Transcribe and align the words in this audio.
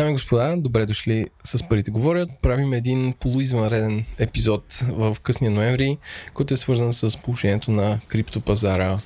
Дами 0.00 0.10
и 0.10 0.12
господа, 0.12 0.56
добре 0.56 0.86
дошли 0.86 1.26
с 1.44 1.68
парите 1.68 1.90
говорят. 1.90 2.30
Правим 2.42 2.72
един 2.72 3.14
полуизвънреден 3.20 4.04
епизод 4.18 4.84
в 4.88 5.16
късния 5.22 5.50
ноември, 5.50 5.98
който 6.34 6.54
е 6.54 6.56
свързан 6.56 6.92
с 6.92 7.18
положението 7.22 7.70
на 7.70 8.00
криптопазара 8.08 8.98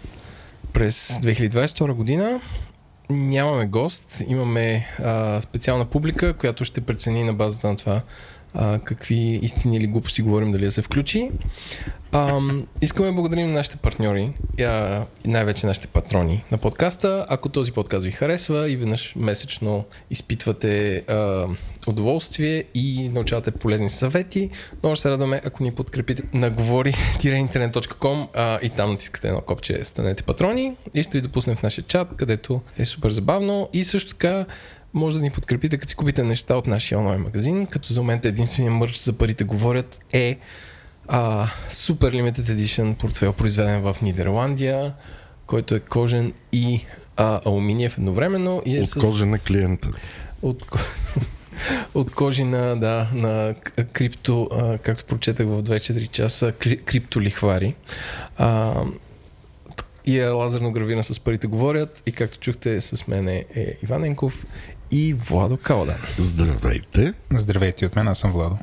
през 0.73 1.19
2022 1.19 1.93
година. 1.93 2.41
Нямаме 3.11 3.67
гост, 3.67 4.23
имаме 4.29 4.87
а, 5.05 5.41
специална 5.41 5.85
публика, 5.85 6.35
която 6.35 6.65
ще 6.65 6.81
прецени 6.81 7.25
на 7.25 7.33
базата 7.35 7.69
на 7.69 7.77
това 7.77 8.03
а, 8.55 8.79
какви 8.79 9.39
истини 9.43 9.77
или 9.77 9.87
глупости 9.87 10.23
говорим, 10.23 10.53
дали 10.53 10.65
да 10.65 10.71
се 10.71 10.83
включи. 10.83 11.31
А, 12.13 12.41
искаме 12.83 13.09
да 13.09 13.15
благодарим 13.15 13.47
на 13.47 13.53
нашите 13.53 13.77
партньори 13.77 14.33
а, 14.61 15.05
най-вече 15.27 15.67
нашите 15.67 15.87
патрони 15.87 16.45
на 16.51 16.59
подкаста. 16.59 17.27
Ако 17.29 17.49
този 17.49 17.73
подкаст 17.73 18.05
ви 18.05 18.13
харесва 18.13 18.71
и 18.71 18.77
веднъж 18.77 19.15
месечно 19.17 19.85
изпитвате 20.11 20.97
а, 20.97 21.47
удоволствие 21.87 22.65
и 22.75 23.09
научавате 23.09 23.51
полезни 23.51 23.91
съвети, 23.91 24.51
много 24.83 24.97
се 24.97 25.11
радваме, 25.11 25.41
ако 25.45 25.63
ни 25.63 25.73
подкрепите 25.73 26.23
на 26.35 26.51
говори-интернет.com 26.51 28.63
и 28.63 28.71
там 28.71 28.91
натискате 28.91 29.29
едно 29.29 29.41
копче 29.41 29.85
станете 29.85 30.23
патрони 30.23 30.77
и 30.95 31.03
ще 31.03 31.19
ви 31.19 31.23
допуснем 31.23 31.57
в 31.57 31.63
нашия 31.63 31.85
чат, 31.85 32.17
където 32.17 32.61
е 32.79 32.85
супер 32.85 33.11
забавно 33.11 33.69
и 33.73 33.85
също 33.85 34.11
така 34.11 34.47
може 34.95 35.17
да 35.17 35.23
ни 35.23 35.31
подкрепите, 35.31 35.79
като 35.79 35.89
си 35.89 35.97
купите 35.97 36.23
неща 36.23 36.55
от 36.57 36.67
нашия 36.67 36.99
онлайн 36.99 37.21
магазин, 37.21 37.67
като 37.67 37.93
за 37.93 38.01
момента 38.01 38.29
единствения 38.29 38.73
мърч 38.73 38.97
за 38.97 39.13
парите 39.13 39.45
говорят 39.45 40.01
е 40.13 40.39
а, 41.09 41.47
Super 41.71 42.11
Limited 42.11 42.41
Edition 42.41 42.95
портфел, 42.95 43.33
произведен 43.33 43.81
в 43.83 43.97
Нидерландия, 44.03 44.95
който 45.47 45.75
е 45.75 45.81
кожен 45.81 46.33
и 46.53 46.85
а, 47.17 47.41
алуминиев 47.47 47.99
едновременно. 47.99 48.63
И 48.67 48.79
е 48.79 48.81
от 48.81 48.89
с... 48.89 49.01
кожа 49.01 49.27
на 49.27 49.39
клиента. 49.39 49.89
От, 50.43 50.67
от 51.95 52.11
кожи 52.11 52.45
на, 52.45 52.77
да, 52.77 53.09
на 53.15 53.55
крипто, 53.93 54.49
а, 54.53 54.79
както 54.79 55.05
прочетах 55.05 55.47
в 55.47 55.63
24 55.63 56.11
часа, 56.11 56.53
кри, 56.53 56.77
криптолихвари. 56.77 57.75
А, 58.37 58.83
и 60.07 60.19
е 60.19 60.29
лазерно 60.29 60.73
гравина 60.73 61.03
с 61.03 61.21
парите 61.21 61.47
говорят 61.47 62.03
и 62.07 62.13
както 62.13 62.39
чухте 62.39 62.81
с 62.81 63.07
мен 63.07 63.29
е 63.29 63.45
Иван 63.83 64.05
Енков 64.05 64.47
и 64.91 65.15
Владо 65.15 65.57
Калдан. 65.57 65.97
Здравейте. 66.19 67.13
Здравейте 67.33 67.87
от 67.87 67.97
мен, 67.97 68.09
аз 68.09 68.19
съм 68.19 68.33
Владо. 68.33 68.57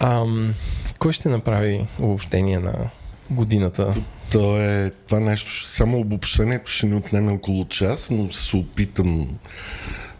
Ам, 0.00 0.54
кой 0.98 1.12
ще 1.12 1.28
направи 1.28 1.86
обобщение 1.98 2.58
на 2.58 2.90
годината? 3.30 3.94
То 4.32 4.60
е 4.60 4.90
това 5.06 5.20
нещо, 5.20 5.68
само 5.68 5.98
обобщението 5.98 6.70
ще 6.70 6.86
ни 6.86 6.94
отнеме 6.94 7.32
около 7.32 7.64
час, 7.64 8.10
но 8.10 8.32
се 8.32 8.56
опитам... 8.56 9.38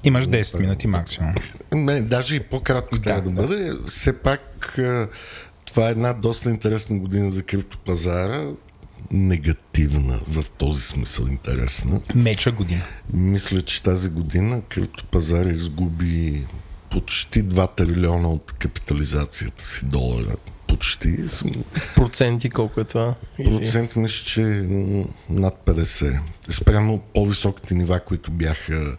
Имаш 0.04 0.26
10 0.26 0.58
минути 0.58 0.86
максимум. 0.86 1.34
Не, 1.72 2.00
даже 2.00 2.36
и 2.36 2.40
по-кратко 2.40 2.96
да, 2.96 3.02
трябва 3.02 3.22
да, 3.22 3.30
да 3.30 3.46
бъде. 3.46 3.72
Все 3.86 4.12
пак 4.12 4.78
това 5.64 5.88
е 5.88 5.90
една 5.90 6.12
доста 6.12 6.50
интересна 6.50 6.98
година 6.98 7.30
за 7.30 7.42
криптопазара 7.42 8.44
негативна 9.10 10.20
в 10.28 10.44
този 10.50 10.82
смисъл 10.82 11.24
интересна. 11.24 12.00
Меча 12.14 12.52
година. 12.52 12.82
Мисля, 13.12 13.62
че 13.62 13.82
тази 13.82 14.08
година 14.08 14.62
криптопазар 14.68 15.46
изгуби 15.46 16.46
почти 16.90 17.44
2 17.44 17.76
трилиона 17.76 18.28
от 18.28 18.52
капитализацията 18.58 19.64
си 19.64 19.84
долара. 19.84 20.36
Почти. 20.66 21.16
В 21.16 21.94
проценти 21.96 22.50
колко 22.50 22.80
е 22.80 22.84
това? 22.84 23.14
Процент 23.44 23.96
мисля, 23.96 24.24
че 24.24 24.40
над 25.30 25.62
50. 25.66 26.18
Спрямо 26.50 26.98
по-високите 27.14 27.74
нива, 27.74 28.00
които 28.00 28.30
бяха 28.30 28.96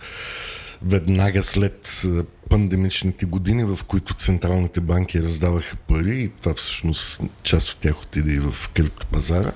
веднага 0.82 1.44
след 1.44 2.04
пандемичните 2.50 3.26
години, 3.26 3.64
в 3.64 3.80
които 3.88 4.14
централните 4.14 4.82
банки 4.82 5.24
раздаваха 5.24 5.76
пари 5.76 6.24
и 6.24 6.30
това 6.30 6.54
всъщност 6.54 7.22
част 7.44 7.70
от 7.70 7.78
тях 7.78 8.02
отиде 8.02 8.34
и 8.34 8.40
в 8.40 8.70
криптопазара. 8.74 9.52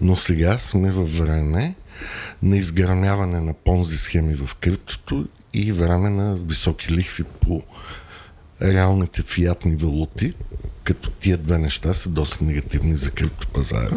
Но 0.00 0.16
сега 0.16 0.58
сме 0.58 0.90
във 0.90 1.18
време 1.18 1.74
на 2.42 2.56
изграняване 2.56 3.40
на 3.40 3.54
понзи 3.54 3.98
схеми 3.98 4.34
в 4.34 4.54
криптото 4.54 5.28
и 5.54 5.72
време 5.72 6.10
на 6.10 6.36
високи 6.36 6.92
лихви 6.92 7.24
по 7.24 7.62
реалните 8.62 9.22
фиатни 9.22 9.76
валути, 9.76 10.34
като 10.84 11.10
тия 11.10 11.38
две 11.38 11.58
неща 11.58 11.94
са 11.94 12.08
доста 12.08 12.44
негативни 12.44 12.96
за 12.96 13.10
криптопазара. 13.10 13.96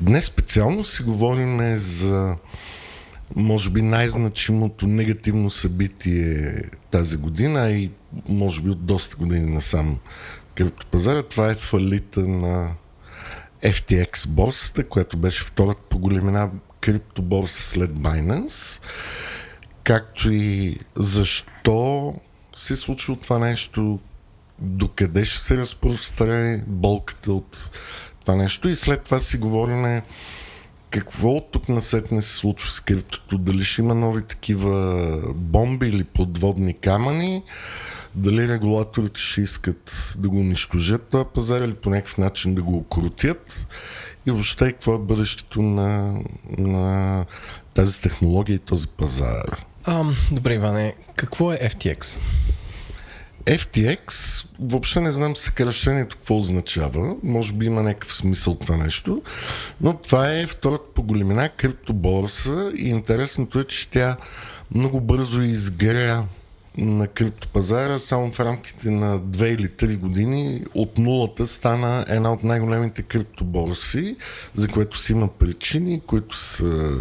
Днес 0.00 0.24
специално 0.24 0.84
си 0.84 1.02
говорим 1.02 1.76
за 1.76 2.36
може 3.36 3.70
би 3.70 3.82
най-значимото 3.82 4.86
негативно 4.86 5.50
събитие 5.50 6.54
тази 6.90 7.16
година 7.16 7.70
и 7.70 7.90
може 8.28 8.60
би 8.60 8.70
от 8.70 8.86
доста 8.86 9.16
години 9.16 9.52
насам 9.52 9.98
криптопазара. 10.54 11.22
Това 11.22 11.50
е 11.50 11.54
фалита 11.54 12.20
на 12.20 12.74
FTX 13.62 14.28
борсата, 14.28 14.88
която 14.88 15.16
беше 15.16 15.44
втората 15.44 15.80
по 15.90 15.98
големина 15.98 16.50
криптоборса 16.80 17.62
след 17.62 17.90
Binance. 17.90 18.80
Както 19.84 20.32
и 20.32 20.78
защо 20.96 22.14
се 22.56 22.74
е 22.74 23.16
това 23.16 23.38
нещо, 23.38 23.98
докъде 24.58 25.24
ще 25.24 25.40
се 25.40 25.56
разпростре 25.56 26.62
болката 26.66 27.32
от 27.32 27.70
това 28.20 28.36
нещо 28.36 28.68
и 28.68 28.74
след 28.74 29.04
това 29.04 29.20
си 29.20 29.36
говорим 29.36 30.02
какво 30.94 31.28
от 31.28 31.50
тук 31.50 31.68
насетне 31.68 32.22
се 32.22 32.36
случва 32.36 32.70
с 32.70 32.80
криптото? 32.80 33.38
Дали 33.38 33.64
ще 33.64 33.82
има 33.82 33.94
нови 33.94 34.22
такива 34.22 35.18
бомби 35.34 35.88
или 35.88 36.04
подводни 36.04 36.74
камъни? 36.74 37.42
Дали 38.14 38.48
регулаторите 38.48 39.20
ще 39.20 39.40
искат 39.40 40.14
да 40.18 40.28
го 40.28 40.36
унищожат 40.36 41.02
този 41.02 41.24
пазар 41.34 41.60
или 41.60 41.74
по 41.74 41.90
някакъв 41.90 42.18
начин 42.18 42.54
да 42.54 42.62
го 42.62 42.76
окрутят? 42.76 43.66
И 44.26 44.30
въобще 44.30 44.72
какво 44.72 44.94
е 44.94 44.98
бъдещето 44.98 45.62
на, 45.62 46.20
на 46.58 47.24
тази 47.74 48.00
технология 48.00 48.54
и 48.54 48.58
този 48.58 48.88
пазар? 48.88 49.64
А, 49.84 50.04
добре, 50.32 50.54
Иване, 50.54 50.94
какво 51.16 51.52
е 51.52 51.58
FTX? 51.58 52.18
FTX, 53.46 54.10
въобще 54.60 55.00
не 55.00 55.12
знам 55.12 55.36
съкръщението 55.36 56.16
какво 56.16 56.38
означава. 56.38 57.16
Може 57.22 57.52
би 57.52 57.66
има 57.66 57.82
някакъв 57.82 58.14
смисъл 58.14 58.54
това 58.54 58.76
нещо. 58.76 59.22
Но 59.80 59.96
това 59.96 60.32
е 60.32 60.46
втората 60.46 60.84
по 60.94 61.02
големина 61.02 61.48
криптоборса 61.48 62.72
и 62.76 62.88
интересното 62.88 63.60
е, 63.60 63.64
че 63.64 63.88
тя 63.88 64.16
много 64.74 65.00
бързо 65.00 65.42
изгря 65.42 66.24
на 66.78 67.06
криптопазара, 67.06 67.98
само 67.98 68.32
в 68.32 68.40
рамките 68.40 68.90
на 68.90 69.20
2 69.20 69.44
или 69.44 69.68
3 69.68 69.96
години 69.96 70.64
от 70.74 70.98
нулата 70.98 71.46
стана 71.46 72.04
една 72.08 72.32
от 72.32 72.44
най-големите 72.44 73.02
криптоборси, 73.02 74.16
за 74.54 74.68
което 74.68 74.98
си 74.98 75.12
има 75.12 75.28
причини, 75.28 76.00
които 76.06 76.36
са 76.36 76.98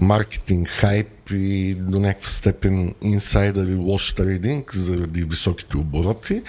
маркетинг, 0.00 0.68
хайп 0.68 1.30
и 1.30 1.74
до 1.74 2.00
някаква 2.00 2.30
степен 2.30 2.94
инсайдър 3.02 3.68
и 3.68 3.74
лош 3.74 4.12
трейдинг 4.12 4.74
заради 4.74 5.24
високите 5.24 5.76
обороти. 5.76 6.42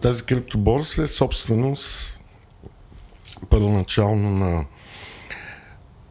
Тази 0.00 0.22
криптоборса 0.22 1.02
е 1.02 1.06
собственост 1.06 2.18
първоначално 3.50 4.30
на 4.30 4.64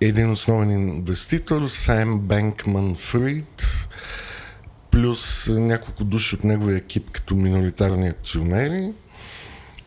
един 0.01 0.31
основен 0.31 0.71
инвеститор, 0.71 1.67
Сайм 1.67 2.19
Бенкман 2.19 2.95
Фрид, 2.95 3.67
плюс 4.91 5.47
няколко 5.49 6.03
души 6.03 6.35
от 6.35 6.43
неговия 6.43 6.77
екип 6.77 7.11
като 7.11 7.35
миноритарни 7.35 8.07
акционери. 8.07 8.93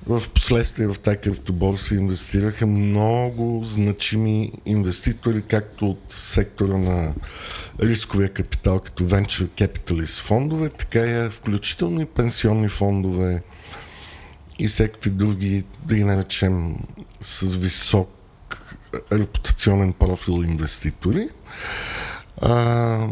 В 0.06 0.22
последствие 0.34 0.86
в 0.86 0.98
тази 0.98 1.16
криптоборса 1.16 1.94
инвестираха 1.94 2.66
много 2.66 3.62
значими 3.64 4.52
инвеститори, 4.66 5.42
както 5.42 5.90
от 5.90 6.00
сектора 6.08 6.76
на 6.76 7.14
рисковия 7.82 8.28
капитал, 8.28 8.80
като 8.80 9.04
venture 9.04 9.48
capitalist 9.48 10.22
фондове, 10.22 10.68
така 10.68 11.00
и 11.00 11.30
включително 11.30 12.00
и 12.00 12.06
пенсионни 12.06 12.68
фондове 12.68 13.42
и 14.58 14.68
всеки 14.68 15.10
други, 15.10 15.64
да 15.84 15.94
ги 15.94 16.04
наречем, 16.04 16.76
с 17.20 17.56
висок 17.56 18.10
репутационен 19.12 19.92
профил 19.92 20.32
инвеститори. 20.32 21.28
А, 22.42 23.08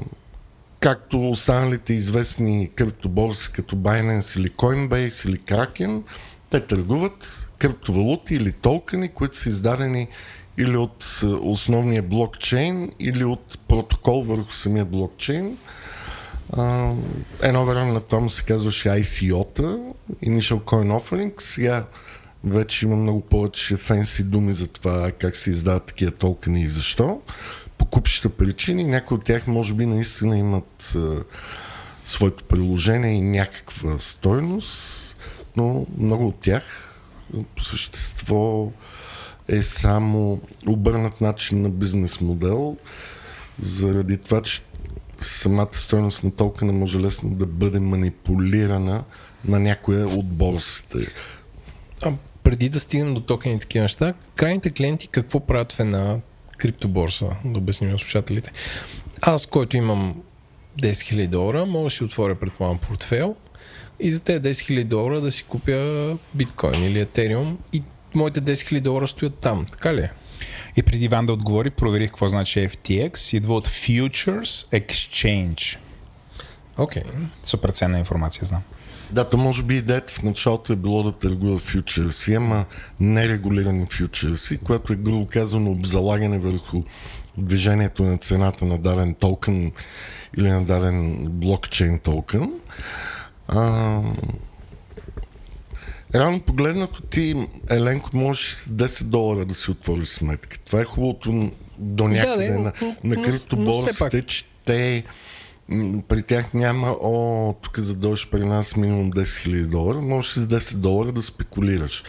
както 0.82 1.31
останалите 1.31 1.93
известни 1.93 2.70
криптоборси 2.75 3.52
като 3.52 3.76
Binance 3.76 4.38
или 4.40 4.49
Coinbase 4.49 5.29
или 5.29 5.38
Kraken, 5.38 6.02
те 6.50 6.61
търгуват 6.61 7.49
криптовалути 7.58 8.34
или 8.34 8.52
токени, 8.52 9.08
които 9.08 9.37
са 9.37 9.49
издадени 9.49 10.08
или 10.58 10.76
от 10.76 11.20
е, 11.23 11.26
основния 11.26 12.02
блокчейн, 12.02 12.93
или 12.99 13.25
от 13.25 13.58
протокол 13.69 14.23
върху 14.23 14.52
самия 14.52 14.84
блокчейн. 14.84 15.56
едно 17.43 17.64
време 17.64 17.93
на 17.93 18.00
това 18.00 18.20
му 18.20 18.31
се 18.31 18.43
казваше 18.43 18.88
ICO-та, 18.88 19.62
Initial 20.25 20.61
Coin 20.61 20.99
Offering. 20.99 21.40
Сега 21.40 21.84
вече 22.44 22.87
има 22.87 22.96
много 22.96 23.20
повече 23.20 23.76
фенси 23.76 24.23
думи 24.23 24.55
за 24.55 24.67
това 24.67 25.12
как 25.19 25.37
се 25.37 25.50
издават 25.50 25.84
такива 25.84 26.11
токени 26.11 26.62
и 26.62 26.69
защо 26.69 27.20
купища 27.92 28.28
причини. 28.28 28.84
Някои 28.84 29.16
от 29.16 29.24
тях 29.24 29.46
може 29.46 29.74
би 29.74 29.86
наистина 29.86 30.38
имат 30.38 30.96
своето 32.04 32.44
приложение 32.44 33.12
и 33.12 33.20
някаква 33.20 33.98
стойност, 33.98 35.16
но 35.56 35.86
много 35.98 36.26
от 36.26 36.40
тях 36.40 36.94
по 37.56 37.62
същество 37.64 38.72
е 39.48 39.62
само 39.62 40.40
обърнат 40.66 41.20
начин 41.20 41.62
на 41.62 41.68
бизнес 41.68 42.20
модел, 42.20 42.76
заради 43.60 44.18
това, 44.18 44.42
че 44.42 44.62
самата 45.18 45.74
стойност 45.74 46.24
на 46.24 46.30
токена 46.30 46.72
може 46.72 47.00
лесно 47.00 47.30
да 47.30 47.46
бъде 47.46 47.80
манипулирана 47.80 49.04
на 49.44 49.60
някоя 49.60 50.06
от 50.06 50.26
борсите. 50.26 50.98
А 52.02 52.12
преди 52.42 52.68
да 52.68 52.80
стигнем 52.80 53.14
до 53.14 53.20
токени 53.20 53.60
такива 53.60 53.82
неща, 53.82 54.14
крайните 54.36 54.70
клиенти 54.70 55.08
какво 55.08 55.40
правят 55.40 55.72
в 55.72 55.80
една 55.80 56.18
криптоборса, 56.62 57.26
да 57.44 57.58
обясним 57.58 57.90
на 57.90 57.98
слушателите. 57.98 58.52
Аз, 59.22 59.46
който 59.46 59.76
имам 59.76 60.22
10 60.80 60.90
000 60.90 61.26
долара, 61.26 61.66
мога 61.66 61.84
да 61.84 61.90
си 61.90 62.04
отворя, 62.04 62.34
предполагам, 62.34 62.78
портфел 62.78 63.36
и 64.00 64.10
за 64.10 64.20
тези 64.20 64.40
10 64.40 64.50
000 64.50 64.84
долара 64.84 65.20
да 65.20 65.32
си 65.32 65.42
купя 65.42 66.16
биткоин 66.34 66.84
или 66.84 67.00
етериум 67.00 67.58
и 67.72 67.82
моите 68.14 68.42
10 68.42 68.52
000 68.52 68.80
долара 68.80 69.08
стоят 69.08 69.34
там, 69.34 69.66
така 69.72 69.94
ли 69.94 70.00
е? 70.00 70.10
И 70.76 70.82
преди 70.82 71.08
Ван 71.08 71.26
да 71.26 71.32
отговори, 71.32 71.70
проверих 71.70 72.08
какво 72.08 72.28
значи 72.28 72.68
FTX. 72.68 73.36
Идва 73.36 73.54
от 73.54 73.68
Futures 73.68 74.80
Exchange. 74.80 75.78
Окей. 76.76 77.02
Okay. 77.02 77.06
Супер 77.42 77.68
ценна 77.68 77.98
информация, 77.98 78.44
знам. 78.44 78.62
Да, 79.12 79.28
то 79.28 79.36
може 79.36 79.62
би 79.62 79.76
идеята 79.76 80.12
в 80.12 80.22
началото 80.22 80.72
е 80.72 80.76
било 80.76 81.02
да 81.02 81.12
търгува 81.12 81.58
фьючерси, 81.58 82.34
ама 82.34 82.64
нерегулирани 83.00 83.86
фьючерси, 83.90 84.58
което 84.58 84.92
е 84.92 84.96
грубо 84.96 85.26
казано 85.26 85.70
обзалагане 85.70 86.38
върху 86.38 86.82
движението 87.38 88.02
на 88.02 88.18
цената 88.18 88.64
на 88.64 88.78
даден 88.78 89.14
токен 89.14 89.72
или 90.38 90.50
на 90.50 90.64
даден 90.64 91.26
блокчейн 91.30 91.98
токен. 91.98 92.52
А, 93.48 94.00
Реално 96.14 96.40
погледнато 96.40 97.02
ти, 97.02 97.48
Еленко, 97.70 98.10
можеш 98.14 98.50
с 98.52 98.68
10 98.68 99.02
долара 99.02 99.44
да 99.44 99.54
си 99.54 99.70
отвориш 99.70 100.08
сметка. 100.08 100.58
Това 100.58 100.80
е 100.80 100.84
хубавото 100.84 101.50
до 101.78 102.08
някъде 102.08 102.48
да, 102.48 102.58
на, 102.58 102.72
на 103.04 103.22
криптоборсите, 103.22 104.22
че 104.22 104.44
те 104.64 105.04
при 106.08 106.22
тях 106.22 106.54
няма, 106.54 106.96
о, 107.02 107.54
тук 107.62 107.78
за 107.78 107.94
дойш 107.94 108.30
при 108.30 108.44
нас 108.44 108.76
минимум 108.76 109.12
10 109.12 109.22
000 109.22 109.66
долара, 109.66 110.00
можеш 110.00 110.30
с 110.32 110.46
10 110.46 110.74
долара 110.74 111.12
да 111.12 111.22
спекулираш. 111.22 112.04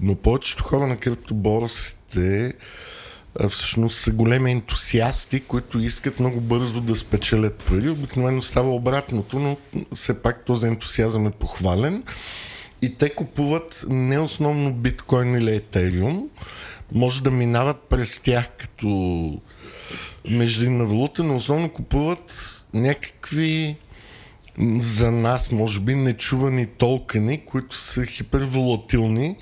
Но 0.00 0.14
повечето 0.14 0.64
хора 0.64 0.86
на 0.86 0.96
криптоборсите 0.96 2.54
всъщност 3.48 3.98
са 3.98 4.10
големи 4.10 4.52
ентусиасти, 4.52 5.40
които 5.40 5.78
искат 5.78 6.20
много 6.20 6.40
бързо 6.40 6.80
да 6.80 6.96
спечелят 6.96 7.64
пари. 7.68 7.88
Обикновено 7.88 8.42
става 8.42 8.74
обратното, 8.74 9.38
но 9.38 9.56
все 9.94 10.22
пак 10.22 10.44
този 10.44 10.66
ентусиазъм 10.66 11.26
е 11.26 11.30
похвален. 11.30 12.02
И 12.82 12.94
те 12.94 13.14
купуват 13.14 13.84
не 13.88 14.18
основно 14.18 14.72
биткоин 14.72 15.34
или 15.34 15.54
етериум, 15.54 16.30
може 16.94 17.22
да 17.22 17.30
минават 17.30 17.82
през 17.88 18.20
тях 18.20 18.50
като 18.58 18.88
междинна 20.30 20.84
валута, 20.84 21.22
но 21.22 21.36
основно 21.36 21.68
купуват 21.68 22.32
някакви 22.74 23.76
за 24.78 25.10
нас, 25.10 25.52
може 25.52 25.80
би, 25.80 25.94
нечувани 25.94 26.66
токени, 26.66 27.44
които 27.46 27.76
са 27.76 28.06
хиперволатилни, 28.06 29.36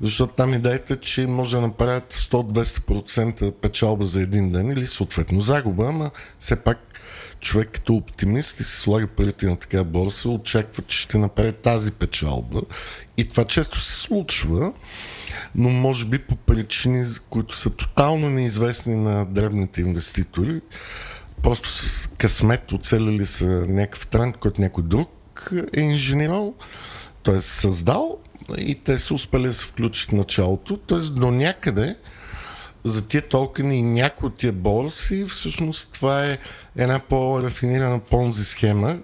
защото 0.00 0.34
там 0.34 0.54
идеята, 0.54 1.00
че 1.00 1.26
може 1.26 1.56
да 1.56 1.62
направят 1.62 2.12
100-200% 2.12 3.50
печалба 3.50 4.06
за 4.06 4.22
един 4.22 4.52
ден 4.52 4.70
или 4.70 4.86
съответно 4.86 5.40
загуба, 5.40 5.86
ама 5.88 6.10
все 6.38 6.56
пак 6.56 6.78
човек 7.40 7.70
като 7.72 7.94
оптимист 7.94 8.60
и 8.60 8.64
се 8.64 8.80
слага 8.80 9.06
парите 9.06 9.46
на 9.46 9.56
такава 9.56 9.84
борса, 9.84 10.28
очаква, 10.28 10.82
че 10.82 10.98
ще 10.98 11.18
направи 11.18 11.52
тази 11.52 11.92
печалба. 11.92 12.60
И 13.16 13.28
това 13.28 13.44
често 13.44 13.80
се 13.80 13.92
случва, 13.92 14.72
но 15.54 15.70
може 15.70 16.04
би 16.04 16.18
по 16.18 16.36
причини, 16.36 17.04
които 17.30 17.56
са 17.56 17.70
тотално 17.70 18.30
неизвестни 18.30 18.96
на 18.96 19.26
древните 19.26 19.80
инвеститори 19.80 20.60
просто 21.44 21.68
с 21.68 22.08
късмет 22.18 22.72
оцелили 22.72 23.26
са 23.26 23.46
някакъв 23.46 24.06
тренд, 24.06 24.36
който 24.36 24.60
някой 24.60 24.84
друг 24.84 25.52
е 25.76 25.80
инженерал, 25.80 26.54
т.е. 27.22 27.40
създал 27.40 28.18
и 28.58 28.74
те 28.74 28.98
са 28.98 29.14
успели 29.14 29.46
да 29.46 29.52
се 29.52 29.64
включат 29.64 30.10
в 30.10 30.12
началото. 30.12 30.76
Т.е. 30.76 30.98
до 30.98 31.30
някъде 31.30 31.96
за 32.84 33.08
тия 33.08 33.28
токени 33.28 33.76
и 33.76 33.82
някои 33.82 34.26
от 34.26 34.36
тия 34.36 34.52
борси, 34.52 35.24
всъщност 35.24 35.92
това 35.92 36.26
е 36.26 36.38
една 36.76 36.98
по-рафинирана 36.98 38.00
понзи 38.00 38.44
схема, 38.44 38.98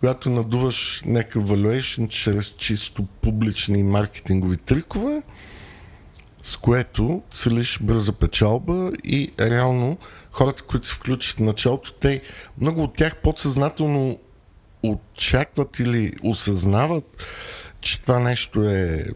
която 0.00 0.30
надуваш 0.30 1.02
някакъв 1.06 1.48
valuation 1.48 2.08
чрез 2.08 2.46
чисто 2.46 3.06
публични 3.22 3.82
маркетингови 3.82 4.56
трикове, 4.56 5.22
с 6.46 6.56
което 6.56 7.22
целиш 7.30 7.78
бърза 7.82 8.12
печалба 8.12 8.92
и 9.04 9.32
реално 9.40 9.98
хората, 10.30 10.62
които 10.62 10.86
се 10.86 10.94
включат 10.94 11.36
в 11.36 11.42
началото, 11.42 11.92
те 11.92 12.22
много 12.60 12.82
от 12.82 12.94
тях 12.94 13.16
подсъзнателно 13.16 14.18
очакват 14.82 15.78
или 15.78 16.12
осъзнават, 16.22 17.24
че 17.80 18.00
това 18.00 18.18
нещо 18.18 18.68
е 18.68 19.06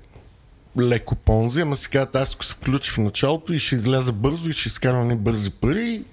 леко 0.80 1.14
понзи, 1.14 1.60
ама 1.60 1.76
сега 1.76 2.06
аз 2.14 2.34
ако 2.34 2.44
се 2.44 2.54
включи 2.54 2.90
в 2.90 2.98
началото 2.98 3.52
и 3.52 3.58
ще 3.58 3.74
изляза 3.74 4.12
бързо 4.12 4.50
и 4.50 4.52
ще 4.52 4.68
изкарвам 4.68 5.08
ни 5.08 5.16
бързи 5.16 5.50
пари, 5.50 6.04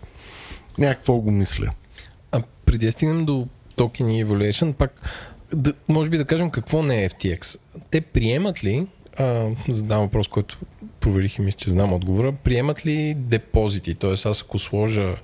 някакво 0.78 1.18
го 1.18 1.32
мисля. 1.32 1.72
А 2.32 2.44
преди 2.66 2.86
да 2.86 2.92
стигнем 2.92 3.26
до 3.26 3.48
токен 3.76 4.10
и 4.10 4.26
evaluation, 4.26 4.74
пак 4.74 5.02
да, 5.54 5.74
може 5.88 6.10
би 6.10 6.18
да 6.18 6.26
кажем 6.26 6.52
какво 6.52 6.84
не 6.84 7.04
е 7.04 7.10
FTX. 7.10 7.60
Те 7.92 8.02
приемат 8.02 8.64
ли, 8.64 8.88
а, 9.18 9.50
задам 9.70 10.02
въпрос, 10.02 10.28
който 10.28 10.58
проверих 11.00 11.38
и 11.38 11.42
мисля, 11.42 11.58
че 11.58 11.70
знам 11.70 11.94
отговора, 11.94 12.32
приемат 12.32 12.86
ли 12.86 13.14
депозити? 13.18 13.96
Тоест 13.96 14.26
аз 14.26 14.42
ако 14.42 14.60
сложа 14.60 15.16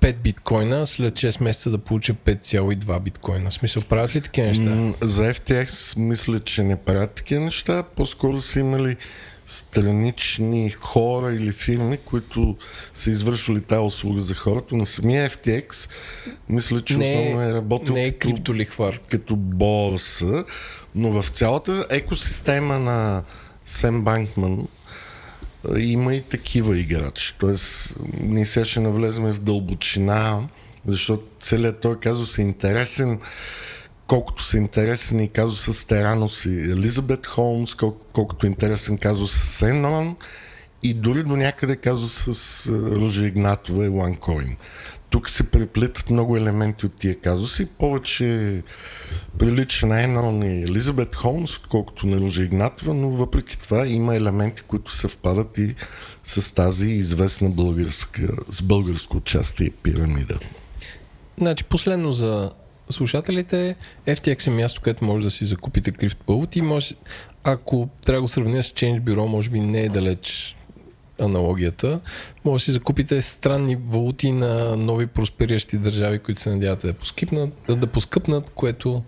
5 0.00 0.16
биткоина, 0.16 0.86
след 0.86 1.14
6 1.14 1.42
месеца 1.42 1.70
да 1.70 1.78
получа 1.78 2.14
5,2 2.14 3.00
биткоина. 3.00 3.50
В 3.50 3.52
смисъл, 3.52 3.82
правят 3.82 4.14
ли 4.14 4.20
такива 4.20 4.46
неща? 4.46 4.92
За 5.02 5.34
FTX 5.34 5.98
мисля, 5.98 6.40
че 6.40 6.62
не 6.62 6.76
правят 6.76 7.10
такива 7.10 7.44
неща. 7.44 7.82
По-скоро 7.82 8.40
са 8.40 8.60
имали 8.60 8.96
странични 9.46 10.70
хора 10.70 11.34
или 11.34 11.52
фирми, 11.52 11.96
които 11.96 12.56
са 12.94 13.10
извършвали 13.10 13.60
тази 13.60 13.80
услуга 13.80 14.22
за 14.22 14.34
хората. 14.34 14.76
На 14.76 14.86
самия 14.86 15.28
FTX 15.28 15.90
мисля, 16.48 16.84
че 16.84 16.96
не, 16.96 17.04
основно 17.04 17.42
е 17.42 17.52
работил 17.52 17.94
не 17.94 18.04
е 18.04 18.12
като, 18.12 18.54
като 19.08 19.36
борса, 19.36 20.44
но 20.98 21.22
в 21.22 21.28
цялата 21.28 21.86
екосистема 21.90 22.78
на 22.78 23.22
Сем 23.64 24.04
Банкман 24.04 24.66
има 25.78 26.14
и 26.14 26.20
такива 26.20 26.78
играчи. 26.78 27.34
Тоест, 27.38 27.94
ние 28.20 28.46
сега 28.46 28.64
ще 28.64 28.80
навлезем 28.80 29.32
в 29.32 29.40
дълбочина, 29.40 30.48
защото 30.86 31.24
целият 31.40 31.80
той 31.80 31.98
казус 31.98 32.38
е 32.38 32.42
интересен, 32.42 33.20
колкото 34.06 34.42
са 34.42 34.58
интересен 34.58 35.20
и 35.20 35.28
казус 35.28 35.76
с 35.76 35.84
Теранос 35.84 36.44
и 36.44 36.50
Елизабет 36.50 37.26
Холмс, 37.26 37.74
кол- 37.74 37.96
колкото 38.12 38.46
е 38.46 38.50
интересен 38.50 38.98
казус 38.98 39.32
с 39.32 39.58
Сенон 39.58 40.16
и 40.82 40.94
дори 40.94 41.22
до 41.22 41.36
някъде 41.36 41.76
казус 41.76 42.26
с 42.30 42.66
Ружа 42.66 43.26
Игнатова 43.26 43.84
и 43.84 43.88
Ланкоин 43.88 44.56
тук 45.10 45.28
се 45.28 45.42
преплетат 45.42 46.10
много 46.10 46.36
елементи 46.36 46.86
от 46.86 46.94
тия 46.98 47.14
казуси. 47.20 47.66
Повече 47.66 48.62
прилича 49.38 49.86
на 49.86 50.02
Енрон 50.02 50.42
и 50.42 50.62
Елизабет 50.62 51.16
Холмс, 51.16 51.56
отколкото 51.56 52.06
на 52.06 52.16
Ружа 52.16 52.42
Игнатова, 52.42 52.94
но 52.94 53.10
въпреки 53.10 53.58
това 53.58 53.86
има 53.86 54.16
елементи, 54.16 54.62
които 54.62 54.92
съвпадат 54.92 55.58
и 55.58 55.74
с 56.24 56.54
тази 56.54 56.88
известна 56.88 57.50
българска, 57.50 58.28
с 58.48 58.62
българско 58.62 59.16
участие 59.16 59.70
пирамида. 59.82 60.38
Значи, 61.38 61.64
последно 61.64 62.12
за 62.12 62.50
слушателите, 62.90 63.76
FTX 64.06 64.46
е 64.46 64.50
място, 64.50 64.80
където 64.80 65.04
може 65.04 65.24
да 65.24 65.30
си 65.30 65.44
закупите 65.44 65.90
криптовалути. 65.90 66.62
Може, 66.62 66.94
ако 67.44 67.88
трябва 68.04 68.18
да 68.18 68.22
го 68.22 68.28
сравня 68.28 68.62
с 68.62 68.70
Change 68.70 69.00
Bureau, 69.00 69.26
може 69.26 69.50
би 69.50 69.60
не 69.60 69.80
е 69.80 69.88
далеч 69.88 70.56
аналогията, 71.20 72.00
може 72.44 72.62
да 72.62 72.64
си 72.64 72.72
закупите 72.72 73.22
странни 73.22 73.76
валути 73.76 74.32
на 74.32 74.76
нови 74.76 75.06
проспериращи 75.06 75.78
държави, 75.78 76.18
които 76.18 76.40
се 76.40 76.50
надявате 76.50 76.86
да, 76.86 76.92
поскипнат, 76.92 77.50
да, 77.66 77.76
да 77.76 77.86
поскъпнат, 77.86 78.50
което 78.50 79.02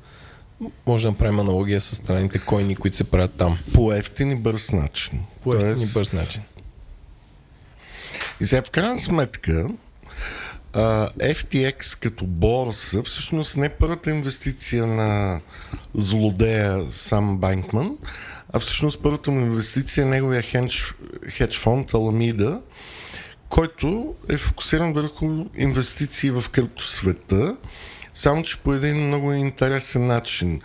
може 0.87 1.05
да 1.05 1.11
направим 1.11 1.41
аналогия 1.41 1.81
с 1.81 1.97
странните 1.97 2.39
койни, 2.39 2.77
които 2.77 2.97
се 2.97 3.05
правят 3.05 3.35
там. 3.35 3.59
По 3.75 3.93
ефтин 3.93 4.31
и 4.31 4.37
бърз 4.37 4.73
начин. 4.73 5.21
По 5.43 5.55
ефтин 5.55 5.83
и 5.83 5.93
бърз 5.93 6.13
начин. 6.13 6.43
И 8.41 8.47
сега 8.47 8.63
в 8.63 8.71
крайна 8.71 8.99
сметка 8.99 9.69
Uh, 10.73 11.35
FTX 11.35 11.99
като 12.03 12.27
борса 12.27 13.03
всъщност 13.03 13.57
не 13.57 13.67
е 13.67 13.69
първата 13.69 14.11
инвестиция 14.11 14.87
на 14.87 15.41
злодея 15.95 16.87
Сам 16.91 17.39
Банкман, 17.39 17.99
а 18.53 18.59
всъщност 18.59 19.03
първата 19.03 19.31
му 19.31 19.41
инвестиция 19.41 20.05
е 20.05 20.09
неговия 20.09 20.43
хедж, 20.43 20.95
хедж 21.29 21.59
фонд 21.59 21.95
Аламида, 21.95 22.61
който 23.49 24.15
е 24.29 24.37
фокусиран 24.37 24.93
върху 24.93 25.45
инвестиции 25.57 26.31
в 26.31 26.45
криптосвета, 26.53 27.57
само 28.15 28.43
че 28.43 28.59
по 28.59 28.75
един 28.75 29.07
много 29.07 29.33
интересен 29.33 30.07
начин. 30.07 30.61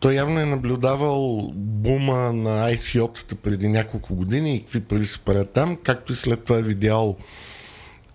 Той 0.00 0.14
явно 0.14 0.40
е 0.40 0.44
наблюдавал 0.44 1.50
бума 1.54 2.32
на 2.32 2.72
ICO-тата 2.72 3.34
преди 3.34 3.68
няколко 3.68 4.14
години 4.14 4.56
и 4.56 4.60
какви 4.60 4.80
пари 4.80 5.06
се 5.06 5.18
правят 5.18 5.52
там, 5.52 5.76
както 5.76 6.12
и 6.12 6.16
след 6.16 6.44
това 6.44 6.58
е 6.58 6.62
видял 6.62 7.16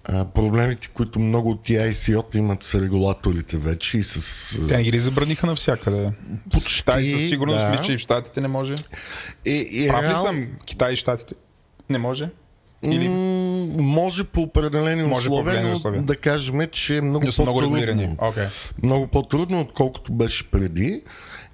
а, 0.03 0.25
проблемите, 0.25 0.87
които 0.87 1.19
много 1.19 1.49
от 1.51 1.63
тия 1.63 1.91
ICO-та 1.91 2.37
имат 2.37 2.63
с 2.63 2.75
регулаторите 2.75 3.57
вече 3.57 3.97
и 3.97 4.03
с... 4.03 4.59
Те 4.67 4.83
ги 4.83 4.91
ли 4.91 4.99
забраниха 4.99 5.47
навсякъде? 5.47 6.11
Почти, 6.51 6.75
Китай 6.75 7.03
със 7.03 7.29
сигурност 7.29 7.59
да. 7.61 7.69
мисля, 7.69 7.83
че 7.83 7.93
и 7.93 7.97
в 7.97 8.01
Штатите 8.01 8.41
не 8.41 8.47
може. 8.47 8.75
И, 9.45 9.67
и 9.71 9.87
Прав 9.87 10.09
ли 10.11 10.15
съм? 10.15 10.47
Китай 10.65 10.93
и 10.93 10.95
Штатите 10.95 11.35
не 11.89 11.97
може? 11.97 12.29
Или 12.85 13.09
М, 13.09 13.15
може 13.83 14.23
по 14.23 14.41
определени 14.41 15.03
Може 15.03 15.27
по 15.27 15.33
условия, 15.33 15.41
определени 15.41 15.69
но 15.69 15.75
условия. 15.77 16.01
да 16.01 16.15
кажем, 16.15 16.67
че 16.71 16.97
е 16.97 17.01
много 17.01 17.25
много 17.25 17.35
по-трудно. 17.37 17.61
регулирани? 17.61 18.15
Окей. 18.17 18.45
много 18.83 19.07
по-трудно, 19.07 19.61
отколкото 19.61 20.13
беше 20.13 20.51
преди. 20.51 21.01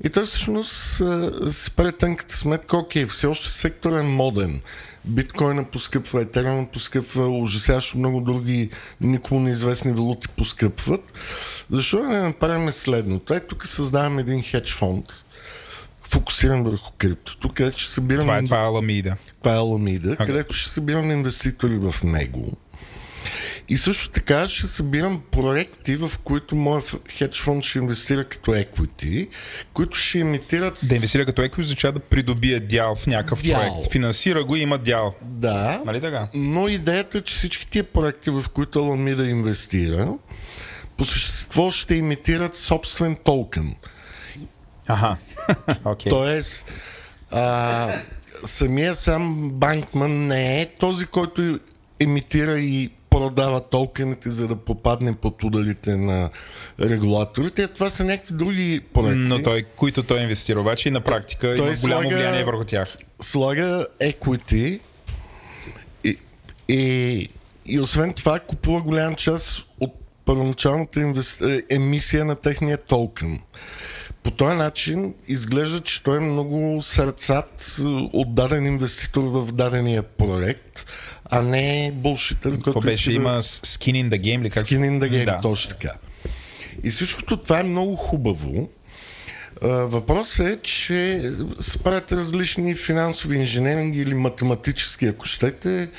И 0.03 0.09
той 0.09 0.25
всъщност 0.25 1.01
си 1.49 1.71
прави 1.71 1.91
тънката 1.91 2.37
сметка, 2.37 2.77
окей, 2.77 3.05
все 3.05 3.27
още 3.27 3.49
сектор 3.49 3.99
е 3.99 4.03
моден. 4.03 4.61
Биткоина 5.07 5.63
поскъпва, 5.63 6.21
Етериум 6.21 6.67
поскъпва, 6.73 7.27
ужасяващо 7.27 7.97
много 7.97 8.21
други 8.21 8.69
никому 9.01 9.39
неизвестни 9.39 9.91
валути 9.91 10.27
поскъпват. 10.27 11.13
Защо 11.69 11.97
да 12.01 12.07
не 12.07 12.21
направим 12.21 12.71
следното? 12.71 13.33
Ето 13.33 13.47
тук 13.47 13.67
създаваме 13.67 14.21
един 14.21 14.41
хедж 14.41 14.73
фонд, 14.73 15.05
фокусиран 16.03 16.63
върху 16.63 16.91
криптото, 16.97 17.49
където 17.49 17.79
ще 17.79 17.91
събираме... 17.91 18.23
Това 18.23 18.37
е, 18.37 18.43
това 18.43 18.61
е 18.61 18.65
Аламида. 18.65 19.17
Това 19.39 19.53
е 19.53 19.57
Аламида, 19.57 20.11
Окей. 20.13 20.25
където 20.25 20.55
ще 20.55 20.69
събирам 20.69 21.11
инвеститори 21.11 21.77
в 21.77 21.95
него. 22.03 22.57
И 23.69 23.77
също 23.77 24.09
така 24.09 24.47
ще 24.47 24.67
събирам 24.67 25.21
проекти, 25.31 25.95
в 25.95 26.11
които 26.23 26.55
моят 26.55 26.95
хедж 27.11 27.41
фонд 27.41 27.63
ще 27.63 27.79
инвестира 27.79 28.23
като 28.23 28.51
equity, 28.51 29.27
които 29.73 29.97
ще 29.97 30.19
имитират... 30.19 30.79
Да 30.83 30.95
инвестира 30.95 31.25
като 31.25 31.41
еко 31.41 31.61
означава 31.61 31.93
да 31.93 31.99
придобие 31.99 32.59
дял 32.59 32.95
в 32.95 33.07
някакъв 33.07 33.43
Дял. 33.43 33.59
проект. 33.59 33.91
Финансира 33.91 34.43
го 34.43 34.55
и 34.55 34.59
има 34.59 34.77
дял. 34.77 35.15
Да, 35.21 35.81
Нали 35.85 36.01
така? 36.01 36.27
но 36.33 36.67
идеята 36.67 37.17
е, 37.17 37.21
че 37.21 37.35
всички 37.35 37.67
тия 37.67 37.83
проекти, 37.83 38.29
в 38.29 38.45
които 38.53 38.79
Аламида 38.79 39.29
инвестира, 39.29 40.13
по 40.97 41.05
същество 41.05 41.71
ще 41.71 41.95
имитират 41.95 42.55
собствен 42.55 43.17
токен. 43.23 43.75
Аха. 44.87 45.17
Окей. 45.85 46.09
Тоест, 46.09 46.65
а, 47.31 47.89
самия 48.45 48.95
сам 48.95 49.51
банкман 49.51 50.27
не 50.27 50.61
е 50.61 50.65
този, 50.79 51.05
който 51.05 51.59
емитира 51.99 52.59
и 52.59 52.89
продава 53.17 53.61
токените, 53.61 54.29
за 54.29 54.47
да 54.47 54.55
попадне 54.55 55.15
под 55.15 55.43
ударите 55.43 55.95
на 55.95 56.29
регулаторите. 56.79 57.67
Това 57.67 57.89
са 57.89 58.03
някакви 58.03 58.33
други 58.33 58.81
проекти. 58.93 59.19
Но 59.19 59.43
той, 59.43 59.63
които 59.63 60.03
той 60.03 60.19
инвестира 60.21 60.59
обаче 60.61 60.89
и 60.89 60.91
на 60.91 61.01
практика 61.01 61.55
Той 61.57 61.67
има 61.67 61.75
голямо 61.81 62.01
слага- 62.09 62.15
влияние 62.15 62.43
върху 62.43 62.63
тях. 62.63 62.97
слага 63.21 63.85
equity 64.01 64.79
и, 66.03 66.17
и, 66.69 67.29
и 67.65 67.79
освен 67.79 68.13
това 68.13 68.39
купува 68.39 68.81
голям 68.81 69.15
част 69.15 69.63
от 69.79 69.93
първоначалната 70.25 70.99
е, 71.41 71.61
емисия 71.69 72.25
на 72.25 72.35
техния 72.35 72.77
токен. 72.77 73.39
По 74.23 74.31
този 74.31 74.55
начин 74.55 75.13
изглежда, 75.27 75.79
че 75.81 76.03
той 76.03 76.17
е 76.17 76.19
много 76.19 76.81
сърцат 76.81 77.75
е, 77.79 77.83
отдаден 78.13 78.65
инвеститор 78.65 79.21
в 79.23 79.51
дадения 79.51 80.03
проект, 80.03 80.85
а 81.29 81.41
не 81.41 81.91
булшитър, 81.93 82.51
Какво 82.55 82.81
беше? 82.81 83.09
да- 83.09 83.15
Има 83.15 83.41
skin 83.41 84.05
in 84.05 84.09
the 84.09 84.21
game 84.21 84.41
ли? 84.41 84.49
Как 84.49 84.65
Skin 84.65 84.79
in 84.81 84.99
the 84.99 85.11
game, 85.11 85.25
Да. 85.25 85.39
точно 85.41 85.69
така. 85.69 85.91
И 86.83 86.89
всичкото 86.89 87.37
това 87.37 87.59
е 87.59 87.63
много 87.63 87.95
хубаво. 87.95 88.69
Въпросът 89.61 90.47
е, 90.47 90.59
че 90.63 91.21
се 91.59 91.77
правят 91.77 92.11
различни 92.11 92.75
финансови 92.75 93.37
инженеринги 93.37 94.01
или 94.01 94.13
математически, 94.13 95.05
ако 95.05 95.25
щете. 95.25 95.89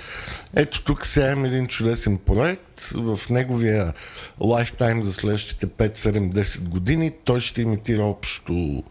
Ето 0.57 0.85
тук 0.85 1.07
сега 1.07 1.27
имам 1.27 1.45
един 1.45 1.67
чудесен 1.67 2.19
проект. 2.19 2.81
В 2.81 3.21
неговия 3.31 3.93
лайфтайм 4.41 5.03
за 5.03 5.13
следващите 5.13 5.67
5, 5.67 5.97
7, 5.97 6.33
10 6.33 6.61
години 6.61 7.13
той 7.25 7.41
ще 7.41 7.63
имитира 7.63 8.03
общо 8.03 8.83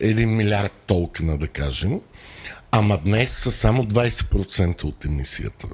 1 0.00 0.24
милиард 0.26 0.72
токена, 0.86 1.38
да 1.38 1.48
кажем. 1.48 2.00
Ама 2.76 2.98
днес 3.04 3.30
са 3.30 3.52
само 3.52 3.84
20% 3.84 4.84
от 4.84 5.04
емисията. 5.04 5.66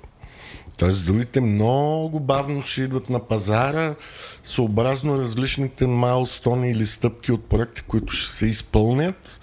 Тоест 0.76 1.06
другите 1.06 1.40
много 1.40 2.20
бавно 2.20 2.62
ще 2.62 2.82
идват 2.82 3.10
на 3.10 3.26
пазара, 3.28 3.94
съобразно 4.42 5.18
различните 5.18 5.86
майлстони 5.86 6.70
или 6.70 6.86
стъпки 6.86 7.32
от 7.32 7.44
проекта, 7.44 7.82
които 7.82 8.12
ще 8.12 8.32
се 8.32 8.46
изпълнят 8.46 9.40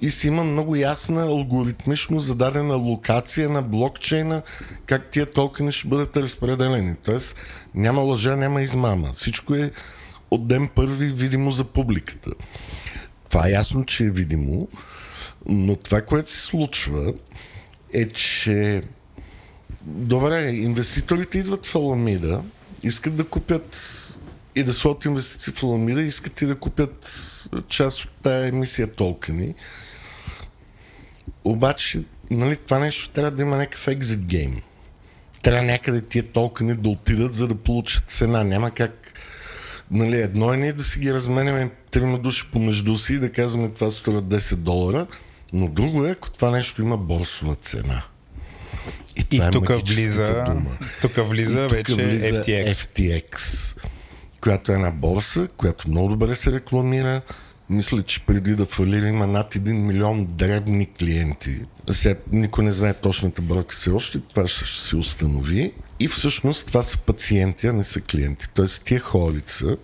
и 0.00 0.10
си 0.10 0.26
има 0.26 0.44
много 0.44 0.76
ясна 0.76 1.22
алгоритмично 1.22 2.20
зададена 2.20 2.76
локация 2.76 3.48
на 3.48 3.62
блокчейна, 3.62 4.42
как 4.86 5.10
тия 5.10 5.32
токени 5.32 5.72
ще 5.72 5.88
бъдат 5.88 6.16
разпределени. 6.16 6.94
Тоест 7.04 7.36
няма 7.74 8.00
лъжа, 8.00 8.36
няма 8.36 8.62
измама. 8.62 9.12
Всичко 9.12 9.54
е 9.54 9.70
от 10.30 10.48
ден 10.48 10.68
първи 10.74 11.06
видимо 11.06 11.50
за 11.50 11.64
публиката. 11.64 12.30
Това 13.28 13.48
е 13.48 13.52
ясно, 13.52 13.84
че 13.84 14.04
е 14.04 14.10
видимо, 14.10 14.68
но 15.48 15.76
това, 15.76 16.02
което 16.02 16.30
се 16.30 16.40
случва 16.40 17.14
е, 17.92 18.08
че 18.08 18.82
Добре, 19.86 20.48
инвеститорите 20.48 21.38
идват 21.38 21.66
в 21.66 21.74
Аламида, 21.74 22.42
искат 22.82 23.16
да 23.16 23.24
купят 23.24 23.76
и 24.56 24.62
да 24.62 24.72
сложат 24.72 25.04
инвестиции 25.04 25.52
в 25.52 25.62
Аламида, 25.62 26.02
искат 26.02 26.42
и 26.42 26.46
да 26.46 26.54
купят 26.54 27.12
част 27.68 28.04
от 28.04 28.10
тая 28.22 28.46
емисия 28.46 28.94
токени. 28.94 29.54
Обаче, 31.44 32.02
нали, 32.30 32.56
това 32.56 32.78
нещо 32.78 33.10
трябва 33.10 33.30
да 33.30 33.42
има 33.42 33.56
някакъв 33.56 33.88
екзит 33.88 34.20
гейм. 34.20 34.62
Трябва 35.42 35.62
някъде 35.62 36.02
тия 36.02 36.32
токени 36.32 36.74
да 36.74 36.88
отидат, 36.88 37.34
за 37.34 37.48
да 37.48 37.54
получат 37.54 38.10
цена. 38.10 38.44
Няма 38.44 38.70
как 38.70 39.12
Нали, 39.90 40.20
едно 40.20 40.52
е 40.52 40.56
ние 40.56 40.72
да 40.72 40.84
си 40.84 40.98
ги 40.98 41.14
разменяме 41.14 41.70
трима 41.90 42.18
души 42.18 42.48
помежду 42.52 42.96
си 42.96 43.14
и 43.14 43.18
да 43.18 43.32
казваме 43.32 43.68
това 43.68 43.90
струва 43.90 44.22
10 44.22 44.54
долара, 44.54 45.06
но 45.56 45.68
друго 45.68 46.06
е, 46.06 46.10
ако 46.10 46.30
това 46.30 46.50
нещо 46.50 46.82
има 46.82 46.96
борсова 46.96 47.54
цена. 47.54 48.02
И 49.16 49.24
това 49.24 49.46
е 49.46 49.50
тук 49.50 49.68
влиза, 49.86 50.44
дума. 50.46 50.70
тук 51.00 51.28
влиза 51.28 51.60
И 51.60 51.68
тук 51.68 51.76
вече 51.76 51.94
влиза 51.94 52.26
FTX. 52.26 52.70
FTX, 52.70 53.76
която 54.40 54.72
е 54.72 54.74
една 54.74 54.90
борса, 54.90 55.48
която 55.56 55.90
много 55.90 56.08
добре 56.08 56.34
се 56.34 56.52
рекламира. 56.52 57.20
Мисля, 57.70 58.02
че 58.02 58.20
преди 58.20 58.56
да 58.56 58.64
фалира 58.64 59.08
има 59.08 59.26
над 59.26 59.54
1 59.54 59.72
милион 59.72 60.26
дребни 60.26 60.86
клиенти. 60.86 61.60
Сега 61.90 62.20
никой 62.32 62.64
не 62.64 62.72
знае 62.72 62.94
точната 62.94 63.42
бройка 63.42 63.74
все 63.74 63.90
още, 63.90 64.20
това 64.20 64.48
ще 64.48 64.66
се 64.66 64.96
установи. 64.96 65.72
И 66.00 66.08
всъщност 66.08 66.66
това 66.66 66.82
са 66.82 66.98
пациенти, 66.98 67.66
а 67.66 67.72
не 67.72 67.84
са 67.84 68.00
клиенти. 68.00 68.46
Тоест 68.54 68.84
тия 68.84 69.00
хорица 69.00 69.76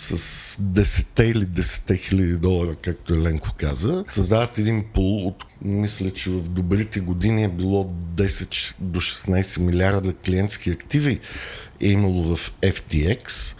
с 0.00 0.56
10 0.56 1.22
или 1.22 1.46
10 1.46 1.98
хиляди 1.98 2.36
долара, 2.36 2.74
както 2.74 3.14
Еленко 3.14 3.48
каза, 3.56 4.04
създават 4.08 4.58
един 4.58 4.84
пул 4.94 5.26
от, 5.26 5.44
мисля, 5.62 6.10
че 6.10 6.30
в 6.30 6.48
добрите 6.48 7.00
години 7.00 7.44
е 7.44 7.48
било 7.48 7.84
10 8.14 8.74
до 8.78 9.00
16 9.00 9.60
милиарда 9.60 10.14
клиентски 10.14 10.70
активи 10.70 11.20
е 11.80 11.88
имало 11.88 12.22
в 12.22 12.52
FTX. 12.62 13.54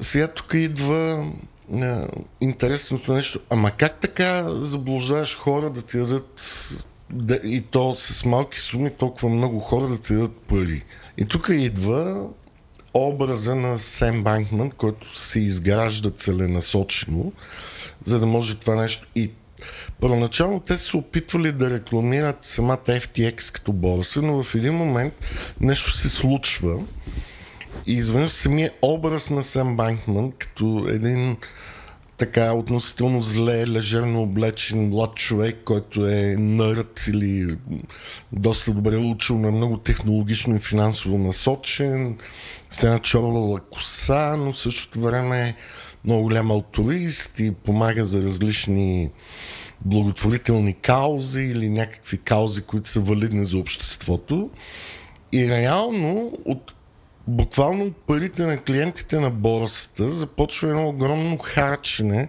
Сега 0.00 0.28
тук 0.28 0.54
идва 0.54 1.32
а, 1.72 2.08
интересното 2.40 3.14
нещо. 3.14 3.40
Ама 3.50 3.70
как 3.70 4.00
така 4.00 4.50
заблуждаваш 4.50 5.36
хора 5.36 5.70
да 5.70 5.82
ти 5.82 5.98
дадат 5.98 6.40
да, 7.10 7.40
и 7.44 7.60
то 7.60 7.94
с 7.94 8.24
малки 8.24 8.60
суми 8.60 8.90
толкова 8.90 9.28
много 9.28 9.60
хора 9.60 9.86
да 9.86 10.02
ти 10.02 10.14
дадат 10.14 10.36
пари? 10.36 10.84
И 11.18 11.24
тук 11.24 11.48
идва 11.52 12.28
образа 12.94 13.54
на 13.54 13.78
Сем 13.78 14.22
Банкман, 14.22 14.70
който 14.70 15.18
се 15.18 15.40
изгражда 15.40 16.10
целенасочено, 16.10 17.32
за 18.04 18.20
да 18.20 18.26
може 18.26 18.54
това 18.54 18.74
нещо. 18.74 19.06
И 19.14 19.30
първоначално 20.00 20.60
те 20.60 20.78
са 20.78 20.96
опитвали 20.96 21.52
да 21.52 21.70
рекламират 21.70 22.44
самата 22.44 22.84
FTX 22.86 23.52
като 23.52 23.72
борса, 23.72 24.22
но 24.22 24.42
в 24.42 24.54
един 24.54 24.74
момент 24.74 25.14
нещо 25.60 25.92
се 25.92 26.08
случва 26.08 26.78
и 27.86 27.92
изведнъж 27.92 28.30
самия 28.30 28.72
образ 28.82 29.30
на 29.30 29.42
Сем 29.42 29.76
Банкман 29.76 30.32
като 30.32 30.86
един 30.88 31.36
така 32.16 32.52
относително 32.52 33.22
зле, 33.22 33.66
лежерно 33.66 34.22
облечен 34.22 34.88
млад 34.88 35.14
човек, 35.14 35.60
който 35.64 36.06
е 36.06 36.36
нърд 36.38 37.04
или 37.08 37.56
доста 38.32 38.70
добре 38.70 38.96
учил, 38.96 39.38
но 39.38 39.48
е 39.48 39.50
много 39.50 39.78
технологично 39.78 40.56
и 40.56 40.60
финансово 40.60 41.18
насочен, 41.18 42.18
с 42.70 42.82
една 42.82 42.98
чорла 42.98 43.60
коса, 43.60 44.36
но 44.36 44.52
в 44.52 44.58
същото 44.58 45.00
време 45.00 45.48
е 45.48 45.54
много 46.04 46.22
голям 46.22 46.50
алтурист 46.50 47.32
и 47.38 47.50
помага 47.50 48.04
за 48.04 48.22
различни 48.22 49.10
благотворителни 49.84 50.74
каузи 50.74 51.42
или 51.42 51.68
някакви 51.68 52.18
каузи, 52.18 52.62
които 52.62 52.88
са 52.88 53.00
валидни 53.00 53.44
за 53.44 53.58
обществото. 53.58 54.50
И 55.32 55.48
реално 55.48 56.32
от 56.44 56.73
буквално 57.28 57.92
парите 57.92 58.46
на 58.46 58.58
клиентите 58.58 59.20
на 59.20 59.30
борсата 59.30 60.10
започва 60.10 60.68
едно 60.68 60.88
огромно 60.88 61.38
харчене 61.38 62.28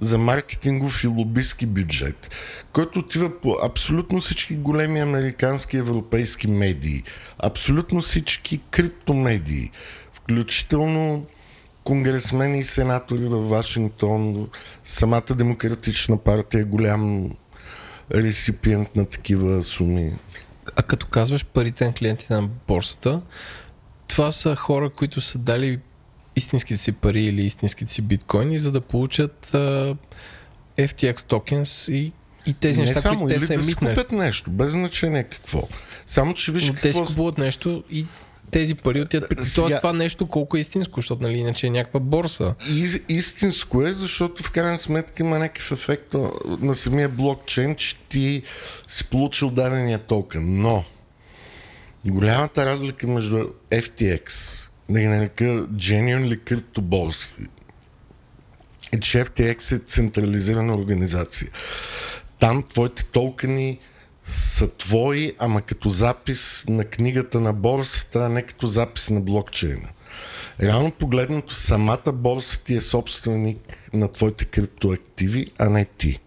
за 0.00 0.18
маркетингов 0.18 1.04
и 1.04 1.06
лобистски 1.06 1.66
бюджет, 1.66 2.30
който 2.72 2.98
отива 2.98 3.40
по 3.40 3.56
абсолютно 3.64 4.20
всички 4.20 4.56
големи 4.56 5.00
американски 5.00 5.76
и 5.76 5.80
европейски 5.80 6.46
медии, 6.48 7.02
абсолютно 7.38 8.00
всички 8.00 8.60
криптомедии, 8.70 9.70
включително 10.12 11.26
конгресмени 11.84 12.58
и 12.58 12.64
сенатори 12.64 13.24
в 13.24 13.48
Вашингтон, 13.48 14.48
самата 14.84 15.34
демократична 15.36 16.16
партия 16.16 16.60
е 16.60 16.64
голям 16.64 17.30
реципиент 18.14 18.96
на 18.96 19.04
такива 19.04 19.62
суми. 19.62 20.12
А 20.76 20.82
като 20.82 21.06
казваш 21.06 21.44
парите 21.44 21.84
на 21.84 21.92
клиентите 21.92 22.34
на 22.34 22.48
борсата, 22.68 23.22
това 24.08 24.32
са 24.32 24.56
хора, 24.56 24.90
които 24.90 25.20
са 25.20 25.38
дали 25.38 25.78
истинските 26.36 26.78
си 26.78 26.92
пари 26.92 27.22
или 27.22 27.42
истинските 27.42 27.92
си 27.92 28.02
биткоини, 28.02 28.58
за 28.58 28.72
да 28.72 28.80
получат 28.80 29.46
uh, 29.46 29.96
FTX 30.78 31.16
tokens 31.16 31.92
и, 31.92 32.12
и 32.46 32.54
тези 32.54 32.80
Не 32.80 32.86
неща, 32.86 33.00
само, 33.00 33.18
които 33.18 33.34
те 33.34 33.40
са 33.40 33.46
да 33.48 33.54
емитнали. 33.54 33.94
купят 33.94 34.12
нещо, 34.12 34.50
без 34.50 34.70
значение 34.70 35.22
какво. 35.24 35.68
Само, 36.06 36.34
че 36.34 36.52
виж 36.52 36.68
Но 36.68 36.74
те 36.74 36.80
какво... 36.82 36.98
си 36.98 37.12
купуват 37.12 37.38
нещо 37.38 37.84
и 37.90 38.06
тези 38.50 38.74
пари 38.74 39.00
отиват 39.00 39.28
при... 39.28 39.44
Сега- 39.44 39.60
Тоест 39.62 39.76
това 39.76 39.92
нещо 39.92 40.26
колко 40.26 40.56
е 40.56 40.60
истинско, 40.60 40.92
защото 40.96 41.22
нали 41.22 41.34
иначе 41.34 41.66
е 41.66 41.70
някаква 41.70 42.00
борса. 42.00 42.54
И, 42.68 43.02
истинско 43.08 43.82
е, 43.82 43.92
защото 43.92 44.42
в 44.42 44.50
крайна 44.50 44.78
сметка 44.78 45.22
има 45.22 45.38
някакъв 45.38 45.72
ефект 45.72 46.14
на- 46.14 46.30
на 46.60 46.74
самия 46.74 47.08
блокчейн, 47.08 47.74
че 47.74 47.96
ти 47.98 48.42
си 48.88 49.04
получил 49.04 49.50
дадения 49.50 49.98
токен. 49.98 50.60
Но 50.60 50.84
голямата 52.10 52.66
разлика 52.66 53.06
между 53.06 53.36
FTX, 53.70 54.60
да 54.88 55.00
ги 55.00 55.06
нарека 55.06 55.44
genuine 55.66 56.26
или 56.26 56.40
криптоборси, 56.40 57.34
е, 58.92 59.00
че 59.00 59.24
FTX 59.24 59.76
е 59.76 59.78
централизирана 59.78 60.76
организация. 60.76 61.50
Там 62.38 62.62
твоите 62.62 63.04
токени 63.04 63.78
са 64.24 64.68
твои, 64.68 65.32
ама 65.38 65.62
като 65.62 65.90
запис 65.90 66.64
на 66.68 66.84
книгата 66.84 67.40
на 67.40 67.52
борсата, 67.52 68.18
а 68.18 68.28
не 68.28 68.42
като 68.42 68.66
запис 68.66 69.10
на 69.10 69.20
блокчейна. 69.20 69.88
Реално 70.60 70.90
погледнато, 70.90 71.54
самата 71.54 72.12
борса 72.12 72.60
ти 72.60 72.74
е 72.74 72.80
собственик 72.80 73.90
на 73.92 74.12
твоите 74.12 74.44
криптоактиви, 74.44 75.46
а 75.58 75.70
не 75.70 75.84
ти. 75.84 76.20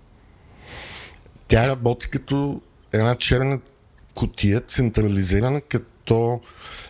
Тя 1.48 1.68
работи 1.68 2.10
като 2.10 2.62
една 2.94 3.16
черна 3.16 3.60
котия, 4.18 4.62
централизирана, 4.62 5.62
като 5.62 6.42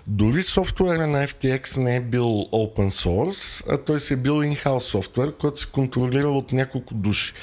дори 0.08 0.44
софтуера 0.44 1.08
на 1.08 1.28
FTX 1.28 1.78
не 1.78 1.96
е 1.96 2.02
бил 2.02 2.26
open 2.54 2.90
source, 2.90 3.64
а 3.70 3.78
той 3.78 4.00
си 4.00 4.14
е 4.14 4.18
бил 4.18 4.34
in-house 4.34 4.80
софтуер, 4.80 5.38
който 5.38 5.60
се 5.60 5.68
контролира 5.72 6.28
от 6.28 6.52
няколко 6.52 6.94
души. 6.94 7.34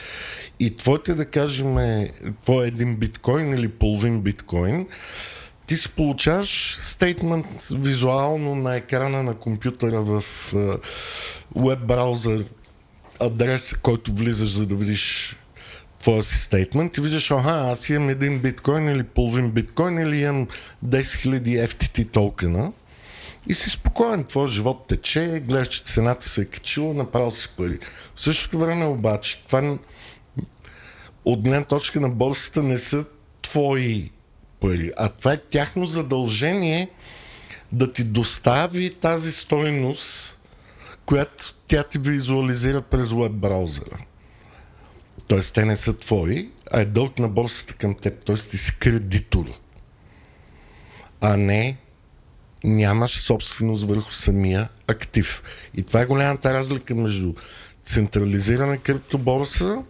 И 0.60 0.76
твоите, 0.76 1.14
да 1.14 1.24
кажем, 1.24 1.76
твой 2.42 2.66
един 2.66 2.96
биткоин 2.96 3.54
или 3.54 3.68
половин 3.68 4.20
биткоин, 4.20 4.86
ти 5.66 5.76
си 5.76 5.88
получаваш 5.88 6.76
стейтмент 6.80 7.46
визуално 7.70 8.54
на 8.54 8.76
екрана 8.76 9.22
на 9.22 9.34
компютъра 9.34 10.02
в 10.02 10.24
веб 11.56 11.86
браузър 11.86 12.44
адрес, 13.20 13.74
който 13.82 14.14
влизаш 14.14 14.50
за 14.50 14.66
да 14.66 14.74
видиш 14.74 15.36
твоя 16.04 16.22
си 16.22 16.38
стейтмент 16.38 16.96
и 16.96 17.00
виждаш, 17.00 17.30
аха, 17.30 17.50
аз 17.50 17.88
имам 17.88 18.08
един 18.08 18.38
биткоин 18.38 18.88
или 18.88 19.02
половин 19.02 19.50
биткоин 19.50 19.98
или 19.98 20.20
имам 20.20 20.46
10 20.86 21.00
000 21.00 21.66
FTT 21.66 22.10
токена 22.10 22.72
и 23.46 23.54
си 23.54 23.70
спокоен, 23.70 24.24
твой 24.24 24.48
живот 24.48 24.86
тече, 24.88 25.42
гледаш, 25.46 25.68
че 25.68 25.82
цената 25.82 26.28
се 26.28 26.40
е 26.40 26.44
качила, 26.44 26.94
направил 26.94 27.30
си 27.30 27.48
пари. 27.56 27.78
В 28.14 28.20
същото 28.20 28.58
време 28.58 28.86
обаче, 28.86 29.42
това 29.46 29.78
от 31.24 31.40
гледна 31.40 31.64
точка 31.64 32.00
на 32.00 32.08
борсата 32.08 32.62
не 32.62 32.78
са 32.78 33.04
твои 33.42 34.10
пари, 34.60 34.92
а 34.96 35.08
това 35.08 35.32
е 35.32 35.40
тяхно 35.50 35.86
задължение 35.86 36.88
да 37.72 37.92
ти 37.92 38.04
достави 38.04 38.94
тази 38.94 39.32
стойност, 39.32 40.38
която 41.06 41.54
тя 41.66 41.82
ти 41.82 41.98
визуализира 41.98 42.82
през 42.82 43.12
веб 43.12 43.32
браузъра. 43.32 43.98
Тоест, 45.26 45.54
те 45.54 45.64
не 45.64 45.76
са 45.76 45.98
твои, 45.98 46.50
а 46.72 46.80
е 46.80 46.84
дълг 46.84 47.18
на 47.18 47.28
борсата 47.28 47.74
към 47.74 47.94
теб. 47.94 48.24
Тоест, 48.24 48.50
ти 48.50 48.58
си 48.58 48.76
кредитор. 48.78 49.46
А 51.20 51.36
не 51.36 51.76
нямаш 52.64 53.18
собственост 53.18 53.84
върху 53.84 54.12
самия 54.12 54.68
актив. 54.86 55.42
И 55.74 55.82
това 55.82 56.00
е 56.00 56.06
голямата 56.06 56.54
разлика 56.54 56.94
между 56.94 57.34
централизирана 57.84 58.78
криптоборса 58.78 59.82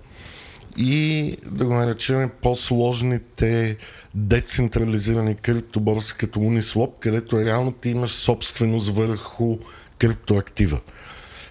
и 0.77 1.37
да 1.47 1.65
го 1.65 1.75
наречем 1.75 2.31
по-сложните 2.43 3.77
децентрализирани 4.15 5.35
криптоборси 5.35 6.15
като 6.19 6.41
Uniswap, 6.41 6.91
където 7.01 7.45
реално 7.45 7.73
ти 7.73 7.91
имаш 7.91 8.11
собственост 8.11 8.89
върху 8.89 9.59
криптоактива. 9.99 10.81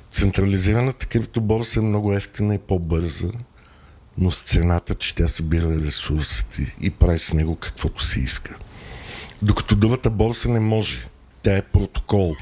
Централизираната 0.09 1.05
криптоборса 1.05 1.79
е 1.79 1.83
много 1.83 2.13
ефтина 2.13 2.55
и 2.55 2.59
по-бърза, 2.59 3.31
но 4.17 4.31
с 4.31 4.43
цената, 4.43 4.95
че 4.95 5.15
тя 5.15 5.27
събира 5.27 5.79
ресурсите 5.85 6.75
и 6.81 6.89
прави 6.89 7.19
с 7.19 7.33
него 7.33 7.55
каквото 7.55 8.03
си 8.03 8.19
иска. 8.19 8.55
Докато 9.41 9.75
другата 9.75 10.09
борса 10.09 10.49
не 10.49 10.59
може. 10.59 11.07
Тя 11.41 11.57
е 11.57 11.61
протокол. 11.61 12.35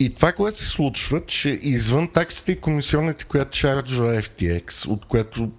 И 0.00 0.14
това, 0.14 0.32
което 0.32 0.60
се 0.60 0.68
случва, 0.68 1.26
че 1.26 1.58
извън 1.62 2.08
таксите 2.08 2.52
и 2.52 2.60
комисионните, 2.60 3.24
която 3.24 3.58
чарджва 3.58 4.22
FTX, 4.22 4.86
от 4.86 5.04
което 5.04 5.50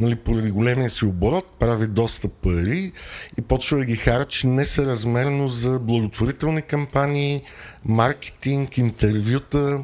нали, 0.00 0.16
поради 0.16 0.50
големия 0.50 0.90
си 0.90 1.04
оборот 1.04 1.46
прави 1.58 1.86
доста 1.86 2.28
пари 2.28 2.92
и 3.38 3.42
почва 3.42 3.78
да 3.78 3.84
ги 3.84 3.96
харчи 3.96 4.46
несъразмерно 4.46 5.48
за 5.48 5.78
благотворителни 5.78 6.62
кампании, 6.62 7.42
маркетинг, 7.84 8.78
интервюта. 8.78 9.80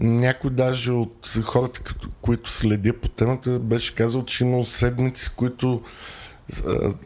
Някой 0.00 0.50
даже 0.50 0.92
от 0.92 1.28
хората, 1.42 1.80
като- 1.80 2.08
които 2.20 2.50
следя 2.50 2.92
по 2.92 3.08
темата, 3.08 3.58
беше 3.58 3.94
казал, 3.94 4.24
че 4.24 4.44
имал 4.44 4.64
седмици, 4.64 5.30
които 5.36 5.82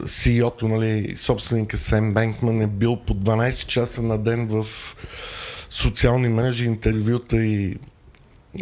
CEO-то, 0.03 0.67
нали, 0.67 1.17
собственика 1.17 1.77
Сем 1.77 2.13
Бенкман 2.13 2.61
е 2.61 2.67
бил 2.67 2.95
по 2.95 3.13
12 3.13 3.67
часа 3.67 4.01
на 4.01 4.17
ден 4.17 4.47
в 4.47 4.65
социални 5.69 6.27
мрежи, 6.27 6.65
интервюта 6.65 7.37
и 7.37 7.77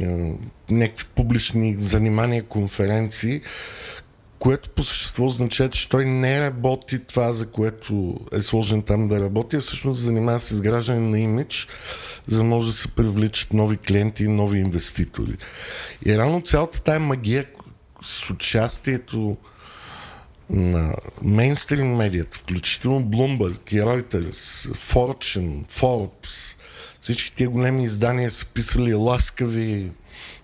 а, 0.04 0.34
някакви 0.72 1.06
публични 1.16 1.76
занимания, 1.76 2.44
конференции, 2.44 3.42
което 4.46 4.70
по 4.70 4.84
същество 4.84 5.26
означава, 5.26 5.70
че 5.70 5.90
той 5.90 6.06
не 6.06 6.42
работи 6.42 7.00
това, 7.00 7.34
за 7.34 7.52
което 7.52 8.20
е 8.32 8.42
сложен 8.42 8.82
там 8.82 9.08
да 9.08 9.22
работи, 9.22 9.56
а 9.56 9.60
всъщност 9.60 10.00
се 10.00 10.06
занимава 10.06 10.40
с 10.40 10.52
изграждане 10.52 11.00
на 11.00 11.20
имидж, 11.20 11.68
за 12.28 12.38
да 12.38 12.44
може 12.44 12.68
да 12.68 12.74
се 12.74 12.88
привличат 12.88 13.54
нови 13.54 13.78
клиенти 13.78 14.24
и 14.24 14.28
нови 14.28 14.60
инвеститори. 14.60 15.38
И 16.06 16.18
реално 16.18 16.42
цялата 16.42 16.84
тая 16.84 17.00
магия 17.00 17.46
с 18.04 18.30
участието 18.30 19.38
на 20.50 20.96
мейнстрим 21.22 21.96
медията, 21.96 22.38
включително 22.38 23.02
Bloomberg, 23.02 23.74
и 23.74 23.82
Reuters, 23.82 24.72
Fortune, 24.74 25.68
Forbes, 25.68 26.56
всички 27.02 27.36
тия 27.36 27.50
големи 27.50 27.84
издания 27.84 28.30
са 28.30 28.46
писали 28.46 28.94
ласкави 28.94 29.92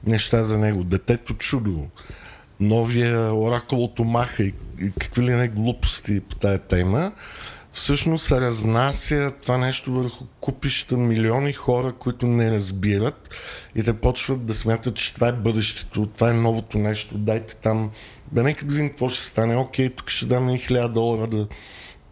неща 0.07 0.43
за 0.43 0.57
него. 0.57 0.83
Детето 0.83 1.33
чудо, 1.33 1.87
новия 2.61 3.33
оракул 3.33 3.83
от 3.83 3.99
Омаха 3.99 4.43
и, 4.43 4.53
и 4.81 4.91
какви 4.99 5.23
ли 5.23 5.31
не 5.31 5.47
глупости 5.47 6.19
по 6.19 6.35
тая 6.35 6.59
тема, 6.59 7.11
всъщност 7.73 8.25
се 8.25 8.41
разнася 8.41 9.31
това 9.41 9.57
нещо 9.57 9.91
върху 9.91 10.25
купища 10.41 10.97
милиони 10.97 11.53
хора, 11.53 11.93
които 11.93 12.27
не 12.27 12.51
разбират 12.51 13.29
и 13.75 13.83
те 13.83 13.93
почват 13.93 14.45
да 14.45 14.53
смятат, 14.53 14.95
че 14.95 15.13
това 15.13 15.27
е 15.27 15.33
бъдещето, 15.33 16.05
това 16.05 16.29
е 16.29 16.33
новото 16.33 16.77
нещо, 16.77 17.17
дайте 17.17 17.55
там, 17.55 17.91
бе 18.31 18.43
нека 18.43 18.65
да 18.65 18.73
видим 18.73 18.89
какво 18.89 19.09
ще 19.09 19.23
стане, 19.23 19.55
окей, 19.55 19.89
тук 19.89 20.09
ще 20.09 20.25
дам 20.25 20.49
и 20.49 20.57
1000 20.57 20.87
долара 20.87 21.27
да 21.27 21.47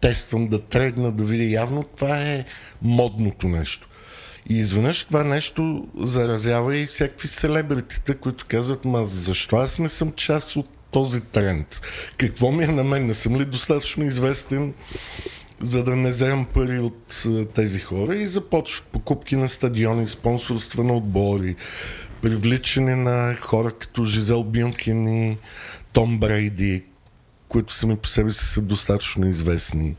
тествам, 0.00 0.48
да 0.48 0.60
трегна, 0.60 1.12
да 1.12 1.24
видя. 1.24 1.44
Явно, 1.44 1.82
това 1.82 2.22
е 2.22 2.44
модното 2.82 3.48
нещо. 3.48 3.88
И 4.48 4.58
изведнъж 4.58 5.04
това 5.04 5.24
нещо 5.24 5.88
заразява 5.98 6.76
и 6.76 6.86
всякакви 6.86 7.28
селебритите, 7.28 8.14
които 8.14 8.44
казват, 8.48 8.84
ма 8.84 9.06
защо 9.06 9.56
аз 9.56 9.78
не 9.78 9.88
съм 9.88 10.12
част 10.12 10.56
от 10.56 10.68
този 10.90 11.20
тренд? 11.20 11.80
Какво 12.16 12.52
ми 12.52 12.64
е 12.64 12.66
на 12.66 12.84
мен? 12.84 13.06
Не 13.06 13.14
съм 13.14 13.36
ли 13.36 13.44
достатъчно 13.44 14.04
известен, 14.04 14.74
за 15.60 15.84
да 15.84 15.96
не 15.96 16.08
вземам 16.08 16.44
пари 16.44 16.78
от 16.78 17.24
тези 17.54 17.80
хора? 17.80 18.16
И 18.16 18.26
започват 18.26 18.84
покупки 18.84 19.36
на 19.36 19.48
стадиони, 19.48 20.06
спонсорства 20.06 20.84
на 20.84 20.96
отбори, 20.96 21.56
привличане 22.22 22.96
на 22.96 23.36
хора 23.40 23.70
като 23.70 24.04
Жизел 24.04 24.42
Бюнхен 24.42 25.08
и 25.08 25.38
Том 25.92 26.18
Брейди, 26.18 26.84
които 27.48 27.74
сами 27.74 27.96
по 27.96 28.08
себе 28.08 28.32
си 28.32 28.44
са 28.44 28.60
достатъчно 28.60 29.28
известни. 29.28 29.96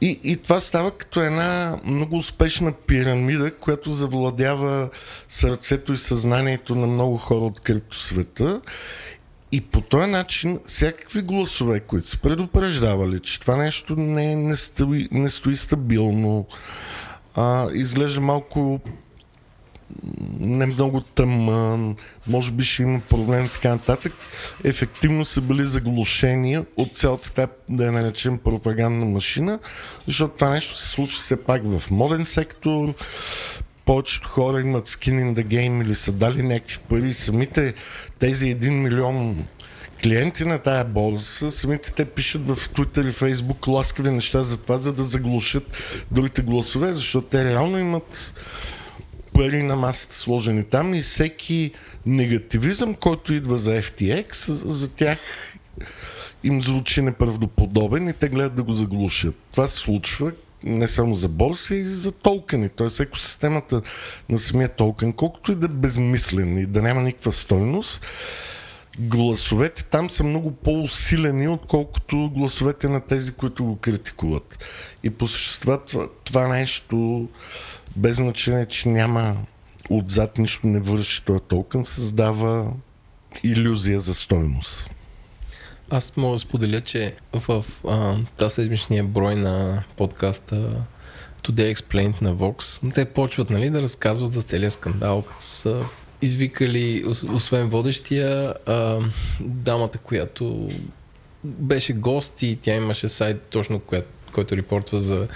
И, 0.00 0.20
и 0.24 0.36
това 0.36 0.60
става 0.60 0.90
като 0.90 1.20
една 1.20 1.78
много 1.84 2.16
успешна 2.16 2.72
пирамида, 2.72 3.54
която 3.54 3.92
завладява 3.92 4.88
сърцето 5.28 5.92
и 5.92 5.96
съзнанието 5.96 6.74
на 6.74 6.86
много 6.86 7.16
хора 7.16 7.44
от 7.44 7.60
криптосвета. 7.60 8.60
И 9.52 9.60
по 9.60 9.80
този 9.80 10.10
начин 10.10 10.58
всякакви 10.64 11.22
гласове, 11.22 11.80
които 11.80 12.06
са 12.06 12.18
предупреждавали, 12.18 13.20
че 13.20 13.40
това 13.40 13.56
нещо 13.56 13.96
не, 13.96 14.36
не, 14.36 14.56
стои, 14.56 15.08
не 15.10 15.28
стои 15.28 15.56
стабилно, 15.56 16.46
а, 17.34 17.68
изглежда 17.72 18.20
малко 18.20 18.80
не 20.40 20.66
много 20.66 21.00
тъмън, 21.00 21.96
може 22.26 22.52
би 22.52 22.64
ще 22.64 22.82
има 22.82 23.00
проблем 23.00 23.44
и 23.44 23.48
така 23.48 23.68
нататък, 23.68 24.12
ефективно 24.64 25.24
са 25.24 25.40
били 25.40 25.64
заглушени 25.64 26.58
от 26.76 26.96
цялата 26.96 27.32
тази, 27.32 27.48
да 27.68 27.84
я 27.84 27.92
наречем, 27.92 28.38
пропагандна 28.38 29.04
машина, 29.04 29.58
защото 30.06 30.34
това 30.34 30.50
нещо 30.50 30.76
се 30.76 30.88
случва 30.88 31.20
все 31.20 31.36
пак 31.36 31.62
в 31.64 31.90
моден 31.90 32.24
сектор, 32.24 32.94
повечето 33.84 34.28
хора 34.28 34.60
имат 34.60 34.88
skin 34.88 35.22
in 35.22 35.34
the 35.34 35.46
game 35.46 35.84
или 35.84 35.94
са 35.94 36.12
дали 36.12 36.42
някакви 36.42 36.78
пари. 36.88 37.14
Самите 37.14 37.74
тези 38.18 38.56
1 38.56 38.70
милион 38.70 39.44
клиенти 40.02 40.44
на 40.44 40.58
тая 40.58 40.84
борса, 40.84 41.50
самите 41.50 41.92
те 41.92 42.04
пишат 42.04 42.48
в 42.48 42.68
Twitter 42.68 43.08
и 43.08 43.12
Facebook 43.12 43.66
ласкави 43.66 44.10
неща 44.10 44.42
за 44.42 44.58
това, 44.58 44.78
за 44.78 44.92
да 44.92 45.02
заглушат 45.02 45.82
другите 46.10 46.42
гласове, 46.42 46.92
защото 46.92 47.26
те 47.26 47.44
реално 47.44 47.78
имат 47.78 48.34
пари 49.38 49.62
на 49.62 49.76
масата 49.76 50.14
сложени 50.14 50.64
там 50.64 50.94
и 50.94 51.00
всеки 51.00 51.72
негативизъм, 52.06 52.94
който 52.94 53.34
идва 53.34 53.58
за 53.58 53.82
FTX, 53.82 54.50
за 54.50 54.88
тях 54.88 55.18
им 56.44 56.62
звучи 56.62 57.02
неправдоподобен 57.02 58.08
и 58.08 58.12
те 58.12 58.28
гледат 58.28 58.54
да 58.54 58.62
го 58.62 58.74
заглушат. 58.74 59.34
Това 59.52 59.66
се 59.66 59.76
случва 59.76 60.32
не 60.64 60.88
само 60.88 61.16
за 61.16 61.28
борси, 61.28 61.74
и 61.74 61.84
за 61.84 62.12
токени. 62.12 62.68
Т.е. 62.68 63.02
екосистемата 63.02 63.82
на 64.28 64.38
самия 64.38 64.68
токен, 64.68 65.12
колкото 65.12 65.52
и 65.52 65.54
да 65.54 65.66
е 65.66 65.68
безмислен 65.68 66.58
и 66.58 66.66
да 66.66 66.82
няма 66.82 67.00
никаква 67.00 67.32
стойност, 67.32 68.06
гласовете 68.98 69.84
там 69.84 70.10
са 70.10 70.24
много 70.24 70.52
по-усилени, 70.52 71.48
отколкото 71.48 72.30
гласовете 72.34 72.88
на 72.88 73.00
тези, 73.00 73.32
които 73.32 73.64
го 73.64 73.76
критикуват. 73.76 74.64
И 75.02 75.10
по 75.10 75.26
същество 75.26 75.78
това, 75.78 76.08
това 76.24 76.48
нещо, 76.48 77.28
без 77.98 78.16
значение, 78.16 78.66
че 78.66 78.88
няма 78.88 79.36
отзад 79.90 80.38
нищо 80.38 80.66
не 80.66 80.80
върши 80.80 81.24
този 81.24 81.40
токен, 81.48 81.84
създава 81.84 82.72
иллюзия 83.44 83.98
за 83.98 84.14
стойност. 84.14 84.90
Аз 85.90 86.16
мога 86.16 86.32
да 86.32 86.38
споделя, 86.38 86.80
че 86.80 87.14
в 87.32 87.64
тази 88.36 88.54
седмичния 88.54 89.04
брой 89.04 89.34
на 89.34 89.82
подкаста 89.96 90.84
Today 91.42 91.74
Explained 91.74 92.22
на 92.22 92.36
Vox, 92.36 92.92
те 92.94 93.04
почват 93.04 93.50
нали, 93.50 93.70
да 93.70 93.82
разказват 93.82 94.32
за 94.32 94.42
целият 94.42 94.72
скандал, 94.72 95.22
като 95.22 95.42
са 95.42 95.84
извикали, 96.22 97.04
освен 97.34 97.68
водещия, 97.68 98.54
а, 98.66 98.98
дамата, 99.40 99.98
която 99.98 100.68
беше 101.44 101.92
гост 101.92 102.42
и 102.42 102.58
тя 102.62 102.74
имаше 102.74 103.08
сайт 103.08 103.42
точно, 103.42 103.80
който 104.32 104.56
репортва 104.56 104.98
за 104.98 105.28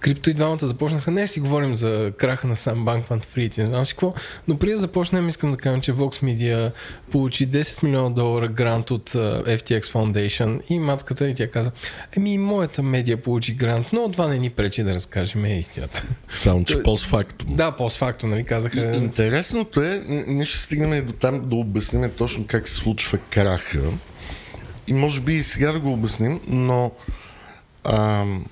крипто 0.00 0.30
и 0.30 0.34
двамата 0.34 0.58
започнаха. 0.66 1.10
Не 1.10 1.26
си 1.26 1.40
говорим 1.40 1.74
за 1.74 2.12
краха 2.16 2.46
на 2.46 2.56
сам 2.56 2.84
Банк 2.84 3.06
Фрит, 3.26 3.58
не 3.58 3.66
знам 3.66 3.86
си 3.86 3.92
какво, 3.92 4.14
но 4.48 4.58
преди 4.58 4.72
да 4.72 4.78
започнем 4.78 5.28
искам 5.28 5.50
да 5.50 5.56
кажем, 5.56 5.80
че 5.80 5.92
Vox 5.92 6.22
Media 6.22 6.72
получи 7.10 7.48
10 7.48 7.82
милиона 7.82 8.10
долара 8.10 8.48
грант 8.48 8.90
от 8.90 9.10
FTX 9.10 9.82
Foundation 9.82 10.60
и 10.68 10.78
мацката 10.78 11.28
и 11.28 11.34
тя 11.34 11.50
каза, 11.50 11.70
еми 12.16 12.38
моята 12.38 12.82
медия 12.82 13.22
получи 13.22 13.54
грант, 13.54 13.86
но 13.92 14.12
това 14.12 14.26
не 14.26 14.38
ни 14.38 14.50
пречи 14.50 14.82
да 14.82 14.94
разкажем 14.94 15.46
истината. 15.46 16.06
Само, 16.28 16.64
че 16.64 16.82
постфактум. 16.82 17.56
Да, 17.56 17.72
постфактум, 17.72 18.30
нали 18.30 18.44
казаха. 18.44 18.96
Интересното 18.96 19.82
е, 19.82 20.02
ние 20.26 20.44
ще 20.44 20.58
стигнем 20.58 20.92
и 20.92 21.02
до 21.02 21.12
там 21.12 21.48
да 21.48 21.56
обясним 21.56 22.10
точно 22.10 22.44
как 22.46 22.68
се 22.68 22.74
случва 22.74 23.18
краха. 23.30 23.80
И 24.86 24.92
може 24.92 25.20
би 25.20 25.34
и 25.34 25.42
сега 25.42 25.72
да 25.72 25.80
го 25.80 25.92
обясним, 25.92 26.40
но 26.48 26.92
ам, 27.84 28.46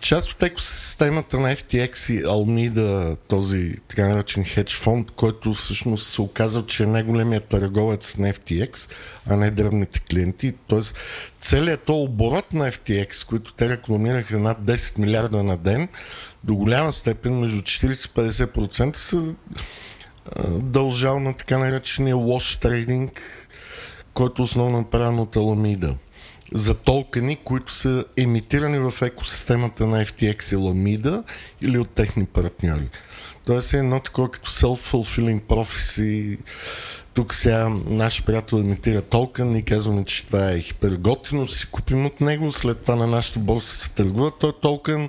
част 0.00 0.32
от 0.32 0.42
екосистемата 0.42 1.40
на 1.40 1.56
FTX 1.56 2.12
и 2.12 2.24
Almida, 2.24 3.16
този 3.28 3.74
така 3.88 4.08
наречен 4.08 4.44
хедж 4.44 4.76
фонд, 4.76 5.10
който 5.10 5.54
всъщност 5.54 6.06
се 6.06 6.22
оказва, 6.22 6.66
че 6.66 6.82
е 6.82 6.86
най-големият 6.86 7.44
търговец 7.44 8.16
на 8.16 8.32
FTX, 8.32 8.90
а 9.30 9.36
не 9.36 9.50
древните 9.50 10.00
клиенти. 10.00 10.52
Тоест, 10.66 10.96
целият 11.40 11.84
то 11.84 12.02
оборот 12.02 12.52
на 12.52 12.72
FTX, 12.72 13.26
който 13.28 13.52
те 13.52 13.68
рекламираха 13.68 14.38
над 14.38 14.58
10 14.58 14.98
милиарда 14.98 15.42
на 15.42 15.56
ден, 15.56 15.88
до 16.44 16.54
голяма 16.54 16.92
степен, 16.92 17.40
между 17.40 17.62
40-50% 17.62 18.96
са 18.96 19.34
дължал 20.48 21.20
на 21.20 21.34
така 21.34 21.58
наречения 21.58 22.16
wash 22.16 22.62
трейдинг, 22.62 23.22
който 24.14 24.42
е 24.42 24.44
основно 24.44 24.78
направен 24.78 25.18
от 25.18 25.34
Alameda 25.34 25.94
за 26.54 26.74
токени, 26.74 27.36
които 27.36 27.72
са 27.72 28.04
емитирани 28.16 28.78
в 28.78 29.02
екосистемата 29.02 29.86
на 29.86 30.04
FTX 30.04 30.54
и 30.54 30.56
Lamida 30.56 31.22
или 31.60 31.78
от 31.78 31.90
техни 31.90 32.26
партньори. 32.26 32.88
Тоест 33.46 33.74
е 33.74 33.78
едно 33.78 34.00
такова 34.00 34.30
като 34.30 34.50
self-fulfilling 34.50 35.42
prophecy. 35.42 36.38
Тук 37.14 37.34
сега 37.34 37.68
наш 37.86 38.24
приятел 38.24 38.56
емитира 38.56 39.02
токен 39.02 39.56
и 39.56 39.62
казваме, 39.62 40.04
че 40.04 40.26
това 40.26 40.50
е 40.50 40.60
хиперготино, 40.60 41.46
си 41.46 41.66
купим 41.66 42.06
от 42.06 42.20
него, 42.20 42.52
след 42.52 42.82
това 42.82 42.96
на 42.96 43.06
нашата 43.06 43.38
борса 43.38 43.76
се 43.76 43.90
търгува 43.90 44.30
този 44.30 44.52
токен, 44.62 45.08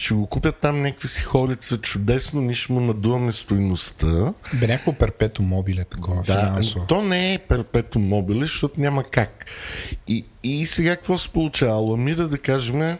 ще 0.00 0.14
го 0.14 0.26
купят 0.26 0.56
там 0.56 0.82
някакви 0.82 1.08
си 1.08 1.22
хорица 1.22 1.78
чудесно, 1.78 2.40
ние 2.40 2.54
ще 2.54 2.72
му 2.72 2.80
надуваме 2.80 3.32
стоиността. 3.32 4.32
Бе 4.60 4.66
някакво 4.66 4.92
перпето 4.92 5.42
мобиле 5.42 5.84
такова 5.84 6.22
да, 6.22 6.46
финансово. 6.46 6.86
то 6.86 7.02
не 7.02 7.34
е 7.34 7.38
перпето 7.38 7.98
мобиле, 7.98 8.40
защото 8.40 8.80
няма 8.80 9.04
как. 9.04 9.46
И, 10.08 10.24
и 10.42 10.66
сега 10.66 10.96
какво 10.96 11.18
се 11.18 11.28
получава? 11.28 11.74
Ламида, 11.74 12.28
да 12.28 12.38
кажем, 12.38 12.98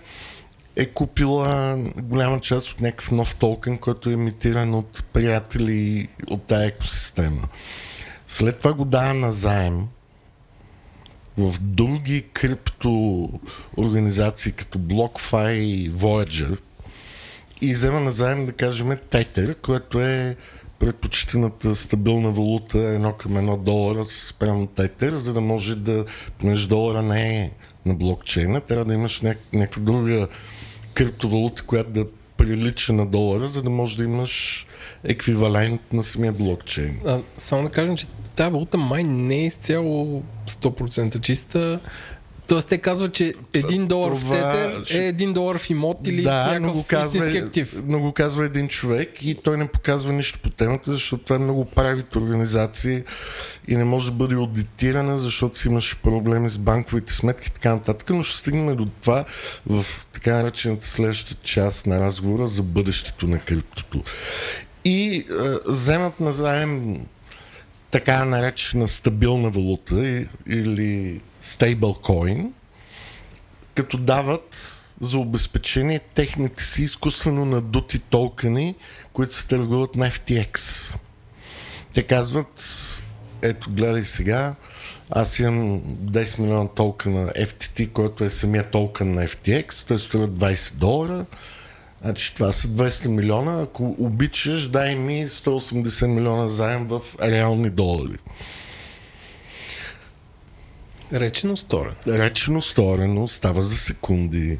е 0.77 0.87
купила 0.87 1.77
голяма 2.03 2.41
част 2.41 2.69
от 2.69 2.81
някакъв 2.81 3.11
нов 3.11 3.37
токен, 3.37 3.79
който 3.79 4.11
е 4.11 4.13
емитиран 4.13 4.75
от 4.75 5.05
приятели 5.13 6.09
от 6.27 6.43
тази 6.43 6.67
екосистема. 6.67 7.49
След 8.29 8.59
това 8.59 8.73
го 8.73 8.85
дава 8.85 9.15
на 9.15 9.33
заем 9.33 9.87
в 11.39 11.55
други 11.61 12.23
крипто 12.33 13.29
организации 13.77 14.53
като 14.53 14.79
BlockFi 14.79 15.53
и 15.53 15.93
Voyager, 15.93 16.59
и 17.61 17.73
взема 17.73 18.01
назаем, 18.01 18.47
да 18.47 18.53
кажем, 18.53 18.99
Тетер, 19.11 19.55
което 19.55 20.01
е 20.01 20.37
предпочитаната 20.79 21.75
стабилна 21.75 22.31
валута 22.31 22.79
едно 22.79 23.13
към 23.13 23.37
едно 23.37 23.57
долара 23.57 24.05
спрямо 24.05 24.67
Тетер, 24.67 25.13
за 25.13 25.33
да 25.33 25.41
може 25.41 25.77
да, 25.77 26.05
понеже 26.39 26.69
долара 26.69 27.03
не 27.03 27.39
е 27.39 27.51
на 27.87 27.95
блокчейна, 27.95 28.61
трябва 28.61 28.85
да 28.85 28.95
имаш 28.95 29.21
няк- 29.21 29.53
някаква 29.53 29.83
друга 29.83 30.29
криптовалута, 30.95 31.63
която 31.63 31.91
да 31.91 32.07
прилича 32.37 32.93
на 32.93 33.07
долара, 33.07 33.49
за 33.49 33.63
да 33.63 33.71
можеш 33.71 33.97
да 33.97 34.05
имаш 34.05 34.67
еквивалент 35.05 35.93
на 35.93 36.03
самия 36.03 36.33
блокчейн. 36.33 37.01
А, 37.07 37.21
само 37.37 37.63
да 37.63 37.71
кажем, 37.71 37.97
че 37.97 38.07
тази 38.37 38.53
валута 38.53 38.79
май 38.79 39.05
не 39.05 39.37
е 39.37 39.47
изцяло 39.47 40.23
100% 40.49 41.21
чиста. 41.21 41.81
Тоест 42.51 42.69
те 42.69 42.79
казват, 42.79 43.13
че 43.13 43.35
един 43.55 43.87
долар 43.87 44.11
това, 44.11 44.37
в 44.37 44.41
тетер 44.41 45.01
е 45.01 45.07
един 45.07 45.33
долар 45.33 45.59
в 45.59 45.71
имот 45.71 46.07
или 46.07 46.23
да, 46.23 46.45
в 46.45 46.61
някакъв 46.61 46.87
казва, 46.87 47.19
истински 47.19 47.39
актив. 47.39 47.83
Но 47.87 48.01
го 48.01 48.13
казва 48.13 48.45
един 48.45 48.69
човек 48.69 49.23
и 49.23 49.35
той 49.35 49.57
не 49.57 49.69
показва 49.69 50.13
нищо 50.13 50.39
по 50.43 50.51
темата, 50.51 50.93
защото 50.93 51.25
това 51.25 51.37
е 51.37 51.39
много 51.39 51.65
правит 51.65 52.17
организации 52.17 53.03
и 53.69 53.77
не 53.77 53.85
може 53.85 54.11
да 54.11 54.17
бъде 54.17 54.35
аудитирана, 54.35 55.19
защото 55.19 55.59
си 55.59 55.69
имаш 55.69 55.99
проблеми 56.03 56.51
с 56.51 56.59
банковите 56.59 57.13
сметки 57.13 57.49
и 57.49 57.53
така 57.53 57.75
нататък. 57.75 58.11
Но 58.11 58.23
ще 58.23 58.39
стигнем 58.39 58.77
до 58.77 58.87
това 59.01 59.25
в 59.67 59.87
така 60.13 60.37
наречената 60.37 60.87
следващата 60.87 61.43
част 61.43 61.87
на 61.87 62.01
разговора 62.01 62.49
за 62.49 62.63
бъдещето 62.63 63.27
на 63.27 63.39
криптото. 63.39 64.03
И 64.85 65.17
е, 65.17 65.25
вземат 65.67 66.21
на 66.21 66.33
заем 66.33 67.01
така 67.91 68.25
наречена 68.25 68.89
стабилна 68.89 69.51
валута 69.51 70.27
или 70.49 71.21
стейблкоин, 71.43 72.53
като 73.75 73.97
дават 73.99 74.77
за 75.01 75.19
обезпечение 75.19 75.99
техните 75.99 76.65
си 76.65 76.83
изкуствено 76.83 77.45
надути 77.45 77.99
токени, 77.99 78.75
които 79.13 79.35
се 79.35 79.47
търгуват 79.47 79.97
на 79.97 80.11
FTX. 80.11 80.59
Те 81.95 82.03
казват, 82.03 82.65
ето 83.43 83.71
гледай 83.71 84.05
сега, 84.05 84.55
аз 85.11 85.39
имам 85.39 85.81
10 85.83 86.39
милиона 86.39 86.69
токена 86.69 87.33
FTT, 87.33 87.93
който 87.93 88.25
е 88.25 88.31
самия 88.31 88.71
токен 88.71 89.15
на 89.15 89.27
FTX, 89.27 89.87
той 89.87 89.99
струва 89.99 90.29
20 90.29 90.75
долара. 90.75 91.27
Значи 92.03 92.35
това 92.35 92.53
са 92.53 92.69
200 92.69 93.07
милиона. 93.07 93.63
Ако 93.63 93.97
обичаш, 93.99 94.69
дай 94.69 94.95
ми 94.95 95.29
180 95.29 96.07
милиона 96.07 96.49
заем 96.49 96.87
в 96.87 97.03
реални 97.23 97.71
долари. 97.71 98.19
Речено 101.13 101.57
сторено. 101.57 101.97
Речено 102.07 102.61
сторено, 102.61 103.29
става 103.29 103.63
за 103.63 103.77
секунди. 103.77 104.59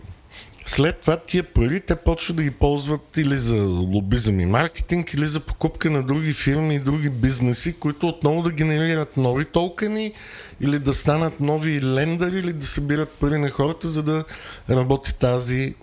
След 0.67 1.01
това 1.01 1.17
тия 1.17 1.45
пари 1.45 1.81
те 1.81 1.97
почват 1.97 2.37
да 2.37 2.43
ги 2.43 2.51
ползват 2.51 3.17
или 3.17 3.37
за 3.37 3.57
лобизъм 3.63 4.41
и 4.41 4.47
маркетинг, 4.47 5.15
или 5.15 5.27
за 5.27 5.41
покупка 5.41 5.91
на 5.91 6.03
други 6.03 6.33
фирми 6.33 6.75
и 6.75 6.79
други 6.79 7.09
бизнеси, 7.09 7.73
които 7.73 8.09
отново 8.09 8.43
да 8.43 8.51
генерират 8.51 9.17
нови 9.17 9.45
токени 9.45 10.13
или 10.61 10.79
да 10.79 10.95
станат 10.95 11.41
нови 11.41 11.83
лендъри 11.83 12.39
или 12.39 12.53
да 12.53 12.67
събират 12.67 13.09
пари 13.09 13.39
на 13.39 13.51
хората, 13.51 13.89
за 13.89 14.03
да 14.03 14.25
работи 14.71 15.15
тази 15.15 15.75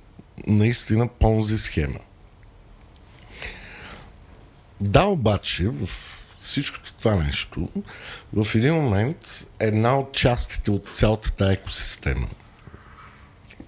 наистина 0.47 1.07
понзи 1.07 1.57
схема. 1.57 1.99
Да, 4.81 5.05
обаче, 5.05 5.67
в 5.67 5.89
всичкото 6.39 6.93
това 6.93 7.15
нещо, 7.15 7.69
в 8.33 8.55
един 8.55 8.75
момент 8.75 9.47
една 9.59 9.99
от 9.99 10.13
частите 10.13 10.71
от 10.71 10.89
цялата 10.93 11.31
тази 11.31 11.53
екосистема, 11.53 12.27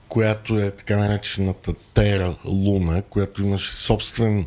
която 0.08 0.60
е 0.60 0.72
така 0.72 0.98
наречената 0.98 1.74
Terra 1.74 2.38
Luna, 2.46 3.04
която 3.04 3.44
имаше 3.44 3.72
собствен 3.72 4.46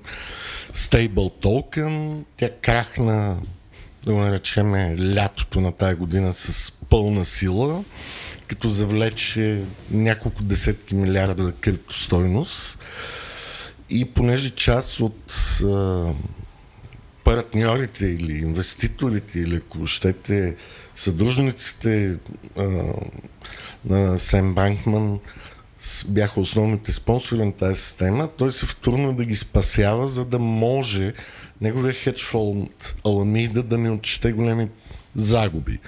стейбъл 0.72 1.30
токен, 1.30 2.24
тя 2.37 2.50
крахна, 2.50 3.42
да 4.04 4.12
го 4.12 4.18
наречеме, 4.18 5.14
лятото 5.14 5.61
на 5.61 5.72
тази 5.72 5.94
година 5.94 6.35
с 6.35 6.72
пълна 6.90 7.24
сила, 7.24 7.85
като 8.53 8.69
завлече 8.69 9.62
няколко 9.91 10.43
десетки 10.43 10.95
милиарда 10.95 11.53
криптостойност. 11.61 12.79
И 13.91 14.05
понеже 14.05 14.51
част 14.51 15.01
от 15.01 15.33
а, 15.65 16.07
партньорите 17.25 18.07
или 18.07 18.33
инвеститорите, 18.33 19.41
или 19.41 19.57
ако 19.57 19.87
щете 19.87 20.57
съдружниците 20.95 22.17
а, 22.57 22.83
на 23.85 24.19
Сем 24.19 24.55
Банкман 24.55 25.19
бяха 26.07 26.41
основните 26.41 26.93
спонсори 26.93 27.45
на 27.45 27.53
тази 27.53 27.81
система, 27.81 28.29
той 28.37 28.53
се 28.53 28.67
втурна 28.67 29.15
да 29.15 29.25
ги 29.25 29.37
спасява, 29.37 30.09
за 30.09 30.25
да 30.25 30.38
може 30.38 31.12
неговия 31.61 31.95
хедж 31.95 32.25
фонд 32.25 32.95
Аламида 33.07 33.62
да 33.62 33.79
не 33.79 33.91
отчете 33.91 34.33
големи 34.33 34.69
загуби 35.15 35.79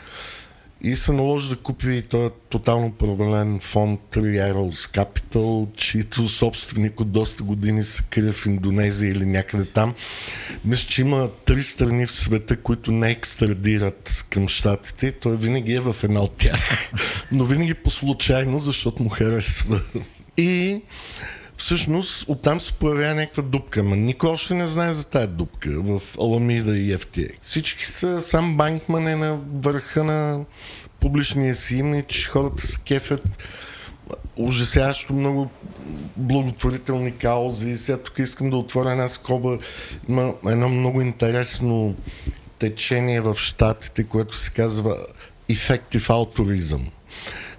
и 0.84 0.96
се 0.96 1.12
наложи 1.12 1.50
да 1.50 1.56
купи 1.56 2.02
този 2.02 2.30
тотално 2.48 2.92
провален 2.92 3.60
фонд 3.60 4.00
Three 4.10 4.52
Arrows 4.52 4.96
Capital, 4.96 5.76
чието 5.76 6.28
собственик 6.28 7.00
от 7.00 7.10
доста 7.12 7.42
години 7.42 7.82
се 7.82 8.02
крие 8.10 8.32
в 8.32 8.46
Индонезия 8.46 9.12
или 9.12 9.26
някъде 9.26 9.64
там. 9.64 9.94
Мисля, 10.64 10.88
че 10.88 11.02
има 11.02 11.30
три 11.44 11.62
страни 11.62 12.06
в 12.06 12.12
света, 12.12 12.56
които 12.56 12.92
не 12.92 13.10
екстрадират 13.10 14.26
към 14.30 14.48
щатите. 14.48 15.12
Той 15.12 15.36
винаги 15.36 15.72
е 15.72 15.80
в 15.80 15.96
една 16.04 16.20
от 16.20 16.36
тях, 16.36 16.92
но 17.32 17.44
винаги 17.44 17.74
по 17.74 17.90
случайно, 17.90 18.60
защото 18.60 19.02
му 19.02 19.08
харесва. 19.08 19.80
И 20.36 20.80
всъщност 21.64 22.24
оттам 22.28 22.60
се 22.60 22.72
появява 22.72 23.14
някаква 23.14 23.42
дупка, 23.42 23.82
но 23.82 23.96
никой 23.96 24.30
още 24.30 24.54
не 24.54 24.66
знае 24.66 24.92
за 24.92 25.06
тази 25.06 25.26
дупка 25.26 25.70
в 25.82 26.00
Аламида 26.20 26.78
и 26.78 26.96
FTX. 26.96 27.32
Всички 27.42 27.86
са, 27.86 28.20
сам 28.22 28.56
Банкман 28.56 29.08
е 29.08 29.16
на 29.16 29.40
върха 29.54 30.04
на 30.04 30.44
публичния 31.00 31.54
си 31.54 31.76
имидж, 31.76 32.28
хората 32.28 32.62
се 32.66 32.78
кефят 32.80 33.42
ужасяващо 34.36 35.12
много 35.12 35.50
благотворителни 36.16 37.16
каузи. 37.16 37.76
Сега 37.76 37.98
тук 37.98 38.18
искам 38.18 38.50
да 38.50 38.56
отворя 38.56 38.90
една 38.90 39.08
скоба. 39.08 39.58
Има 40.08 40.34
едно 40.46 40.68
много 40.68 41.00
интересно 41.00 41.96
течение 42.58 43.20
в 43.20 43.34
Штатите, 43.34 44.04
което 44.04 44.36
се 44.36 44.50
казва 44.50 44.96
Effective 45.50 46.08
Altruism, 46.08 46.80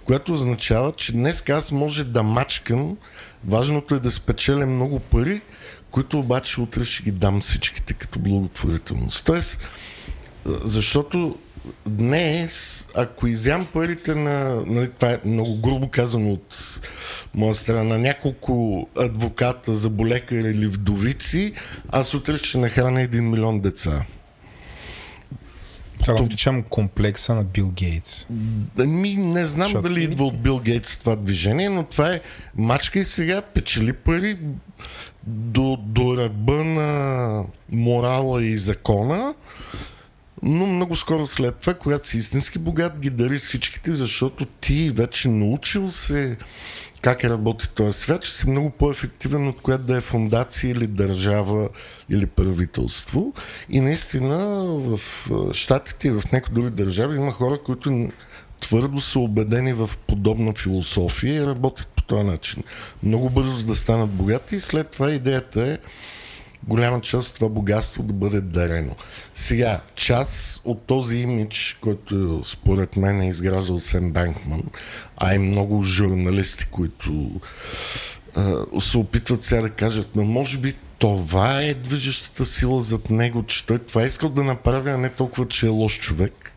което 0.04 0.34
означава, 0.34 0.92
че 0.92 1.12
днес 1.12 1.44
аз 1.50 1.72
може 1.72 2.04
да 2.04 2.24
мачкам 2.24 2.98
Важното 3.48 3.96
е 3.96 4.00
да 4.00 4.12
спечеля 4.12 4.66
много 4.66 5.00
пари, 5.00 5.42
които 5.92 6.20
обаче 6.20 6.62
утре 6.62 6.86
ще 6.86 7.04
ги 7.04 7.12
дам 7.12 7.42
всичките 7.42 7.94
като 7.94 8.20
благотворителност. 8.20 9.26
Тоест, 9.26 9.60
защото 10.46 11.38
днес, 11.86 12.88
ако 12.96 13.28
изям 13.28 13.68
парите 13.74 14.16
на, 14.16 14.64
нали, 14.66 14.90
това 14.92 15.12
е 15.12 15.20
много 15.26 15.62
грубо 15.62 15.90
казано 15.90 16.32
от 16.32 16.82
моя 17.34 17.54
страна, 17.54 17.84
на 17.84 17.98
няколко 17.98 18.88
адвоката, 18.98 19.76
за 19.76 19.90
болекари 19.90 20.50
или 20.50 20.68
вдовици, 20.68 21.54
аз 21.90 22.14
утре 22.14 22.38
ще 22.38 22.58
нахраня 22.58 23.02
един 23.02 23.30
милион 23.30 23.60
деца. 23.60 24.06
Това 26.00 26.14
го 26.14 26.24
наричам 26.24 26.64
комплекса 26.64 27.36
на 27.36 27.44
Бил 27.44 27.72
Гейтс. 27.72 28.26
Ми, 28.78 29.16
не 29.16 29.46
знам 29.46 29.68
Защото... 29.68 29.90
дали 29.90 30.04
идва 30.04 30.26
от 30.26 30.42
Бил 30.42 30.60
Гейтс 30.60 30.98
това 30.98 31.16
движение, 31.16 31.70
но 31.70 31.84
това 31.84 32.12
е 32.12 32.22
мачка 32.56 33.00
и 33.00 33.04
сега, 33.04 33.42
печели 33.42 33.94
пари 33.94 34.38
до, 35.28 35.78
до 35.82 36.18
ръба 36.18 36.64
на 36.64 37.44
морала 37.72 38.44
и 38.44 38.58
закона, 38.58 39.36
но 40.42 40.66
много 40.66 40.96
скоро 40.96 41.26
след 41.26 41.56
това, 41.56 41.74
когато 41.74 42.08
си 42.08 42.18
истински 42.18 42.60
богат, 42.60 43.00
ги 43.00 43.10
дари 43.10 43.38
всичките, 43.38 43.94
защото 43.94 44.46
ти 44.46 44.90
вече 44.90 45.30
научил 45.30 45.92
се 45.92 46.38
как 47.06 47.24
е 47.24 47.30
работи 47.30 47.70
този 47.70 48.00
свят, 48.00 48.22
че 48.22 48.34
си 48.34 48.50
много 48.50 48.70
по-ефективен 48.70 49.48
от 49.48 49.62
която 49.62 49.84
да 49.84 49.98
е 49.98 50.02
фундация 50.02 50.72
или 50.72 50.88
държава 50.88 51.70
или 52.10 52.26
правителство. 52.26 53.34
И 53.70 53.80
наистина 53.80 54.66
в 54.66 55.00
Штатите 55.54 56.08
и 56.08 56.12
в 56.12 56.24
някои 56.34 56.54
други 56.54 56.70
държави 56.70 57.18
има 57.18 57.32
хора, 57.32 57.58
които 57.58 58.10
твърдо 58.62 59.02
са 59.02 59.20
убедени 59.20 59.74
в 59.74 59.90
подобна 60.08 60.54
философия 60.54 61.36
и 61.36 61.46
работят 61.46 61.88
по 61.88 62.04
този 62.04 62.24
начин. 62.24 62.64
Много 63.04 63.30
бързо 63.30 63.66
да 63.66 63.76
станат 63.76 64.10
богати 64.10 64.56
и 64.56 64.60
след 64.60 64.90
това 64.90 65.12
идеята 65.12 65.68
е 65.68 65.78
голяма 66.68 67.02
част 67.02 67.30
от 67.30 67.36
това 67.36 67.50
богатство 67.50 68.04
да 68.04 68.14
бъде 68.14 68.42
дарено. 68.42 68.96
Сега, 69.34 69.82
част 69.96 70.62
от 70.64 70.82
този 70.82 71.18
имидж, 71.18 71.78
който 71.82 72.42
според 72.46 72.96
мен 72.96 73.22
е 73.22 73.30
изграждал 73.30 73.80
Сен 73.80 74.12
Банкман, 74.12 74.64
а 75.18 75.36
и 75.36 75.38
много 75.38 75.84
журналисти, 75.84 76.66
които 76.66 77.42
а, 78.36 78.82
се 78.82 78.98
опитват 78.98 79.44
сега 79.44 79.62
да 79.62 79.70
кажат, 79.70 80.16
но 80.16 80.24
може 80.24 80.58
би 80.58 80.74
това 81.00 81.62
е 81.62 81.74
движещата 81.74 82.46
сила 82.46 82.82
зад 82.84 83.10
него, 83.10 83.44
че 83.44 83.66
той 83.66 83.80
това 83.80 84.04
е 84.04 84.06
искал 84.06 84.30
да 84.30 84.44
направи, 84.44 84.90
а 84.90 84.98
не 84.98 85.10
толкова, 85.10 85.48
че 85.48 85.66
е 85.66 85.70
лош 85.70 86.00
човек. 86.00 86.54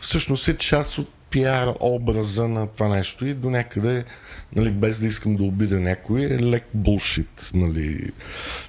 Всъщност 0.00 0.48
е 0.48 0.58
част 0.58 0.98
от 0.98 1.08
пиар 1.30 1.74
образа 1.80 2.48
на 2.48 2.66
това 2.66 2.88
нещо 2.88 3.26
и 3.26 3.34
до 3.34 3.50
някъде, 3.50 4.04
нали, 4.56 4.70
без 4.70 5.00
да 5.00 5.06
искам 5.06 5.36
да 5.36 5.42
обида 5.44 5.80
някой, 5.80 6.22
е 6.22 6.38
лек 6.38 6.64
булшит. 6.74 7.50
Нали 7.54 8.10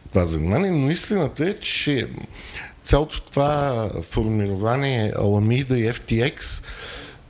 това 0.09 0.25
за 0.25 0.39
мен, 0.39 0.81
но 0.81 0.91
истината 0.91 1.49
е, 1.49 1.59
че 1.59 2.07
цялото 2.83 3.21
това 3.21 3.89
формирование 4.01 5.13
Аламида 5.17 5.79
и 5.79 5.91
FTX 5.93 6.63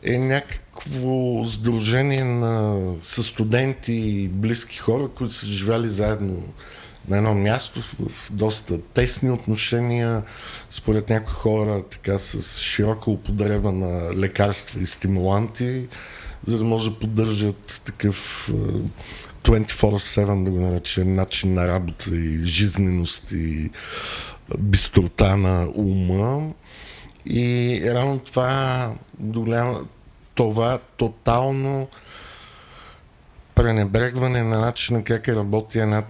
е 0.03 0.17
някакво 0.17 1.45
сдружение 1.45 2.23
на 2.23 2.77
със 3.01 3.27
студенти 3.27 3.93
и 3.93 4.27
близки 4.27 4.77
хора, 4.77 5.07
които 5.07 5.33
са 5.33 5.47
живели 5.47 5.89
заедно 5.89 6.43
на 7.07 7.17
едно 7.17 7.33
място 7.33 7.81
в 7.81 8.31
доста 8.31 8.81
тесни 8.81 9.31
отношения, 9.31 10.23
според 10.69 11.09
някои 11.09 11.33
хора 11.33 11.83
така 11.83 12.17
с 12.17 12.59
широка 12.59 13.11
употреба 13.11 13.71
на 13.71 14.15
лекарства 14.15 14.81
и 14.81 14.85
стимуланти, 14.85 15.87
за 16.45 16.57
да 16.57 16.63
може 16.63 16.89
да 16.89 16.99
поддържат 16.99 17.81
такъв 17.85 18.49
24-7, 19.43 20.43
да 20.43 20.51
го 20.51 20.59
наречем, 20.59 21.15
начин 21.15 21.53
на 21.53 21.67
работа 21.67 22.15
и 22.15 22.45
жизненост 22.45 23.31
и 23.31 23.69
бистрота 24.57 25.37
на 25.37 25.67
ума. 25.75 26.53
И 27.25 27.81
рано 27.85 28.19
това, 28.19 28.91
това 30.35 30.79
тотално 30.97 31.87
пренебрегване 33.55 34.43
на 34.43 34.59
начина 34.59 35.03
как 35.03 35.27
е 35.27 35.35
работи 35.35 35.79
една 35.79 36.03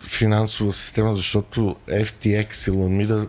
финансова 0.00 0.72
система, 0.72 1.16
защото 1.16 1.76
FTX 1.88 2.68
и 2.68 2.70
Ламида, 2.70 3.28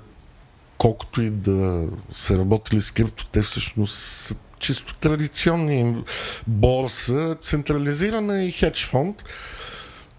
колкото 0.77 1.21
и 1.21 1.29
да 1.29 1.87
са 2.11 2.37
работили 2.37 2.81
с 2.81 2.91
крипто, 2.91 3.25
те 3.31 3.41
всъщност 3.41 3.97
са 3.97 4.35
чисто 4.59 4.95
традиционни. 4.95 6.03
Борса, 6.47 7.37
централизирана 7.41 8.43
и 8.43 8.51
хедж 8.51 8.85
фонд, 8.85 9.25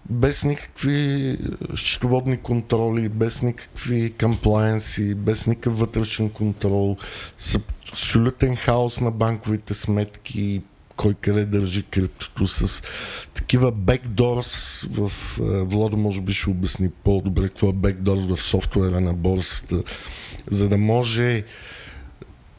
без 0.09 0.43
никакви 0.43 1.37
счетоводни 1.75 2.37
контроли, 2.37 3.09
без 3.09 3.41
никакви 3.41 4.13
комплайенси, 4.19 5.15
без 5.15 5.47
никакъв 5.47 5.79
вътрешен 5.79 6.29
контрол, 6.29 6.97
с 7.37 7.59
абсолютен 7.91 8.55
хаос 8.55 9.01
на 9.01 9.11
банковите 9.11 9.73
сметки, 9.73 10.61
кой 11.01 11.13
къде 11.13 11.45
държи 11.45 11.83
криптото 11.83 12.47
с 12.47 12.83
такива 13.33 13.71
бекдорс 13.71 14.81
в 14.89 15.11
Владо 15.65 15.97
може 15.97 16.21
би 16.21 16.33
ще 16.33 16.49
обясни 16.49 16.89
по-добре 16.89 17.43
какво 17.43 17.69
е 17.69 17.73
бекдорс 17.73 18.27
в 18.27 18.37
софтуера 18.37 19.01
на 19.01 19.13
борсата, 19.13 19.83
за 20.49 20.69
да 20.69 20.77
може 20.77 21.43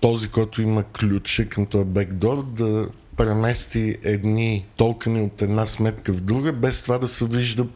този, 0.01 0.29
който 0.29 0.63
има 0.63 0.85
ключа 0.85 1.49
към 1.49 1.67
този 1.67 1.85
бекдор, 1.85 2.45
да 2.45 2.89
премести 3.17 3.97
едни 4.03 4.67
токени 4.77 5.23
от 5.23 5.43
една 5.43 5.67
сметка 5.67 6.13
в 6.13 6.21
друга, 6.21 6.53
без 6.53 6.83
това 6.83 6.99
да 6.99 7.09
се 7.09 7.25
вижда 7.25 7.67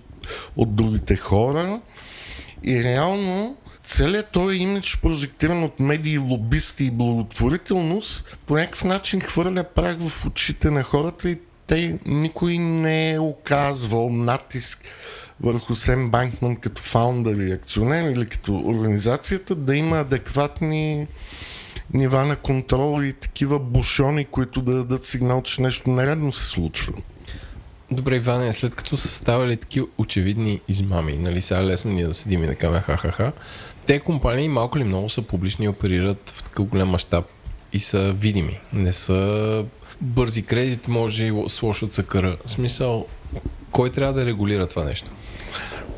от 0.56 0.74
другите 0.76 1.16
хора. 1.16 1.80
И 2.64 2.82
реално 2.82 3.56
целият 3.86 4.30
този 4.30 4.58
имидж, 4.58 4.98
прожектиран 5.02 5.64
от 5.64 5.80
медии, 5.80 6.18
лобисти 6.18 6.84
и 6.84 6.90
благотворителност, 6.90 8.24
по 8.46 8.54
някакъв 8.54 8.84
начин 8.84 9.20
хвърля 9.20 9.64
прах 9.64 9.98
в 10.00 10.26
очите 10.26 10.70
на 10.70 10.82
хората 10.82 11.30
и 11.30 11.38
те 11.66 11.98
никой 12.06 12.58
не 12.58 13.12
е 13.12 13.18
оказвал 13.18 14.10
натиск 14.10 14.78
върху 15.40 15.74
Сем 15.74 16.10
Банкман 16.10 16.56
като 16.56 16.82
фаундър 16.82 17.36
и 17.36 17.52
акционер 17.52 18.10
или 18.10 18.26
като 18.26 18.62
организацията 18.66 19.54
да 19.54 19.76
има 19.76 20.00
адекватни 20.00 21.06
нива 21.94 22.24
на 22.24 22.36
контрол 22.36 23.02
и 23.02 23.12
такива 23.12 23.58
бушони, 23.58 24.24
които 24.24 24.62
да 24.62 24.74
дадат 24.74 25.04
сигнал, 25.04 25.42
че 25.42 25.62
нещо 25.62 25.90
нередно 25.90 26.32
се 26.32 26.44
случва. 26.44 26.92
Добре, 27.90 28.16
Иване, 28.16 28.52
след 28.52 28.74
като 28.74 28.96
са 28.96 29.08
ставали 29.08 29.56
такива 29.56 29.86
очевидни 29.98 30.60
измами, 30.68 31.18
нали 31.18 31.40
сега 31.40 31.64
лесно 31.64 31.92
ние 31.92 32.06
да 32.06 32.14
седим 32.14 32.44
и 32.44 32.46
да 32.46 32.54
кажем 32.54 32.80
ха-ха-ха, 32.80 33.32
те 33.86 34.00
компании 34.00 34.48
малко 34.48 34.78
ли 34.78 34.84
много 34.84 35.08
са 35.08 35.22
публични 35.22 35.64
и 35.64 35.68
оперират 35.68 36.30
в 36.30 36.42
такъв 36.42 36.66
голям 36.66 36.88
мащаб 36.88 37.24
и 37.72 37.78
са 37.78 38.12
видими. 38.12 38.60
Не 38.72 38.92
са 38.92 39.64
бързи 40.00 40.42
кредит, 40.42 40.88
може 40.88 41.24
и 41.24 41.44
с 41.48 41.62
лошо 41.62 41.86
цъкъра. 41.86 42.36
В 42.46 42.50
смисъл, 42.50 43.06
кой 43.70 43.90
трябва 43.90 44.12
да 44.12 44.26
регулира 44.26 44.66
това 44.66 44.84
нещо? 44.84 45.10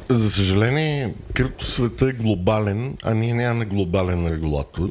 За 0.09 0.31
съжаление, 0.31 1.15
криптосвета 1.35 2.09
е 2.09 2.13
глобален, 2.13 2.97
а 3.03 3.15
ние 3.15 3.35
нямаме 3.35 3.65
глобален 3.65 4.27
регулатор. 4.27 4.91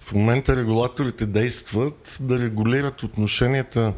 В 0.00 0.12
момента 0.12 0.56
регулаторите 0.56 1.26
действат 1.26 2.16
да 2.20 2.38
регулират 2.38 3.02
отношенията 3.02 3.92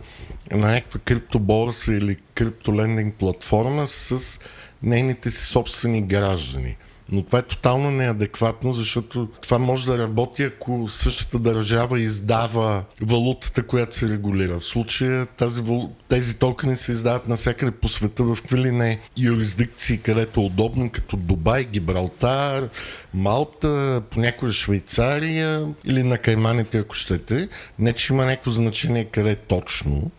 на 0.53 0.69
някаква 0.73 1.01
криптоборса 1.01 1.93
или 1.93 2.17
криптолендинг 2.35 3.15
платформа 3.15 3.87
с 3.87 4.41
нейните 4.83 5.31
си 5.31 5.45
собствени 5.45 6.03
граждани– 6.03 6.77
но 7.13 7.23
това 7.23 7.39
е 7.39 7.43
тотално 7.43 7.91
неадекватно, 7.91 8.73
защото 8.73 9.29
това 9.43 9.59
може 9.59 9.87
да 9.87 9.99
работи, 9.99 10.43
ако 10.43 10.89
същата 10.89 11.39
държава 11.39 12.01
издава 12.01 12.85
валутата, 13.01 13.63
която 13.63 13.97
се 13.97 14.09
регулира. 14.09 14.59
В 14.59 14.65
случая 14.65 15.27
тази, 15.27 15.63
тези 16.09 16.37
токени 16.37 16.77
се 16.77 16.93
издават 16.93 17.29
навсякъде 17.29 17.71
по 17.71 17.89
света, 17.89 18.23
в 18.23 18.39
какви 18.43 18.73
не 18.73 18.99
юрисдикции, 19.19 19.99
където 19.99 20.41
е 20.41 20.45
удобно, 20.45 20.91
като 20.91 21.17
Дубай, 21.17 21.65
Гибралтар, 21.65 22.69
Малта, 23.15 24.03
понякога 24.11 24.53
Швейцария 24.53 25.67
или 25.85 26.03
на 26.03 26.19
Кайманите, 26.19 26.79
ако 26.79 26.95
щете. 26.95 27.49
Не, 27.79 27.93
че 27.93 28.13
има 28.13 28.25
някакво 28.25 28.51
значение 28.51 29.05
къде 29.05 29.37
точно. 29.37 30.11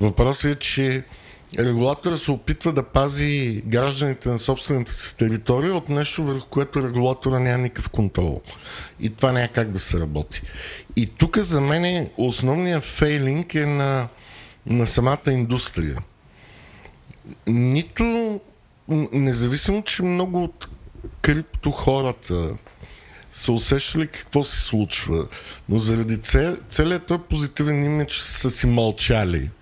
Въпросът 0.00 0.44
е, 0.44 0.54
че 0.54 1.04
регулатора 1.58 2.16
се 2.16 2.32
опитва 2.32 2.72
да 2.72 2.82
пази 2.82 3.62
гражданите 3.66 4.28
на 4.28 4.38
собствената 4.38 4.92
си 4.92 5.16
територия 5.16 5.74
от 5.74 5.88
нещо, 5.88 6.24
върху 6.24 6.46
което 6.46 6.82
регулатора 6.82 7.38
няма 7.38 7.62
никакъв 7.62 7.90
контрол. 7.90 8.42
И 9.00 9.10
това 9.10 9.32
няма 9.32 9.48
как 9.48 9.70
да 9.70 9.78
се 9.78 10.00
работи. 10.00 10.42
И 10.96 11.06
тук 11.06 11.38
за 11.38 11.60
мен 11.60 12.08
основният 12.16 12.84
фейлинг 12.84 13.54
е 13.54 13.66
на, 13.66 14.08
на 14.66 14.86
самата 14.86 15.30
индустрия. 15.30 15.98
Нито, 17.46 18.40
независимо, 19.12 19.82
че 19.82 20.02
много 20.02 20.44
от 20.44 20.68
крипто 21.22 21.70
хората 21.70 22.54
са 23.32 23.52
усещали 23.52 24.06
какво 24.06 24.42
се 24.42 24.60
случва, 24.60 25.26
но 25.68 25.78
заради 25.78 26.18
целият 26.68 27.06
този 27.06 27.20
позитивен 27.28 27.84
имидж 27.84 28.20
са 28.20 28.50
си 28.50 28.66
мълчали– 28.66 29.50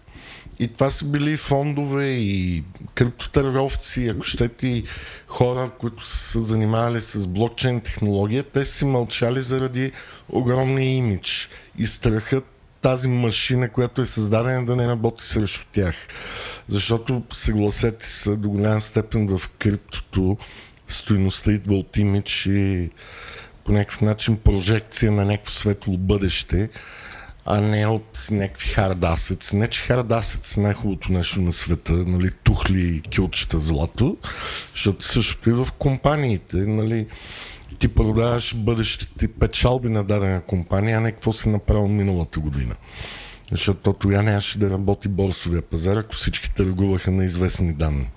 и 0.58 0.68
това 0.68 0.90
са 0.90 1.04
били 1.04 1.36
фондове 1.36 2.06
и 2.06 2.64
криптотърговци, 2.94 4.08
ако 4.08 4.22
щете 4.22 4.66
и 4.66 4.84
хора, 5.26 5.70
които 5.78 6.06
са 6.06 6.42
занимавали 6.42 7.00
с 7.00 7.26
блокчейн 7.26 7.80
технология, 7.80 8.42
те 8.42 8.64
си 8.64 8.84
мълчали 8.84 9.40
заради 9.40 9.92
огромния 10.28 10.88
имидж 10.88 11.48
и 11.78 11.86
страхът 11.86 12.44
тази 12.80 13.08
машина, 13.08 13.70
която 13.70 14.02
е 14.02 14.06
създадена 14.06 14.66
да 14.66 14.76
не 14.76 14.88
работи 14.88 15.24
срещу 15.24 15.64
тях. 15.72 16.08
Защото, 16.68 17.22
съгласете 17.32 18.06
се, 18.06 18.36
до 18.36 18.50
голям 18.50 18.80
степен 18.80 19.36
в 19.36 19.50
криптото 19.58 20.36
стоиността 20.88 21.52
идва 21.52 21.74
от 21.74 21.96
имидж 21.96 22.46
и 22.46 22.90
по 23.64 23.72
някакъв 23.72 24.00
начин 24.00 24.36
прожекция 24.36 25.12
на 25.12 25.24
някакво 25.24 25.52
светло 25.52 25.96
бъдеще 25.96 26.68
а 27.44 27.60
не 27.60 27.86
от 27.86 28.28
някакви 28.30 28.68
assets. 28.74 29.52
Не, 29.54 29.68
че 29.68 29.82
assets 29.82 30.56
е 30.56 30.60
най-хубавото 30.60 31.12
нещо 31.12 31.40
на 31.40 31.52
света, 31.52 31.92
нали, 31.92 32.30
тухли 32.44 33.00
килчета 33.00 33.60
злато, 33.60 34.16
защото 34.74 35.04
същото 35.04 35.50
и 35.50 35.52
в 35.52 35.68
компаниите, 35.78 36.56
нали, 36.56 37.06
ти 37.78 37.88
продаваш 37.88 38.54
бъдещите 38.54 39.28
печалби 39.28 39.88
на 39.88 40.04
дадена 40.04 40.40
компания, 40.40 40.98
а 40.98 41.00
не 41.00 41.12
какво 41.12 41.32
се 41.32 41.48
направил 41.48 41.88
миналата 41.88 42.40
година. 42.40 42.74
Защото 43.50 43.92
тогава 43.92 44.22
нямаше 44.22 44.58
да 44.58 44.70
работи 44.70 45.08
борсовия 45.08 45.62
пазар, 45.62 45.96
ако 45.96 46.14
всички 46.14 46.54
търгуваха 46.54 47.10
на 47.10 47.24
известни 47.24 47.72
данни. 47.72 48.10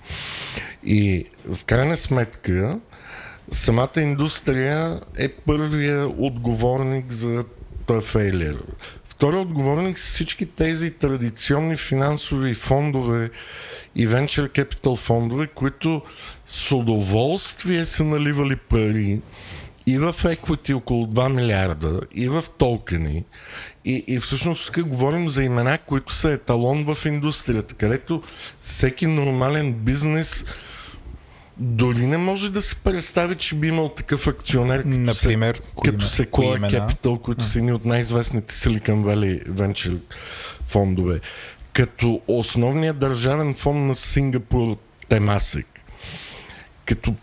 И 0.84 1.24
в 1.52 1.64
крайна 1.64 1.96
сметка, 1.96 2.80
самата 3.52 4.00
индустрия 4.00 5.00
е 5.18 5.28
първия 5.28 6.08
отговорник 6.08 7.12
за 7.12 7.44
този 7.86 8.06
фейлер. 8.06 8.56
Втори 9.18 9.36
отговорник 9.36 9.98
са 9.98 10.12
всички 10.12 10.46
тези 10.46 10.90
традиционни 10.90 11.76
финансови 11.76 12.54
фондове 12.54 13.30
и 13.96 14.08
venture 14.08 14.48
capital 14.48 14.96
фондове, 14.96 15.46
които 15.46 16.02
с 16.46 16.72
удоволствие 16.72 17.84
са 17.84 18.04
наливали 18.04 18.56
пари 18.56 19.20
и 19.86 19.98
в 19.98 20.12
equity 20.12 20.74
около 20.76 21.06
2 21.06 21.34
милиарда, 21.34 22.00
и 22.12 22.28
в 22.28 22.44
токени. 22.58 23.24
И, 23.84 24.04
и 24.06 24.18
всъщност 24.18 24.72
тук 24.72 24.88
говорим 24.88 25.28
за 25.28 25.44
имена, 25.44 25.78
които 25.78 26.14
са 26.14 26.30
еталон 26.30 26.94
в 26.94 27.06
индустрията, 27.06 27.74
където 27.74 28.22
всеки 28.60 29.06
нормален 29.06 29.72
бизнес 29.72 30.44
дори 31.58 32.06
не 32.06 32.16
може 32.16 32.52
да 32.52 32.62
се 32.62 32.76
представи, 32.76 33.34
че 33.34 33.54
би 33.54 33.68
имал 33.68 33.88
такъв 33.88 34.26
акционер, 34.26 34.82
като 34.82 34.98
Например, 34.98 35.54
се, 35.56 35.62
като 35.84 36.04
се 36.04 36.24
Sequoia 36.24 36.70
Capital, 36.70 37.20
които 37.20 37.44
са 37.44 37.58
едни 37.58 37.72
от 37.72 37.84
най-известните 37.84 38.54
Silicon 38.54 39.02
Valley 39.04 39.48
Venture 39.48 39.98
фондове. 40.66 41.20
Като 41.72 42.20
основният 42.28 42.98
държавен 42.98 43.54
фонд 43.54 43.78
на 43.78 43.94
Сингапур 43.94 44.76
Темасик. 45.08 45.66
Като 46.84 47.14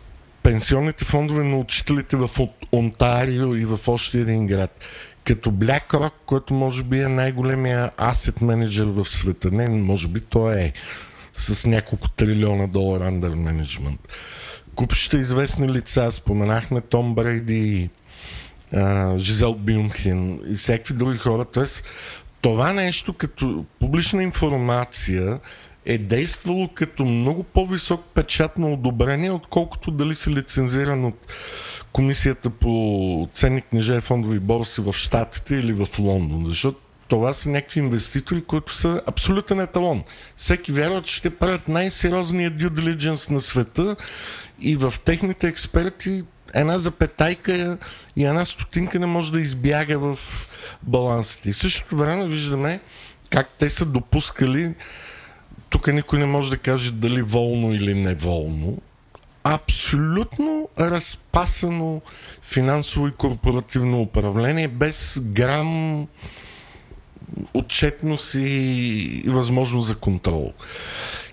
пенсионните 0.43 1.05
фондове 1.05 1.43
на 1.43 1.59
учителите 1.59 2.17
в 2.17 2.29
Онтарио 2.73 3.55
и 3.55 3.65
в 3.65 3.79
още 3.87 4.19
един 4.19 4.45
град. 4.45 4.83
Като 5.23 5.51
BlackRock, 5.51 6.13
който 6.25 6.53
може 6.53 6.83
би 6.83 6.99
е 6.99 7.07
най-големия 7.07 7.91
асет 7.97 8.41
менеджер 8.41 8.85
в 8.85 9.05
света. 9.05 9.51
Не, 9.51 9.69
може 9.69 10.07
би 10.07 10.19
той 10.19 10.55
е 10.55 10.73
с 11.35 11.67
няколко 11.67 12.09
трилиона 12.09 12.67
долара 12.67 13.03
under 13.03 13.29
management. 13.29 13.99
Купища 14.75 15.17
известни 15.17 15.69
лица, 15.69 16.11
споменахме 16.11 16.81
Том 16.81 17.15
Брейди, 17.15 17.89
Жизел 19.17 19.53
Бюнхен 19.53 20.39
и 20.47 20.55
всякакви 20.55 20.93
други 20.93 21.17
хора. 21.17 21.45
Тоест, 21.45 21.83
това 22.41 22.73
нещо 22.73 23.13
като 23.13 23.65
публична 23.79 24.23
информация 24.23 25.39
е 25.85 25.97
действало 25.97 26.69
като 26.73 27.05
много 27.05 27.43
по-висок 27.43 28.01
печат 28.13 28.57
на 28.57 28.73
одобрение, 28.73 29.31
отколкото 29.31 29.91
дали 29.91 30.15
се 30.15 30.29
лицензиран 30.29 31.05
от 31.05 31.33
Комисията 31.91 32.49
по 32.49 33.29
ценни 33.31 33.61
книжа 33.61 33.97
и 33.97 34.01
фондови 34.01 34.39
борси 34.39 34.81
в 34.81 34.93
Штатите 34.93 35.55
или 35.55 35.73
в 35.73 35.99
Лондон. 35.99 36.45
Защото 36.47 36.79
това 37.07 37.33
са 37.33 37.49
някакви 37.49 37.79
инвеститори, 37.79 38.41
които 38.41 38.73
са 38.73 39.01
абсолютен 39.07 39.59
еталон. 39.59 40.03
Всеки 40.35 40.71
вярва, 40.71 41.01
че 41.01 41.15
ще 41.15 41.29
правят 41.29 41.67
най-сериозния 41.67 42.51
due 42.51 42.69
diligence 42.69 43.29
на 43.31 43.39
света 43.39 43.95
и 44.59 44.75
в 44.75 44.93
техните 45.05 45.47
експерти 45.47 46.23
една 46.53 46.79
запетайка 46.79 47.77
и 48.15 48.25
една 48.25 48.45
стотинка 48.45 48.99
не 48.99 49.05
може 49.05 49.31
да 49.31 49.41
избяга 49.41 49.99
в 49.99 50.19
балансите. 50.83 51.49
И 51.49 51.53
в 51.53 51.57
същото 51.57 51.97
време 51.97 52.27
виждаме 52.27 52.79
как 53.29 53.49
те 53.59 53.69
са 53.69 53.85
допускали, 53.85 54.73
тук 55.69 55.87
никой 55.87 56.19
не 56.19 56.25
може 56.25 56.49
да 56.49 56.57
каже 56.57 56.91
дали 56.91 57.21
волно 57.21 57.73
или 57.73 57.93
неволно, 57.93 58.77
абсолютно 59.43 60.69
разпасано 60.79 62.01
финансово 62.41 63.07
и 63.07 63.11
корпоративно 63.11 64.01
управление 64.01 64.67
без 64.67 65.19
грам 65.23 66.07
отчетност 67.53 68.35
и 68.37 69.23
възможност 69.27 69.87
за 69.87 69.95
контрол. 69.95 70.53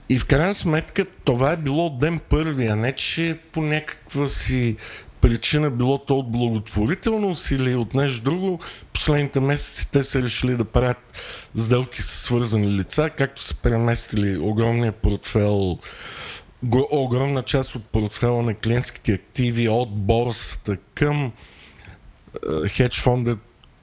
И 0.08 0.18
в 0.18 0.24
крайна 0.24 0.54
сметка 0.54 1.06
това 1.24 1.52
е 1.52 1.56
било 1.56 1.90
ден 1.90 2.20
първи, 2.28 2.66
а 2.66 2.76
не 2.76 2.92
че 2.92 3.38
по 3.52 3.62
някаква 3.62 4.28
си 4.28 4.76
причина, 5.20 5.70
било 5.70 5.98
то 5.98 6.18
от 6.18 6.32
благотворителност 6.32 7.50
или 7.50 7.74
от 7.74 7.94
нещо 7.94 8.24
друго, 8.24 8.60
последните 8.92 9.40
месеци 9.40 9.90
те 9.90 10.02
са 10.02 10.22
решили 10.22 10.56
да 10.56 10.64
правят 10.64 10.96
сделки 11.54 12.02
с 12.02 12.06
свързани 12.06 12.66
лица, 12.66 13.10
както 13.10 13.42
са 13.42 13.54
преместили 13.54 14.38
огромния 14.38 14.92
портфел 14.92 15.78
огромна 16.90 17.42
част 17.42 17.74
от 17.74 17.84
портфела 17.84 18.42
на 18.42 18.54
клиентските 18.54 19.12
активи 19.12 19.68
от 19.68 19.96
борсата 19.96 20.76
към 20.94 21.32
хедж 22.68 23.00
фонда, 23.00 23.36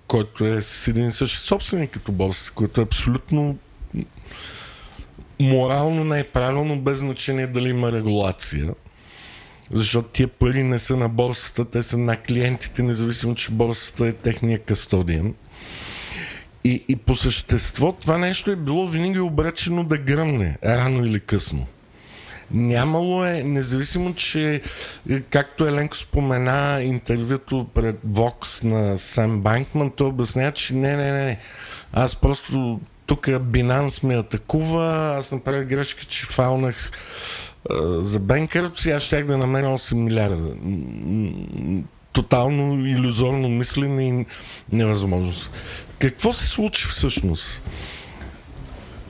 който 0.10 0.46
е 0.46 0.62
с 0.62 0.88
един 0.88 1.08
и 1.08 1.12
същи 1.12 1.38
собственик 1.38 1.92
като 1.92 2.12
борса, 2.12 2.52
което 2.52 2.82
е 2.82 2.84
абсолютно 2.84 3.58
морално 5.40 6.04
не 6.04 6.20
е 6.20 6.24
правилно, 6.24 6.82
без 6.82 7.00
значение 7.00 7.48
дали 7.48 7.70
има 7.70 7.92
регулация. 7.92 8.74
Защото 9.72 10.10
тия 10.10 10.28
пари 10.28 10.64
не 10.64 10.80
са 10.80 10.98
на 10.98 11.10
борсата, 11.10 11.66
те 11.66 11.84
са 11.84 11.98
на 11.98 12.18
клиентите, 12.18 12.84
независимо, 12.84 13.36
че 13.36 13.52
борсата 13.52 14.08
е 14.08 14.14
техния 14.14 14.60
кастодиен. 14.60 15.36
И, 16.64 16.86
и 16.90 16.96
по 16.96 17.16
същество 17.16 17.92
това 17.92 18.18
нещо 18.18 18.52
е 18.52 18.56
било 18.56 18.88
винаги 18.88 19.20
обречено 19.20 19.84
да 19.84 19.98
гръмне, 19.98 20.58
рано 20.66 21.06
или 21.06 21.20
късно. 21.20 21.68
Нямало 22.52 23.26
е, 23.26 23.44
независимо, 23.44 24.14
че 24.14 24.62
както 25.30 25.68
Еленко 25.68 25.98
спомена 25.98 26.84
интервюто 26.84 27.68
пред 27.74 28.02
Vox 28.08 28.64
на 28.64 28.98
Сам 28.98 29.42
Банкман, 29.42 29.92
той 29.92 30.08
обяснява, 30.08 30.52
че 30.52 30.74
не, 30.74 30.98
не, 30.98 31.12
не, 31.12 31.38
аз 31.94 32.16
просто 32.16 32.80
тук 33.06 33.26
Binance 33.28 34.04
ме 34.04 34.18
атакува, 34.18 35.16
аз 35.18 35.32
направих 35.32 35.68
грешка, 35.68 36.06
че 36.06 36.26
фаунах 36.26 36.92
за 37.98 38.20
Бенкърт, 38.20 38.88
аз 38.88 39.04
щях 39.04 39.26
да 39.26 39.38
намеря 39.38 39.66
8 39.66 39.94
милиарда. 39.94 40.54
Тотално 42.12 42.88
иллюзорно 42.88 43.50
мислене 43.50 44.08
и 44.08 44.26
невъзможност. 44.72 45.52
Какво 46.00 46.34
се 46.34 46.48
случи 46.48 46.86
всъщност? 46.88 47.62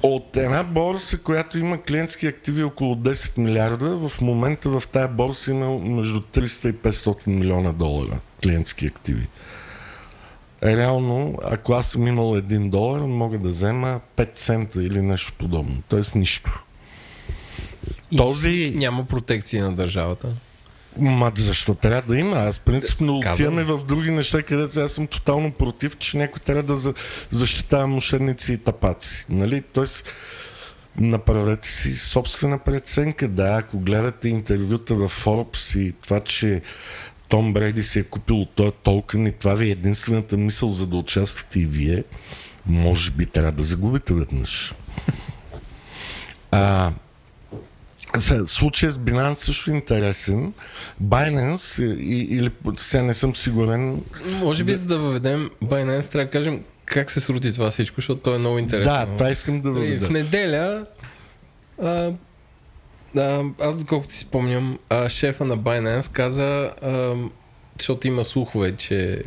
От 0.04 0.38
една 0.38 0.64
борса, 0.64 1.18
която 1.18 1.60
има 1.60 1.82
клиентски 1.82 2.28
активи 2.28 2.64
около 2.64 2.96
10 2.96 3.38
милиарда, 3.38 4.10
в 4.10 4.22
момента 4.22 4.70
в 4.70 4.88
тази 4.88 5.14
борса 5.14 5.52
има 5.52 5.80
между 5.80 6.20
300 6.20 6.70
и 6.70 6.74
500 6.74 7.28
милиона 7.28 7.72
долара 7.72 8.20
клиентски 8.44 8.86
активи. 8.86 9.28
Реално, 10.64 11.38
ако 11.44 11.74
аз 11.74 11.90
съм 11.90 12.08
имал 12.08 12.36
1 12.36 12.70
долар, 12.70 13.02
мога 13.02 13.38
да 13.38 13.50
взема 13.50 14.00
5 14.18 14.34
цента 14.34 14.84
или 14.84 15.02
нещо 15.02 15.34
подобно. 15.38 15.82
Тоест 15.88 16.16
нищо. 16.16 16.64
И 18.12 18.18
Този... 18.18 18.74
Няма 18.76 19.06
протекция 19.06 19.64
на 19.64 19.76
държавата. 19.76 20.28
Ма 21.02 21.32
защо 21.36 21.76
трябва 21.76 22.14
да 22.14 22.20
има? 22.20 22.38
Аз 22.38 22.60
принципно 22.60 23.18
отиваме 23.18 23.64
в 23.64 23.80
други 23.88 24.12
неща, 24.12 24.44
където 24.44 24.80
аз 24.80 24.92
съм 24.92 25.08
тотално 25.08 25.52
против, 25.52 25.98
че 25.98 26.18
някой 26.18 26.40
трябва 26.40 26.64
да 26.64 26.94
защитава 27.30 27.88
мошенници 27.88 28.54
и 28.54 28.58
тапаци. 28.58 29.26
Нали? 29.30 29.64
Тоест, 29.74 30.04
направете 31.00 31.68
си 31.68 31.98
собствена 31.98 32.60
преценка. 32.60 33.28
Да, 33.28 33.58
ако 33.60 33.80
гледате 33.80 34.30
интервюта 34.30 34.96
в 34.96 35.10
Forbes 35.10 35.80
и 35.80 35.94
това, 36.02 36.20
че 36.20 36.62
Том 37.30 37.54
Бреди 37.54 37.84
си 37.84 38.00
е 38.00 38.04
купил 38.04 38.46
този 38.46 38.72
толкън 38.84 39.28
и 39.28 39.32
това 39.32 39.54
ви 39.54 39.68
е 39.68 39.72
единствената 39.72 40.38
мисъл 40.38 40.74
за 40.74 40.88
да 40.88 40.98
участвате 40.98 41.60
и 41.60 41.66
вие, 41.66 42.04
може 42.66 43.12
би 43.12 43.26
трябва 43.26 43.52
да 43.52 43.64
загубите 43.64 44.14
веднъж. 44.14 44.74
А, 46.52 46.92
Случая 48.46 48.92
с 48.92 48.98
Binance 48.98 49.34
също 49.34 49.72
е 49.72 49.74
интересен. 49.74 50.54
Binance, 51.04 51.98
и, 51.98 52.16
или 52.16 52.52
сега 52.78 53.04
не 53.04 53.14
съм 53.14 53.36
сигурен. 53.36 54.04
Може 54.26 54.64
би, 54.64 54.72
да... 54.72 54.78
за 54.78 54.88
да 54.88 54.98
въведем 54.98 55.50
Binance, 55.64 56.12
трябва 56.12 56.26
да 56.26 56.32
кажем 56.32 56.64
как 56.86 57.12
се 57.12 57.20
срути 57.20 57.54
това 57.54 57.72
всичко, 57.72 57.96
защото 57.96 58.22
то 58.22 58.36
е 58.36 58.38
много 58.38 58.58
интересно. 58.58 58.94
Да, 58.94 59.06
това 59.06 59.30
искам 59.30 59.62
да 59.62 59.72
въведа. 59.72 60.08
В 60.08 60.10
неделя, 60.10 60.86
а, 61.82 62.12
а, 63.18 63.44
аз 63.62 63.78
доколкото 63.78 64.14
си 64.14 64.20
спомням, 64.20 64.80
а, 64.90 65.10
шефа 65.10 65.46
на 65.46 65.58
Binance 65.58 66.12
каза, 66.12 66.74
а, 66.82 67.16
защото 67.78 68.08
има 68.08 68.26
слухове, 68.26 68.76
че 68.76 69.24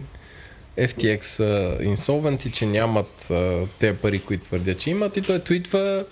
FTX 0.78 1.22
са 1.22 1.78
инсолвенти, 1.80 2.50
че 2.50 2.66
нямат 2.66 3.30
а, 3.30 3.66
те 3.78 3.96
пари, 3.96 4.18
които 4.18 4.44
твърдят, 4.44 4.78
че 4.78 4.90
имат 4.90 5.16
и 5.16 5.22
той 5.22 5.38
твитва 5.38 6.04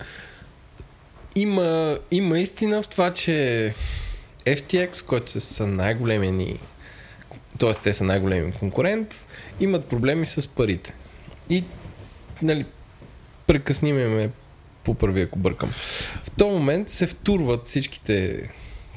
има, 1.35 1.99
има 2.11 2.39
истина 2.39 2.83
в 2.83 2.87
това, 2.87 3.13
че 3.13 3.73
FTX, 4.45 5.05
който 5.05 5.39
са 5.39 5.67
най-големия 5.67 6.31
ни, 6.31 6.59
т.е. 7.59 7.71
те 7.83 7.93
са 7.93 8.03
най-големи 8.03 8.51
конкурент, 8.51 9.25
имат 9.59 9.85
проблеми 9.85 10.25
с 10.25 10.47
парите. 10.47 10.93
И, 11.49 11.63
нали, 12.41 12.65
прекъсниме 13.47 14.07
ме 14.07 14.29
по 14.83 14.93
първи, 14.93 15.21
ако 15.21 15.39
бъркам. 15.39 15.69
В 16.23 16.31
този 16.31 16.51
момент 16.51 16.89
се 16.89 17.07
втурват 17.07 17.67
всичките 17.67 18.49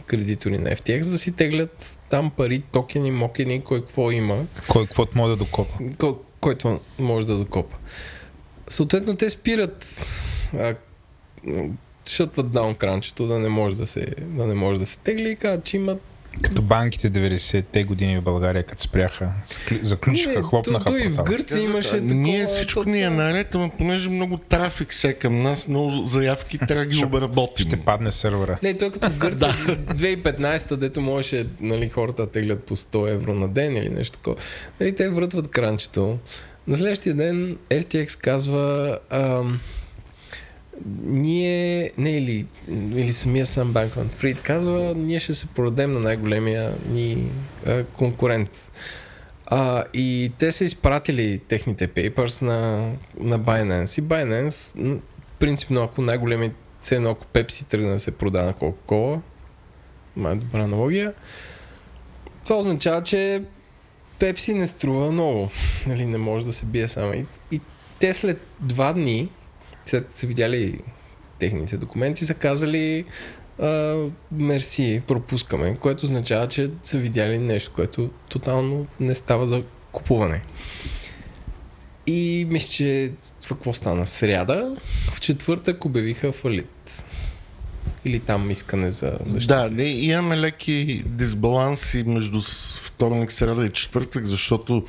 кредитори 0.07 0.59
на 0.59 0.70
FTX 0.70 1.11
да 1.11 1.18
си 1.18 1.32
теглят 1.32 1.99
там 2.11 2.30
пари, 2.30 2.62
токени, 2.72 3.11
мокени, 3.11 3.64
кой 3.64 3.80
какво 3.80 4.11
има. 4.11 4.47
Кой 4.68 4.85
каквото 4.87 5.18
може 5.18 5.30
да 5.30 5.37
докопа. 5.37 5.78
Кой, 5.99 6.14
който 6.41 6.80
може 6.99 7.26
да 7.26 7.37
докопа. 7.37 7.76
Съответно, 8.68 9.16
те 9.16 9.30
спират 9.30 10.07
а, 10.55 10.74
шътват 12.09 12.50
даун 12.50 12.74
кранчето 12.74 13.26
да 13.26 13.38
не 13.38 13.48
може 13.48 13.76
да 13.76 13.86
се, 13.86 14.07
да 14.20 14.46
не 14.46 14.55
може 14.55 14.78
да 14.78 14.86
се 14.86 14.98
тегли 14.98 15.30
и 15.30 15.36
казват, 15.36 15.64
че 15.64 15.76
имат 15.76 16.02
като 16.42 16.62
банките 16.62 17.11
90-те 17.11 17.84
години 17.84 18.18
в 18.18 18.22
България, 18.22 18.62
като 18.62 18.82
спряха, 18.82 19.32
заключиха, 19.82 20.42
хлопнаха. 20.42 20.84
То 20.84 20.96
и 20.96 21.09
в 21.09 21.22
Гърция 21.22 21.62
имаше 21.62 21.90
такова... 21.90 22.14
Ние 22.14 22.46
всичко 22.46 22.84
ни 22.84 23.02
е 23.02 23.11
наред, 23.11 23.55
но 23.55 23.70
понеже 23.78 24.09
много 24.09 24.36
трафик 24.36 24.92
се 24.92 25.12
към 25.12 25.42
нас, 25.42 25.68
много 25.68 26.07
заявки 26.07 26.59
трябва 26.59 26.84
да 26.84 26.86
ги 26.86 27.05
обработим. 27.05 27.66
Ще 27.66 27.76
падне 27.76 28.11
сервера. 28.11 28.59
Не, 28.62 28.78
той 28.78 28.90
като 28.90 29.11
в 29.11 29.18
Гърция 29.18 29.50
2015-та, 29.50 30.76
дето 30.76 31.00
можеше 31.00 31.46
нали, 31.61 31.88
хората 31.88 32.26
теглят 32.26 32.64
по 32.64 32.76
100 32.76 33.12
евро 33.12 33.34
на 33.34 33.48
ден 33.48 33.76
или 33.76 33.88
нещо 33.88 34.18
такова. 34.18 34.36
Нали, 34.80 34.94
те 34.94 35.09
врътват 35.09 35.48
кранчето. 35.48 36.18
На 36.66 36.76
следващия 36.76 37.14
ден 37.14 37.57
FTX 37.70 38.20
казва... 38.20 38.98
Ам, 39.11 39.61
ние, 41.02 41.90
не 41.98 42.16
или, 42.16 42.46
или 42.68 43.12
самия 43.12 43.46
сам 43.46 43.72
Банкман 43.72 44.08
Фрид 44.08 44.42
казва, 44.42 44.94
ние 44.96 45.20
ще 45.20 45.34
се 45.34 45.46
продадем 45.46 45.92
на 45.92 46.00
най-големия 46.00 46.74
ни 46.90 47.30
а, 47.66 47.84
конкурент. 47.84 48.70
А, 49.46 49.84
и 49.94 50.32
те 50.38 50.52
са 50.52 50.64
изпратили 50.64 51.38
техните 51.38 51.88
papers 51.88 52.42
на, 52.42 52.90
на 53.20 53.40
Binance. 53.40 53.98
И 53.98 54.02
Binance, 54.02 55.00
принципно, 55.38 55.82
ако 55.82 56.02
най-големи 56.02 56.52
цено, 56.80 57.10
ако 57.10 57.26
Pepsi 57.26 57.66
тръгне 57.66 57.90
да 57.90 57.98
се 57.98 58.10
продава 58.10 58.46
на 58.46 58.52
Coca-Cola, 58.52 59.20
е 60.16 60.34
добра 60.34 60.62
аналогия, 60.62 61.14
това 62.44 62.56
означава, 62.56 63.02
че 63.02 63.42
Пепси 64.18 64.54
не 64.54 64.66
струва 64.66 65.12
много. 65.12 65.50
Нали, 65.86 66.06
не 66.06 66.18
може 66.18 66.44
да 66.44 66.52
се 66.52 66.66
бие 66.66 66.88
само. 66.88 67.12
И, 67.12 67.26
и 67.50 67.60
те 67.98 68.14
след 68.14 68.46
два 68.60 68.92
дни 68.92 69.28
след 69.87 70.12
са 70.12 70.26
видяли 70.26 70.78
техните 71.39 71.76
документи, 71.76 72.24
са 72.24 72.35
казали 72.35 73.05
мерси, 74.32 75.03
пропускаме, 75.09 75.76
което 75.76 76.05
означава, 76.05 76.49
че 76.49 76.70
са 76.82 76.99
видяли 76.99 77.39
нещо, 77.39 77.72
което 77.74 78.11
тотално 78.28 78.87
не 79.01 79.14
става 79.14 79.47
за 79.47 79.62
купуване. 79.93 80.43
И 82.07 82.47
мисля, 82.51 82.70
че 82.70 83.12
това 83.43 83.57
какво 83.57 83.72
стана? 83.72 84.07
Сряда, 84.07 84.76
в 85.14 85.20
четвъртък 85.20 85.85
обявиха 85.85 86.32
фалит. 86.32 87.05
Или 88.05 88.20
там 88.20 88.51
искане 88.51 88.91
за 88.91 89.18
защита. 89.26 89.70
Да, 89.70 89.82
имаме 89.82 90.41
леки 90.41 91.03
дисбаланси 91.07 92.03
между 92.03 92.41
вторник, 92.82 93.32
сряда 93.32 93.66
и 93.66 93.70
четвъртък, 93.70 94.24
защото 94.24 94.85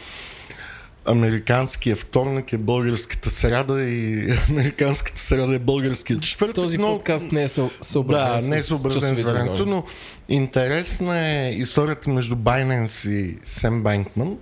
американския 1.06 1.96
вторник 1.96 2.54
е 2.54 2.58
българската 2.58 3.30
сряда 3.30 3.82
и 3.82 4.28
американската 4.50 5.20
сряда 5.22 5.56
е 5.56 5.60
българския 5.60 6.20
четвъртък. 6.20 6.56
Този 6.56 6.78
но... 6.78 6.88
подкаст 6.88 7.32
не 7.32 7.44
е 7.44 7.48
съобразен 7.82 8.50
Да, 8.50 8.50
не 8.50 8.56
е 8.56 8.62
съобразен 8.62 9.16
с 9.16 9.24
времето, 9.24 9.66
но 9.66 9.84
интересна 10.30 11.20
е 11.20 11.52
историята 11.52 12.10
между 12.10 12.36
Binance 12.36 13.10
и 13.10 13.38
Сем 13.44 13.84
Банкман. 13.84 14.38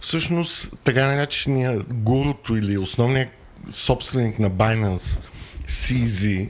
Всъщност, 0.00 0.70
така 0.84 1.06
наречения 1.06 1.82
гурото 1.92 2.56
или 2.56 2.78
основният 2.78 3.28
собственик 3.72 4.38
на 4.38 4.50
Binance, 4.50 5.18
CZ, 5.68 6.48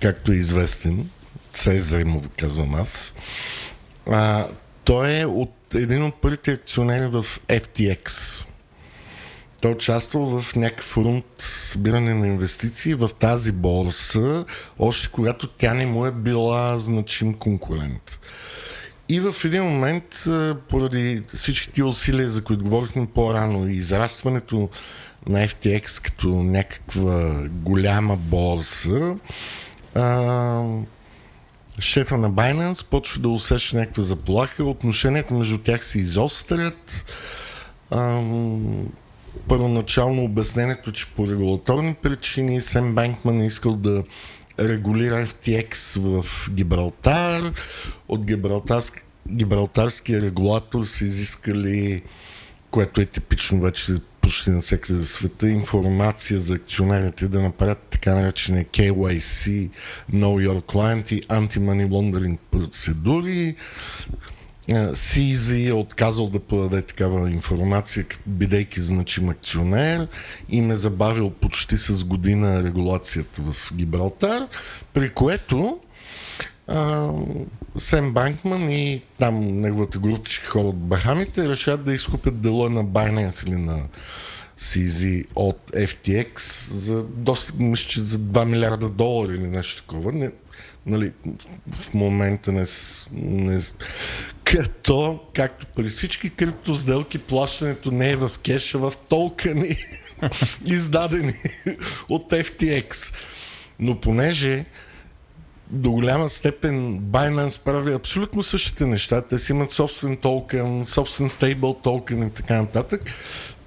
както 0.00 0.32
е 0.32 0.36
известен, 0.36 1.10
CZ 1.54 2.04
му 2.04 2.22
казвам 2.38 2.74
аз, 2.74 3.14
а, 4.10 4.46
той 4.84 5.20
е 5.20 5.26
от 5.26 5.74
един 5.74 6.04
от 6.04 6.14
първите 6.14 6.52
акционери 6.52 7.06
в 7.06 7.26
FTX. 7.48 8.40
Той 9.64 9.72
участвал 9.72 10.40
в 10.40 10.56
някакъв 10.56 10.96
рунд 10.96 11.24
събиране 11.38 12.14
на 12.14 12.26
инвестиции 12.26 12.94
в 12.94 13.10
тази 13.18 13.52
борса, 13.52 14.44
още 14.78 15.08
когато 15.12 15.46
тя 15.46 15.74
не 15.74 15.86
му 15.86 16.06
е 16.06 16.10
била 16.10 16.78
значим 16.78 17.34
конкурент. 17.34 18.20
И 19.08 19.20
в 19.20 19.34
един 19.44 19.62
момент, 19.62 20.24
поради 20.68 21.22
всички 21.34 21.82
усилия, 21.82 22.28
за 22.28 22.44
които 22.44 22.64
говорихме 22.64 23.06
по-рано, 23.06 23.68
и 23.68 23.72
израстването 23.72 24.68
на 25.28 25.48
FTX 25.48 26.02
като 26.02 26.28
някаква 26.28 27.48
голяма 27.48 28.16
борса, 28.16 29.16
а, 29.94 30.62
шефа 31.78 32.16
на 32.16 32.30
Binance 32.30 32.86
почва 32.86 33.20
да 33.20 33.28
усеща 33.28 33.76
някаква 33.76 34.02
заплаха, 34.02 34.64
отношенията 34.64 35.34
между 35.34 35.58
тях 35.58 35.84
се 35.84 35.98
изострят. 35.98 37.04
А, 37.90 38.20
първоначално 39.48 40.24
обяснението, 40.24 40.92
че 40.92 41.06
по 41.06 41.26
регулаторни 41.26 41.94
причини 42.02 42.60
Сем 42.60 42.94
Банкман 42.94 43.40
е 43.40 43.46
искал 43.46 43.76
да 43.76 44.02
регулира 44.60 45.26
FTX 45.26 45.98
в 45.98 46.50
Гибралтар. 46.50 47.52
От 48.08 48.24
Гибралтарски, 48.24 49.00
Гибралтарския 49.28 50.22
регулатор 50.22 50.84
са 50.84 51.04
изискали, 51.04 52.02
което 52.70 53.00
е 53.00 53.06
типично 53.06 53.60
вече 53.60 53.92
почти 54.20 54.50
навсякъде 54.50 55.00
за 55.00 55.06
света, 55.06 55.48
информация 55.48 56.40
за 56.40 56.54
акционерите 56.54 57.28
да 57.28 57.40
направят 57.42 57.78
така 57.78 58.14
наречени 58.14 58.66
KYC, 58.66 59.70
Know 60.12 60.48
Your 60.48 60.62
Client 60.62 61.12
и 61.12 61.22
Anti-Money 61.22 61.88
Laundering 61.88 62.38
процедури. 62.50 63.54
CZ 64.68 65.68
е 65.68 65.72
отказал 65.72 66.28
да 66.28 66.40
подаде 66.40 66.82
такава 66.82 67.30
информация, 67.30 68.06
бидейки 68.26 68.80
значим 68.80 69.28
акционер 69.28 70.08
и 70.48 70.60
ме 70.60 70.74
забавил 70.74 71.30
почти 71.30 71.76
с 71.76 72.04
година 72.04 72.62
регулацията 72.62 73.42
в 73.42 73.72
Гибралтар, 73.74 74.46
при 74.92 75.10
което 75.10 75.80
а, 76.66 77.10
Сем 77.78 78.12
Банкман 78.12 78.70
и 78.70 79.02
там 79.18 79.60
неговата 79.60 79.98
групичка 79.98 80.48
хора 80.48 80.68
от 80.68 80.78
Бахамите 80.78 81.48
решат 81.48 81.84
да 81.84 81.94
изкупят 81.94 82.40
дела 82.40 82.70
на 82.70 82.84
Binance 82.84 83.46
или 83.46 83.56
на 83.56 83.82
CZ 84.58 85.24
от 85.34 85.70
FTX 85.70 86.38
за 86.74 87.02
доста, 87.02 87.52
мисля, 87.58 88.02
за 88.02 88.18
2 88.18 88.44
милиарда 88.44 88.88
долара 88.88 89.34
или 89.34 89.48
нещо 89.48 89.82
такова. 89.82 90.12
Не, 90.12 90.30
нали, 90.86 91.12
в 91.72 91.94
момента 91.94 92.52
не, 92.52 92.64
не... 93.12 93.60
Като, 94.44 95.20
както 95.34 95.66
при 95.66 95.88
всички 95.88 96.30
криптосделки, 96.30 97.18
плащането 97.18 97.90
не 97.90 98.10
е 98.10 98.16
в 98.16 98.30
кеша, 98.42 98.78
в 98.78 98.92
токени, 99.08 99.76
издадени 100.64 101.34
от 102.08 102.30
FTX. 102.30 103.14
Но 103.78 104.00
понеже 104.00 104.64
до 105.70 105.90
голяма 105.90 106.30
степен 106.30 107.00
Binance 107.00 107.60
прави 107.60 107.92
абсолютно 107.92 108.42
същите 108.42 108.86
неща. 108.86 109.22
Те 109.22 109.38
си 109.38 109.52
имат 109.52 109.70
собствен 109.70 110.16
токен, 110.16 110.84
собствен 110.84 111.28
стейбл 111.28 111.72
токен 111.72 112.26
и 112.26 112.30
така 112.30 112.56
нататък. 112.56 113.02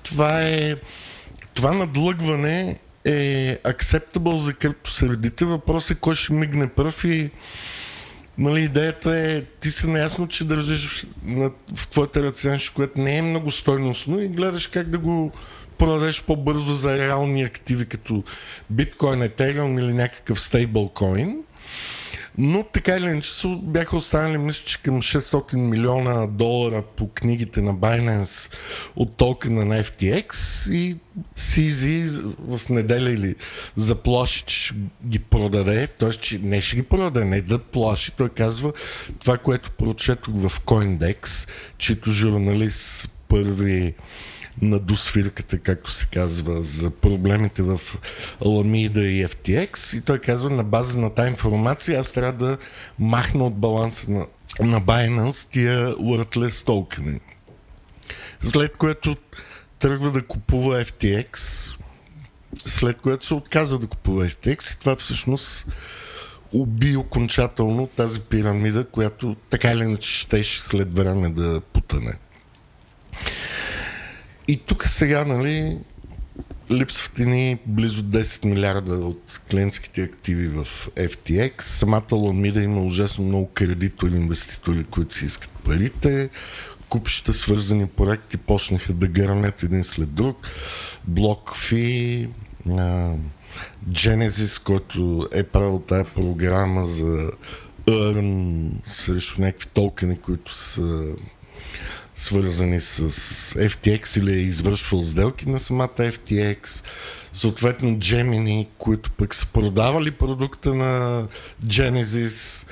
Това 0.03 0.43
е 0.43 0.75
това 1.53 1.73
надлъгване 1.73 2.79
е 3.07 3.59
acceptable 3.63 4.37
за 4.37 4.53
криптосредите. 4.53 5.45
Въпросът 5.45 5.91
е 5.91 5.99
кой 5.99 6.15
ще 6.15 6.33
мигне 6.33 6.69
пръв 6.69 7.03
и 7.03 7.29
нали, 8.37 8.63
идеята 8.63 9.15
е 9.15 9.41
ти 9.41 9.71
си 9.71 9.87
наясно, 9.87 10.27
че 10.27 10.43
държиш 10.43 11.05
на, 11.23 11.51
в 11.75 11.87
твоята 11.87 12.23
ръце 12.23 12.49
нещо, 12.49 12.73
което 12.75 13.01
не 13.01 13.17
е 13.17 13.21
много 13.21 13.51
стойностно 13.51 14.19
и 14.19 14.27
гледаш 14.27 14.67
как 14.67 14.89
да 14.89 14.97
го 14.97 15.31
продадеш 15.77 16.23
по-бързо 16.23 16.73
за 16.73 16.97
реални 16.97 17.43
активи, 17.43 17.85
като 17.85 18.23
биткоин, 18.69 19.21
етериум 19.21 19.79
или 19.79 19.93
някакъв 19.93 20.41
стейблкоин. 20.41 21.43
Но 22.37 22.63
така 22.63 22.97
или 22.97 23.05
иначе 23.05 23.31
бяха 23.63 23.97
останали, 23.97 24.37
мисля, 24.37 24.65
че 24.65 24.81
към 24.81 25.01
600 25.01 25.55
милиона 25.55 26.27
долара 26.27 26.81
по 26.81 27.09
книгите 27.09 27.61
на 27.61 27.75
Binance 27.75 28.53
от 28.95 29.17
токена 29.17 29.65
на 29.65 29.83
FTX 29.83 30.33
и 30.71 30.97
CZ 31.37 32.21
в 32.39 32.69
неделя 32.69 33.09
или 33.09 33.35
заплаши, 33.75 34.43
че 34.43 34.57
ще 34.57 34.75
ги 35.05 35.19
продаде, 35.19 35.87
т.е. 35.87 36.09
че 36.09 36.39
не 36.39 36.61
ще 36.61 36.75
ги 36.75 36.83
продаде, 36.83 37.25
не 37.25 37.41
да 37.41 37.59
плаши. 37.59 38.11
Той 38.11 38.29
казва 38.29 38.73
това, 39.19 39.37
което 39.37 39.71
прочетох 39.71 40.33
в 40.35 40.61
Coindex, 40.61 41.49
чието 41.77 42.11
журналист 42.11 43.09
първи 43.27 43.93
на 44.61 44.79
досвирката, 44.79 45.59
както 45.59 45.91
се 45.91 46.07
казва, 46.13 46.61
за 46.61 46.89
проблемите 46.89 47.61
в 47.61 47.79
Ламида 48.45 49.01
и 49.01 49.27
FTX. 49.27 49.97
И 49.97 50.01
той 50.01 50.19
казва, 50.19 50.49
на 50.49 50.63
база 50.63 50.99
на 50.99 51.09
тази 51.09 51.29
информация 51.29 51.99
аз 51.99 52.11
трябва 52.11 52.33
да 52.33 52.57
махна 52.99 53.45
от 53.45 53.55
баланса 53.55 54.11
на, 54.11 54.25
на 54.59 54.81
Binance 54.81 55.51
тия 55.51 55.95
worthless 55.95 56.65
токени. 56.65 57.19
След 58.41 58.77
което 58.77 59.15
тръгва 59.79 60.11
да 60.11 60.21
купува 60.21 60.85
FTX, 60.85 61.37
след 62.65 62.97
което 62.97 63.25
се 63.25 63.33
отказа 63.33 63.79
да 63.79 63.87
купува 63.87 64.25
FTX 64.25 64.73
и 64.75 64.79
това 64.79 64.95
всъщност 64.95 65.65
уби 66.51 66.95
окончателно 66.95 67.87
тази 67.87 68.19
пирамида, 68.19 68.85
която 68.85 69.35
така 69.49 69.71
или 69.71 69.83
иначе 69.83 70.11
щеше 70.11 70.63
след 70.63 70.97
време 70.97 71.29
да 71.29 71.61
потъне. 71.61 72.13
И 74.47 74.57
тук 74.57 74.87
сега, 74.87 75.25
нали, 75.25 75.77
липсват 76.71 77.17
ни 77.17 77.57
близо 77.65 78.03
10 78.03 78.45
милиарда 78.45 78.93
от 78.93 79.41
клиентските 79.51 80.01
активи 80.01 80.47
в 80.47 80.65
FTX. 80.95 81.61
Самата 81.61 82.15
Ламида 82.15 82.61
има 82.61 82.81
ужасно 82.81 83.25
много 83.25 83.49
кредитори, 83.53 84.15
инвеститори, 84.15 84.83
които 84.83 85.13
си 85.13 85.25
искат 85.25 85.49
парите. 85.49 86.29
Купища 86.89 87.33
свързани 87.33 87.87
проекти 87.87 88.37
почнаха 88.37 88.93
да 88.93 89.07
гърнят 89.07 89.63
един 89.63 89.83
след 89.83 90.13
друг. 90.13 90.47
BlockFi, 91.11 92.29
Genesis, 93.89 94.63
който 94.63 95.29
е 95.33 95.43
правил 95.43 95.83
тая 95.87 96.05
програма 96.05 96.87
за 96.87 97.31
Earn 97.87 98.69
срещу 98.83 99.41
някакви 99.41 99.67
токени, 99.67 100.19
които 100.19 100.55
са 100.55 101.03
свързани 102.17 102.79
с 102.79 103.09
FTX 103.53 104.19
или 104.19 104.31
е 104.31 104.41
извършвал 104.41 105.03
сделки 105.03 105.49
на 105.49 105.59
самата 105.59 105.97
FTX. 105.97 106.83
Съответно 107.33 107.89
Gemini, 107.89 108.67
които 108.77 109.11
пък 109.11 109.35
са 109.35 109.45
продавали 109.45 110.11
продукта 110.11 110.73
на 110.75 111.23
Genesis 111.65 112.67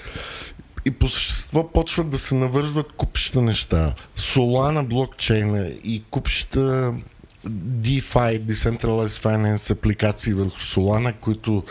и 0.86 0.92
по 0.92 1.08
същество 1.08 1.72
почват 1.72 2.10
да 2.10 2.18
се 2.18 2.36
навързват 2.36 2.92
купища 2.92 3.42
неща. 3.42 3.96
Solana 4.18 4.88
блокчейна 4.88 5.68
и 5.84 6.04
купища 6.12 6.94
DeFi, 7.48 8.42
Decentralized 8.42 9.24
Finance 9.24 9.72
апликации 9.72 10.34
върху 10.34 10.60
Solana, 10.60 11.14
които 11.22 11.64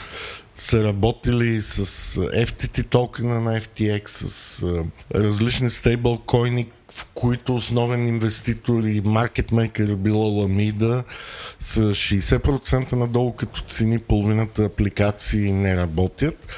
са 0.56 0.84
работили 0.84 1.62
с 1.62 1.84
FTT 2.16 2.86
токена 2.88 3.40
на 3.40 3.60
FTX, 3.60 4.08
с 4.08 4.62
различни 5.14 5.70
стейблкоини, 5.70 6.66
в 6.94 7.06
които 7.14 7.54
основен 7.54 8.06
инвеститор 8.06 8.82
и 8.82 9.00
маркетмейкър 9.04 9.88
е 9.88 9.96
била 9.96 10.26
Ламида, 10.26 11.04
с 11.60 11.80
60% 11.80 12.92
надолу 12.92 13.32
като 13.32 13.60
цени, 13.60 13.98
половината 13.98 14.64
апликации 14.64 15.52
не 15.52 15.76
работят. 15.76 16.48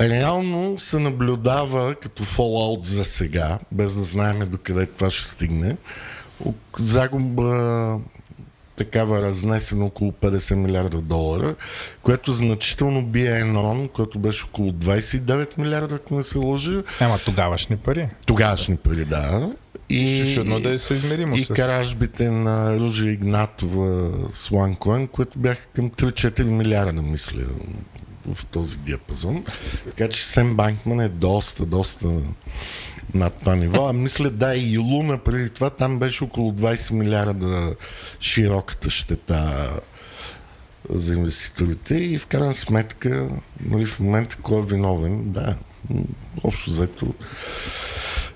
Реално 0.00 0.78
се 0.78 0.98
наблюдава 0.98 1.94
като 1.94 2.24
Fallout 2.24 2.84
за 2.84 3.04
сега, 3.04 3.58
без 3.72 3.94
да 3.94 4.02
знаем 4.02 4.48
докъде 4.50 4.86
това 4.86 5.10
ще 5.10 5.28
стигне. 5.28 5.76
Загуба 6.78 7.98
такава 8.76 9.22
разнесена 9.22 9.84
около 9.84 10.12
50 10.12 10.54
милиарда 10.54 11.00
долара, 11.00 11.54
което 12.02 12.32
значително 12.32 13.02
бие 13.02 13.40
Енрон, 13.40 13.88
който 13.88 14.18
беше 14.18 14.44
около 14.44 14.72
29 14.72 15.58
милиарда, 15.58 15.94
ако 15.94 16.14
не 16.14 16.22
се 16.22 16.38
лъжи. 16.38 16.80
Ема 17.00 17.18
тогавашни 17.24 17.76
пари. 17.76 18.08
Тогавашни 18.26 18.76
пари, 18.76 19.04
да. 19.04 19.50
И, 19.90 20.34
Чудно 20.34 20.60
да 20.60 20.70
е 20.70 20.78
съизмеримо 20.78 21.36
и 21.36 21.44
с... 21.44 21.52
каражбите 21.52 22.30
на 22.30 22.78
Ружа 22.78 23.10
Игнатова 23.10 24.10
с 24.32 24.48
OneCoin, 24.48 25.08
които 25.08 25.38
бяха 25.38 25.66
към 25.66 25.90
3-4 25.90 26.42
милиарда, 26.42 27.02
мисля, 27.02 27.42
в 28.32 28.46
този 28.46 28.78
диапазон. 28.78 29.44
Така 29.84 30.08
че 30.08 30.26
Сем 30.26 30.56
Банкман 30.56 31.00
е 31.00 31.08
доста, 31.08 31.66
доста 31.66 32.08
над 33.14 33.34
това 33.34 33.56
ниво. 33.56 33.88
А 33.88 33.92
мисля, 33.92 34.30
да, 34.30 34.56
и 34.56 34.78
Луна 34.78 35.18
преди 35.18 35.50
това, 35.50 35.70
там 35.70 35.98
беше 35.98 36.24
около 36.24 36.52
20 36.52 36.92
милиарда 36.92 37.74
широката 38.20 38.90
щета 38.90 39.70
за 40.88 41.14
инвеститорите 41.14 41.94
и 41.94 42.18
в 42.18 42.26
крайна 42.26 42.54
сметка, 42.54 43.28
нали, 43.64 43.86
в 43.86 44.00
момента 44.00 44.36
кой 44.42 44.58
е 44.58 44.66
виновен, 44.66 45.32
да, 45.32 45.56
общо 46.42 46.70
взето 46.70 47.14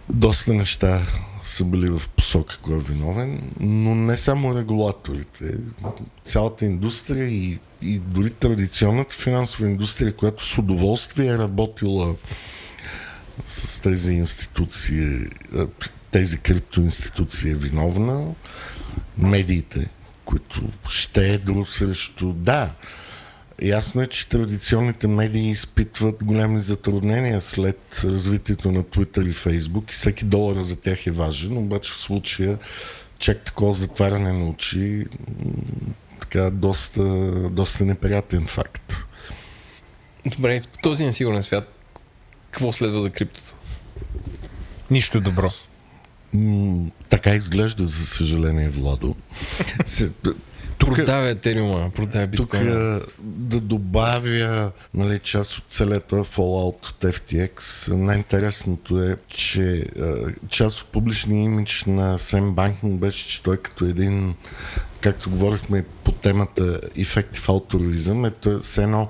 доста 0.09 0.53
неща 0.53 1.01
са 1.45 1.65
били 1.65 1.91
в 1.91 2.03
посока 2.17 2.59
кой 2.63 2.77
е 2.77 2.81
виновен, 2.81 3.53
но 3.61 3.95
не 3.95 4.17
само 4.17 4.55
регулаторите, 4.55 5.55
цялата 6.23 6.65
индустрия 6.65 7.29
и, 7.29 7.59
и 7.83 7.99
дори 7.99 8.31
традиционната 8.31 9.15
финансова 9.15 9.67
индустрия, 9.67 10.17
която 10.17 10.47
с 10.47 10.59
удоволствие 10.59 11.27
е 11.27 11.39
работила 11.39 12.15
с 13.47 13.81
тези 13.81 14.13
институции, 14.13 15.19
тези 16.11 16.39
криптоинституции 16.39 17.51
е 17.51 17.55
виновна, 17.55 18.35
медиите, 19.19 19.89
които 20.25 20.63
ще 20.89 21.35
е 21.35 21.39
друг 21.39 21.69
срещу... 21.69 22.33
Да, 22.33 22.75
Ясно 23.65 24.03
е, 24.03 24.07
че 24.07 24.29
традиционните 24.29 25.07
медии 25.07 25.51
изпитват 25.51 26.25
големи 26.25 26.61
затруднения 26.61 27.41
след 27.41 28.01
развитието 28.05 28.73
на 28.73 28.83
Twitter 28.83 29.29
и 29.29 29.33
Facebook 29.33 29.91
и 29.91 29.93
всеки 29.93 30.25
долар 30.25 30.57
за 30.57 30.81
тях 30.81 31.07
е 31.07 31.11
важен, 31.11 31.57
обаче 31.57 31.93
в 31.93 31.97
случая 31.97 32.59
чак 33.19 33.45
такова 33.45 33.75
затваряне 33.75 34.33
на 34.33 34.49
очи 34.49 35.07
така 36.21 36.51
доста, 36.51 37.03
доста 37.51 37.85
неприятен 37.85 38.47
факт. 38.47 39.07
Добре, 40.27 40.61
в 40.61 40.69
този 40.83 41.05
несигурен 41.05 41.43
свят 41.43 41.79
какво 42.51 42.73
следва 42.73 43.03
за 43.03 43.11
криптото? 43.11 43.55
Нищо 44.91 45.21
добро. 45.21 45.53
М- 46.35 46.91
така 47.09 47.35
изглежда, 47.35 47.87
за 47.87 48.07
съжаление, 48.07 48.69
Владо. 48.69 49.17
Тук, 50.85 50.95
продава 50.95 51.29
Етериума, 51.29 51.91
продава 51.95 52.27
биткоина. 52.27 53.01
Тук 53.01 53.15
да 53.23 53.61
добавя 53.61 54.71
нали, 54.95 55.19
част 55.19 55.59
от 55.59 55.65
целият 55.69 56.05
този 56.05 56.31
Fallout 56.31 56.91
от 56.91 57.01
FTX. 57.01 57.89
Най-интересното 57.93 59.03
е, 59.03 59.17
че 59.29 59.87
част 60.49 60.81
от 60.81 60.87
публичния 60.87 61.43
имидж 61.43 61.85
на 61.85 62.19
Сем 62.19 62.53
Банкин 62.53 62.99
беше, 62.99 63.29
че 63.29 63.43
той 63.43 63.57
като 63.57 63.85
един, 63.85 64.35
както 65.01 65.31
говорихме 65.31 65.85
по 66.05 66.13
темата 66.13 66.81
ефектив 66.99 67.49
ауторизъм, 67.49 68.25
е 68.25 68.31
той 68.31 68.59
все 68.59 68.83
едно 68.83 69.09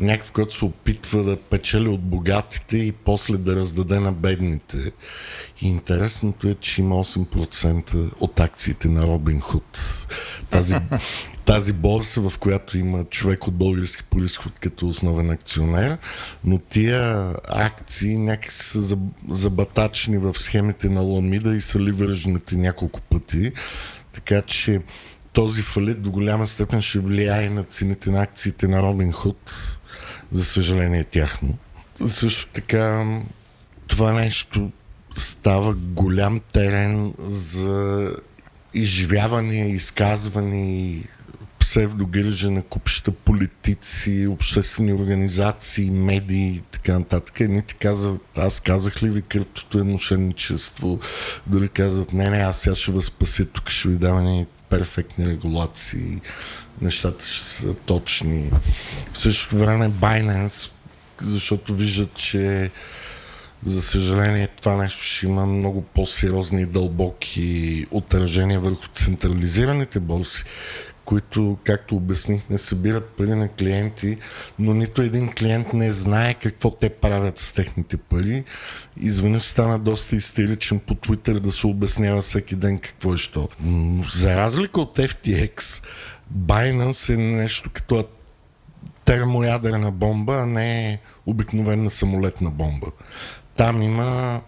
някакъв, 0.00 0.32
който 0.32 0.54
се 0.54 0.64
опитва 0.64 1.22
да 1.22 1.36
печели 1.36 1.88
от 1.88 2.00
богатите 2.00 2.78
и 2.78 2.92
после 2.92 3.36
да 3.36 3.56
раздаде 3.56 4.00
на 4.00 4.12
бедните. 4.12 4.92
И 5.60 5.68
интересното 5.68 6.48
е, 6.48 6.54
че 6.60 6.80
има 6.80 7.04
8% 7.04 8.12
от 8.20 8.40
акциите 8.40 8.88
на 8.88 9.02
Робин 9.02 9.40
Худ. 9.40 9.78
Тази, 10.50 10.76
тази 11.44 11.72
борса, 11.72 12.20
в 12.20 12.38
която 12.38 12.78
има 12.78 13.04
човек 13.04 13.46
от 13.46 13.54
български 13.54 14.02
происход 14.04 14.52
като 14.58 14.88
основен 14.88 15.30
акционер, 15.30 15.98
но 16.44 16.58
тия 16.58 17.34
акции 17.48 18.18
някак 18.18 18.52
са 18.52 18.98
забатачени 19.28 20.18
в 20.18 20.34
схемите 20.34 20.88
на 20.88 21.00
Ламида 21.00 21.54
и 21.54 21.60
са 21.60 21.80
ливържнати 21.80 22.56
няколко 22.56 23.00
пъти. 23.00 23.52
Така 24.12 24.42
че 24.42 24.80
този 25.32 25.62
фалит 25.62 26.02
до 26.02 26.10
голяма 26.10 26.46
степен 26.46 26.82
ще 26.82 26.98
влияе 26.98 27.50
на 27.50 27.62
цените 27.62 28.10
на 28.10 28.22
акциите 28.22 28.68
на 28.68 28.82
Робин 28.82 29.12
Худ 29.12 29.52
за 30.32 30.44
съжаление 30.44 31.04
тяхно. 31.04 31.58
Също 32.06 32.52
така 32.52 33.06
това 33.86 34.12
нещо 34.12 34.70
става 35.16 35.74
голям 35.74 36.40
терен 36.52 37.14
за 37.18 38.10
изживяване, 38.74 39.68
изказване 39.68 40.80
и 40.80 41.04
псевдогрижа 41.60 42.50
на 42.50 42.62
купища 42.62 43.10
политици, 43.10 44.26
обществени 44.30 44.92
организации, 44.92 45.90
медии 45.90 46.48
и 46.48 46.62
така 46.70 46.98
нататък. 46.98 47.40
Едните 47.40 47.74
казват, 47.74 48.22
аз 48.36 48.60
казах 48.60 49.02
ли 49.02 49.10
ви 49.10 49.22
криптото 49.22 49.78
е 49.78 49.82
мошенничество, 49.82 50.98
дори 51.46 51.68
казват, 51.68 52.12
не, 52.12 52.30
не, 52.30 52.36
аз 52.36 52.60
сега 52.60 52.74
ще 52.74 52.92
възпася, 52.92 53.46
тук 53.46 53.70
ще 53.70 53.88
ви 53.88 53.96
дам 53.96 54.46
перфектни 54.70 55.26
регулации 55.26 56.20
нещата 56.82 57.24
ще 57.24 57.46
са 57.46 57.74
точни. 57.74 58.50
В 59.12 59.18
същото 59.18 59.58
време 59.58 59.90
Binance, 59.90 60.70
защото 61.22 61.74
виждат, 61.74 62.14
че 62.14 62.70
за 63.64 63.82
съжаление 63.82 64.46
това 64.46 64.76
нещо 64.76 65.02
ще 65.02 65.26
има 65.26 65.46
много 65.46 65.82
по-сериозни 65.82 66.62
и 66.62 66.66
дълбоки 66.66 67.86
отражения 67.90 68.60
върху 68.60 68.86
централизираните 68.86 70.00
борси, 70.00 70.44
които, 71.10 71.58
както 71.64 71.96
обясних, 71.96 72.50
не 72.50 72.58
събират 72.58 73.08
пари 73.08 73.34
на 73.34 73.48
клиенти, 73.48 74.16
но 74.58 74.74
нито 74.74 75.02
един 75.02 75.32
клиент 75.32 75.72
не 75.72 75.92
знае 75.92 76.34
какво 76.34 76.70
те 76.70 76.88
правят 76.88 77.38
с 77.38 77.52
техните 77.52 77.96
пари. 77.96 78.44
Изведнъж 79.00 79.42
стана 79.42 79.78
доста 79.78 80.16
истеричен 80.16 80.78
по 80.78 80.94
Twitter 80.94 81.40
да 81.40 81.52
се 81.52 81.66
обяснява 81.66 82.20
всеки 82.20 82.56
ден 82.56 82.78
какво 82.78 83.14
е 83.14 83.16
що. 83.16 83.48
За 84.12 84.36
разлика 84.36 84.80
от 84.80 84.96
FTX, 84.96 85.82
Binance 86.34 87.14
е 87.14 87.16
нещо 87.16 87.70
като 87.72 88.04
термоядрена 89.04 89.90
бомба, 89.90 90.34
а 90.34 90.46
не 90.46 90.98
обикновена 91.26 91.90
самолетна 91.90 92.50
бомба. 92.50 92.86
Там 93.56 93.82
има 93.82 94.40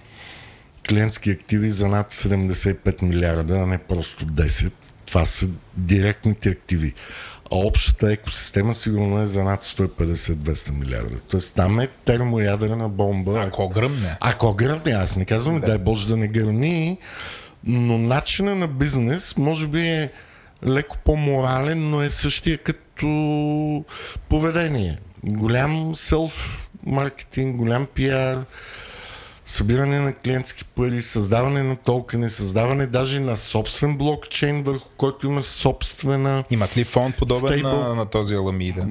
клиентски 0.89 1.31
активи 1.31 1.71
за 1.71 1.89
над 1.89 2.13
75 2.13 3.03
милиарда, 3.03 3.55
а 3.55 3.67
не 3.67 3.79
просто 3.79 4.27
10. 4.27 4.73
Това 5.13 5.25
са 5.25 5.47
директните 5.77 6.49
активи. 6.49 6.93
А 7.53 7.57
общата 7.57 8.13
екосистема 8.13 8.75
сигурно 8.75 9.23
е 9.23 9.27
за 9.27 9.45
над 9.45 9.65
150-200 9.65 10.79
милиарда. 10.79 11.21
Тоест 11.21 11.55
там 11.55 11.81
е 11.81 11.89
термоядрена 12.05 12.89
бомба. 12.89 13.45
Ако 13.47 13.69
гръмне. 13.69 14.17
Ако 14.21 14.55
гръмне, 14.55 14.93
аз 14.93 15.17
не 15.17 15.25
казвам, 15.25 15.61
да. 15.61 15.67
дай 15.67 15.79
Боже 15.79 16.09
да 16.09 16.17
не 16.17 16.29
гърми, 16.29 16.99
но 17.65 17.99
начина 17.99 18.55
на 18.55 18.69
бизнес 18.69 19.37
може 19.37 19.67
би 19.67 19.89
е 19.89 20.11
леко 20.67 20.97
по-морален, 21.05 21.91
но 21.91 22.03
е 22.03 22.09
същия 22.09 22.59
като 22.59 23.85
поведение. 24.29 24.99
Голям 25.25 25.97
селф 25.97 26.69
маркетинг, 26.87 27.57
голям 27.57 27.87
пиар, 27.87 28.39
събиране 29.45 30.01
на 30.01 30.13
клиентски 30.13 30.65
пари, 30.65 31.03
създаване 31.03 31.63
на 31.63 31.77
токени, 31.77 32.31
създаване 32.31 32.87
даже 32.87 33.21
на 33.21 33.37
собствен 33.37 33.97
блокчейн, 33.97 34.63
върху 34.63 34.89
който 34.97 35.27
има 35.27 35.43
собствена. 35.43 36.45
Имат 36.51 36.77
ли 36.77 36.85
фонд 36.85 37.17
подобен 37.17 37.63
на, 37.63 37.95
на 37.95 38.07
този 38.07 38.35
Аламида? 38.35 38.87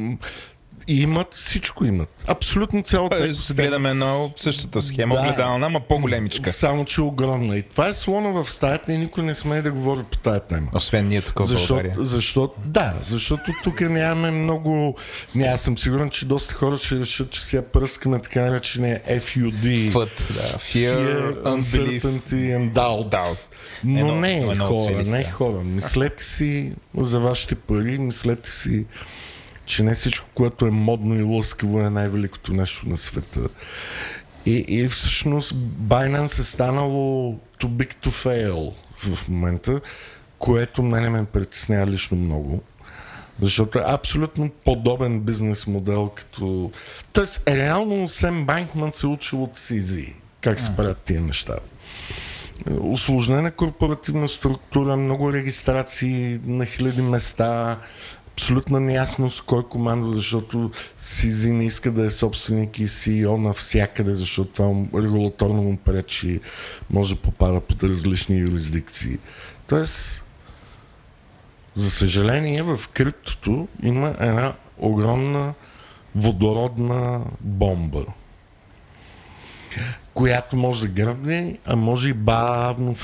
И 0.87 1.01
имат, 1.01 1.33
всичко 1.33 1.85
имат. 1.85 2.09
Абсолютно 2.27 2.83
цялата. 2.83 3.27
Е, 3.27 3.53
гледаме 3.53 3.89
една 3.89 4.29
същата 4.35 4.81
схема, 4.81 5.15
да, 5.15 5.21
огледална, 5.21 5.65
ама 5.65 5.79
по-големичка. 5.79 6.51
Само, 6.51 6.85
че 6.85 7.01
огромна. 7.01 7.57
И 7.57 7.61
това 7.61 7.87
е 7.87 7.93
слона 7.93 8.29
в 8.29 8.49
стаята 8.49 8.93
и 8.93 8.97
никой 8.97 9.23
не 9.23 9.35
смее 9.35 9.61
да 9.61 9.71
говори 9.71 10.03
по 10.11 10.17
тая 10.17 10.39
тема. 10.39 10.67
Освен 10.73 11.07
ние 11.07 11.21
тук 11.21 11.39
в 11.39 11.67
България. 11.67 11.95
Защото, 11.97 12.53
да, 12.65 12.93
защото 13.07 13.51
тук 13.63 13.81
нямаме 13.81 14.31
много... 14.31 14.97
Не, 15.35 15.45
аз 15.45 15.61
съм 15.61 15.77
сигурен, 15.77 16.09
че 16.09 16.25
доста 16.25 16.53
хора 16.53 16.77
ще 16.77 16.99
решат, 16.99 17.29
че 17.29 17.41
сега 17.41 17.61
пръскаме 17.61 18.19
така 18.19 18.41
наречения 18.41 19.01
FUD. 19.07 19.91
FUD, 19.91 20.33
да. 20.33 20.57
Fear, 20.57 20.95
Fear 20.97 21.43
Uncertainty 21.43 22.57
and 22.57 22.71
Doubt. 22.71 23.09
doubt. 23.09 23.39
Но 23.83 23.99
едно, 23.99 24.15
не 24.15 24.37
е 24.37 24.57
хора, 24.57 25.03
не 25.03 25.19
е 25.19 25.23
хора. 25.23 25.63
Мислете 25.63 26.23
си 26.23 26.71
за 26.97 27.19
вашите 27.19 27.55
пари, 27.55 27.97
мислете 27.97 28.51
си 28.51 28.85
че 29.65 29.83
не 29.83 29.93
всичко, 29.93 30.29
което 30.33 30.65
е 30.65 30.71
модно 30.71 31.19
и 31.19 31.23
лъскаво 31.23 31.79
е 31.79 31.89
най-великото 31.89 32.53
нещо 32.53 32.89
на 32.89 32.97
света. 32.97 33.41
И, 34.45 34.65
и 34.67 34.87
всъщност 34.87 35.55
Binance 35.81 36.39
е 36.39 36.43
станало 36.43 37.33
too 37.59 37.67
big 37.67 37.93
to 37.93 38.09
fail 38.09 38.73
в 38.97 39.29
момента, 39.29 39.81
което 40.39 40.83
мене 40.83 41.09
ме 41.09 41.25
притеснява 41.25 41.87
лично 41.87 42.17
много. 42.17 42.61
Защото 43.41 43.79
е 43.79 43.83
абсолютно 43.85 44.49
подобен 44.65 45.19
бизнес 45.19 45.67
модел 45.67 46.09
като... 46.15 46.71
Тоест, 47.13 47.43
реално 47.47 48.09
Сем 48.09 48.45
Банкман 48.45 48.93
се 48.93 49.07
учил 49.07 49.43
от 49.43 49.57
CZ. 49.57 50.13
Как 50.41 50.59
се 50.59 50.75
правят 50.75 50.97
тия 50.97 51.21
неща. 51.21 51.55
Усложнена 52.79 53.51
корпоративна 53.51 54.27
структура, 54.27 54.97
много 54.97 55.33
регистрации 55.33 56.39
на 56.45 56.65
хиляди 56.65 57.01
места, 57.01 57.79
абсолютна 58.33 58.79
неясност 58.79 59.41
кой 59.41 59.63
командва, 59.63 60.15
защото 60.15 60.71
Сизи 60.97 61.51
не 61.51 61.65
иска 61.65 61.91
да 61.91 62.05
е 62.05 62.09
собственик 62.09 62.79
и 62.79 62.87
CEO 62.87 63.37
навсякъде, 63.37 64.13
защото 64.13 64.51
това 64.51 65.01
регулаторно 65.03 65.61
му 65.61 65.77
пречи, 65.77 66.39
може 66.89 67.15
да 67.15 67.21
попада 67.21 67.61
под 67.61 67.83
различни 67.83 68.39
юрисдикции. 68.39 69.17
Тоест, 69.67 70.23
за 71.73 71.91
съжаление, 71.91 72.63
в 72.63 72.79
криптото 72.93 73.67
има 73.83 74.15
една 74.19 74.53
огромна 74.77 75.53
водородна 76.15 77.21
бомба, 77.41 78.05
която 80.13 80.55
може 80.55 80.81
да 80.81 80.87
гръбне, 80.87 81.57
а 81.65 81.75
може 81.75 82.09
и 82.09 82.13
бавно 82.13 82.95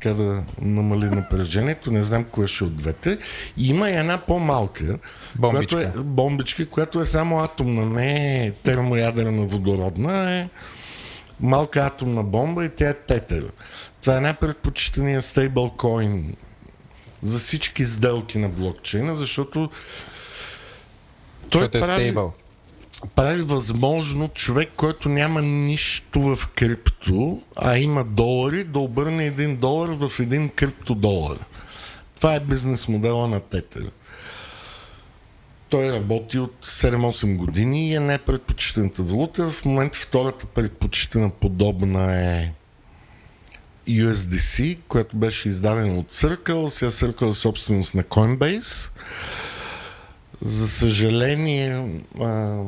така 0.00 0.14
да 0.14 0.42
намали 0.62 1.04
напрежението. 1.04 1.90
Не 1.90 2.02
знам 2.02 2.24
кое 2.24 2.46
ще 2.46 2.64
от 2.64 2.76
двете. 2.76 3.18
И 3.56 3.68
има 3.68 3.90
и 3.90 3.94
една 3.94 4.18
по-малка 4.18 4.98
бомбичка. 5.36 5.76
Която 5.76 5.98
е, 5.98 6.02
бомбичка, 6.02 6.66
която 6.66 7.00
е 7.00 7.06
само 7.06 7.42
атомна, 7.42 7.86
не 7.86 8.46
е 8.46 8.52
термоядрена 8.52 9.46
водородна, 9.46 10.38
е 10.38 10.48
малка 11.40 11.80
атомна 11.80 12.22
бомба 12.22 12.64
и 12.64 12.68
тя 12.68 12.88
е 12.88 12.94
тетер. 12.94 13.52
Това 14.00 14.16
е 14.16 14.20
най-предпочитания 14.20 15.22
стейблкоин 15.22 16.36
за 17.22 17.38
всички 17.38 17.86
сделки 17.86 18.38
на 18.38 18.48
блокчейна, 18.48 19.16
защото 19.16 19.70
той 21.50 21.60
Защото 21.60 21.78
е 21.78 21.80
прави... 21.80 22.00
стейбъл. 22.00 22.32
Прави 23.06 23.42
възможно 23.42 24.28
човек, 24.28 24.70
който 24.76 25.08
няма 25.08 25.42
нищо 25.42 26.20
в 26.20 26.48
крипто, 26.48 27.42
а 27.56 27.78
има 27.78 28.04
долари, 28.04 28.64
да 28.64 28.78
обърне 28.78 29.26
един 29.26 29.56
долар 29.56 29.88
в 29.88 30.20
един 30.20 30.48
криптодолар. 30.48 31.38
Това 32.16 32.34
е 32.34 32.40
бизнес 32.40 32.88
модела 32.88 33.28
на 33.28 33.40
Тетер. 33.40 33.90
Той 35.68 35.92
работи 35.92 36.38
от 36.38 36.66
7-8 36.66 37.36
години 37.36 37.88
и 37.88 37.94
е 37.94 38.00
не 38.00 38.18
предпочитаната 38.18 39.02
валута. 39.02 39.50
В 39.50 39.64
момента 39.64 39.98
втората 39.98 40.46
предпочитана 40.46 41.30
подобна 41.30 42.14
е 42.14 42.52
USDC, 43.88 44.78
която 44.88 45.16
беше 45.16 45.48
издадена 45.48 45.98
от 45.98 46.12
Circle. 46.12 46.68
Сега 46.68 46.90
Circle 46.90 47.30
е 47.30 47.32
собственост 47.32 47.94
на 47.94 48.02
Coinbase. 48.02 48.88
За 50.42 50.68
съжаление, 50.68 52.00
а, 52.20 52.62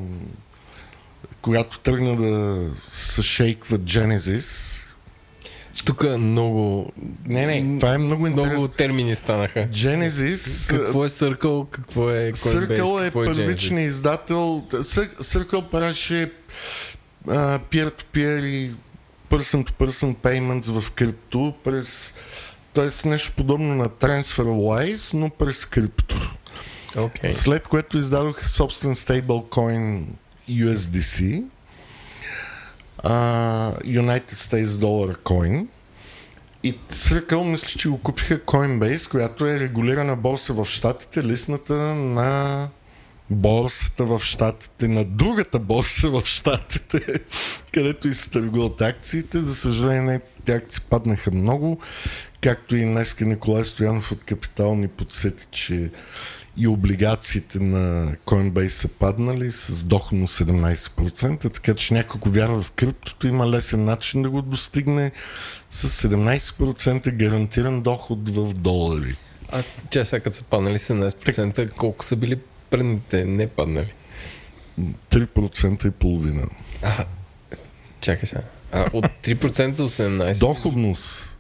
когато 1.43 1.79
тръгна 1.79 2.17
да 2.17 2.67
се 2.91 3.23
шейква 3.23 3.79
Genesis, 3.79 4.79
Тук 5.85 6.05
много... 6.19 6.93
не, 7.27 7.47
не, 7.47 7.79
това 7.79 7.95
е 7.95 7.99
много 7.99 8.27
интересно. 8.27 8.53
Много 8.53 8.69
термини 8.69 9.15
станаха. 9.15 9.69
Genesis, 9.69 10.71
Какво 10.85 11.05
е 11.05 11.09
Circle, 11.09 11.71
какво 11.71 12.11
е 12.11 12.33
Coinbase, 12.33 12.35
Circle 12.35 13.01
е 13.01 13.05
какво 13.05 13.23
е 13.23 13.27
първичният 13.27 13.89
издател. 13.89 14.63
Cir- 14.71 15.19
Circle 15.19 15.71
правеше 15.71 16.33
а, 17.29 17.59
peer-to-peer 17.59 18.45
и 18.45 18.75
person-to-person 19.31 20.17
payments 20.17 20.81
в 20.81 20.91
крипто 20.91 21.55
през 21.65 22.15
т.е. 22.75 23.09
нещо 23.09 23.33
подобно 23.37 23.75
на 23.75 23.89
TransferWise, 23.89 25.15
но 25.15 25.31
през 25.31 25.65
крипто. 25.67 26.31
Окей. 26.97 27.31
След 27.31 27.67
което 27.67 27.99
издадоха 27.99 28.49
собствен 28.49 28.95
стейблкоин 28.95 30.17
USDC, 30.51 31.45
United 33.85 34.33
States 34.33 34.67
Dollar 34.67 35.19
Coin. 35.23 35.67
И 36.63 36.79
Circle 36.79 37.51
мисля, 37.51 37.69
че 37.79 37.89
го 37.89 37.99
купиха 37.99 38.39
Coinbase, 38.39 39.11
която 39.11 39.47
е 39.47 39.61
регулирана 39.61 40.17
борса 40.17 40.53
в 40.53 40.65
Штатите, 40.65 41.25
листната 41.25 41.75
на 41.95 42.69
борсата 43.31 44.05
в 44.05 44.21
Штатите, 44.25 44.89
на 44.89 45.05
другата 45.05 45.59
борса 45.59 46.11
в 46.11 46.23
Штатите, 46.25 47.01
където 47.73 48.09
и 48.09 48.15
се 48.15 48.31
търгуват 48.31 48.81
акциите. 48.81 49.43
За 49.43 49.55
съжаление, 49.55 50.21
тези 50.45 50.57
акции 50.57 50.83
паднаха 50.91 51.31
много, 51.31 51.81
както 52.41 52.77
и 52.77 52.83
днеска 52.83 53.25
Николай 53.25 53.65
Стоянов 53.65 54.13
от 54.13 54.25
Капитал 54.25 54.75
ни 54.75 54.89
подсети, 54.89 55.47
че 55.51 55.91
и 56.57 56.67
облигациите 56.67 57.59
на 57.59 58.13
Coinbase 58.27 58.69
са 58.69 58.89
паднали 58.89 59.51
с 59.51 59.85
доходно 59.85 60.27
17%, 60.27 61.53
така 61.55 61.75
че 61.75 61.95
някой 61.95 62.33
вярва 62.33 62.63
в 62.63 62.73
криптото, 62.73 63.27
има 63.27 63.47
лесен 63.47 63.85
начин 63.85 64.23
да 64.23 64.31
го 64.31 64.43
достигне 64.43 65.13
с 65.71 66.09
17% 66.09 67.13
гарантиран 67.13 67.83
доход 67.83 68.29
в 68.29 68.55
долари. 68.55 69.17
А 69.53 69.63
че 69.91 70.05
сега 70.05 70.21
като 70.21 70.37
са 70.37 70.43
паднали 70.43 70.79
17%, 70.79 71.75
колко 71.75 72.05
са 72.05 72.17
били 72.17 72.39
предните 72.71 73.25
не 73.25 73.47
паднали? 73.47 73.93
3% 75.11 75.89
и 75.89 75.91
половина. 75.91 76.47
А, 76.83 77.05
чакай 78.01 78.27
сега. 78.27 78.43
А, 78.73 78.87
от 78.93 79.05
3% 79.05 79.73
до 79.73 79.89
17%? 79.89 80.39
Доходност. 80.39 81.32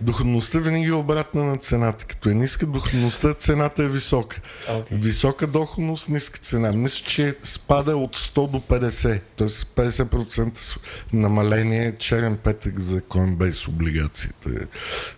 Доходността 0.00 0.58
винаги 0.58 0.86
е 0.86 0.92
обратна 0.92 1.44
на 1.44 1.56
цената. 1.56 2.04
Като 2.04 2.28
е 2.28 2.34
ниска 2.34 2.66
доходността, 2.66 3.34
цената 3.34 3.82
е 3.82 3.88
висока. 3.88 4.40
Окей. 4.70 4.98
Висока 4.98 5.46
доходност, 5.46 6.08
ниска 6.08 6.38
цена. 6.38 6.72
Мисля, 6.72 7.06
че 7.06 7.36
спада 7.42 7.96
от 7.96 8.16
100 8.16 8.50
до 8.50 8.60
50. 8.60 9.20
Т.е. 9.36 9.46
50% 9.46 10.54
с- 10.54 10.76
намаление 11.12 11.94
черен 11.98 12.36
петък 12.36 12.80
за 12.80 13.00
Coinbase 13.00 13.68
облигациите 13.68 14.50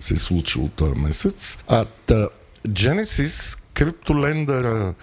се 0.00 0.14
е 0.14 0.16
случило 0.16 0.68
този 0.68 1.00
месец. 1.00 1.58
А 1.68 1.84
та, 2.06 2.28
Genesis, 2.68 3.58
криптолендъра, 3.74 4.94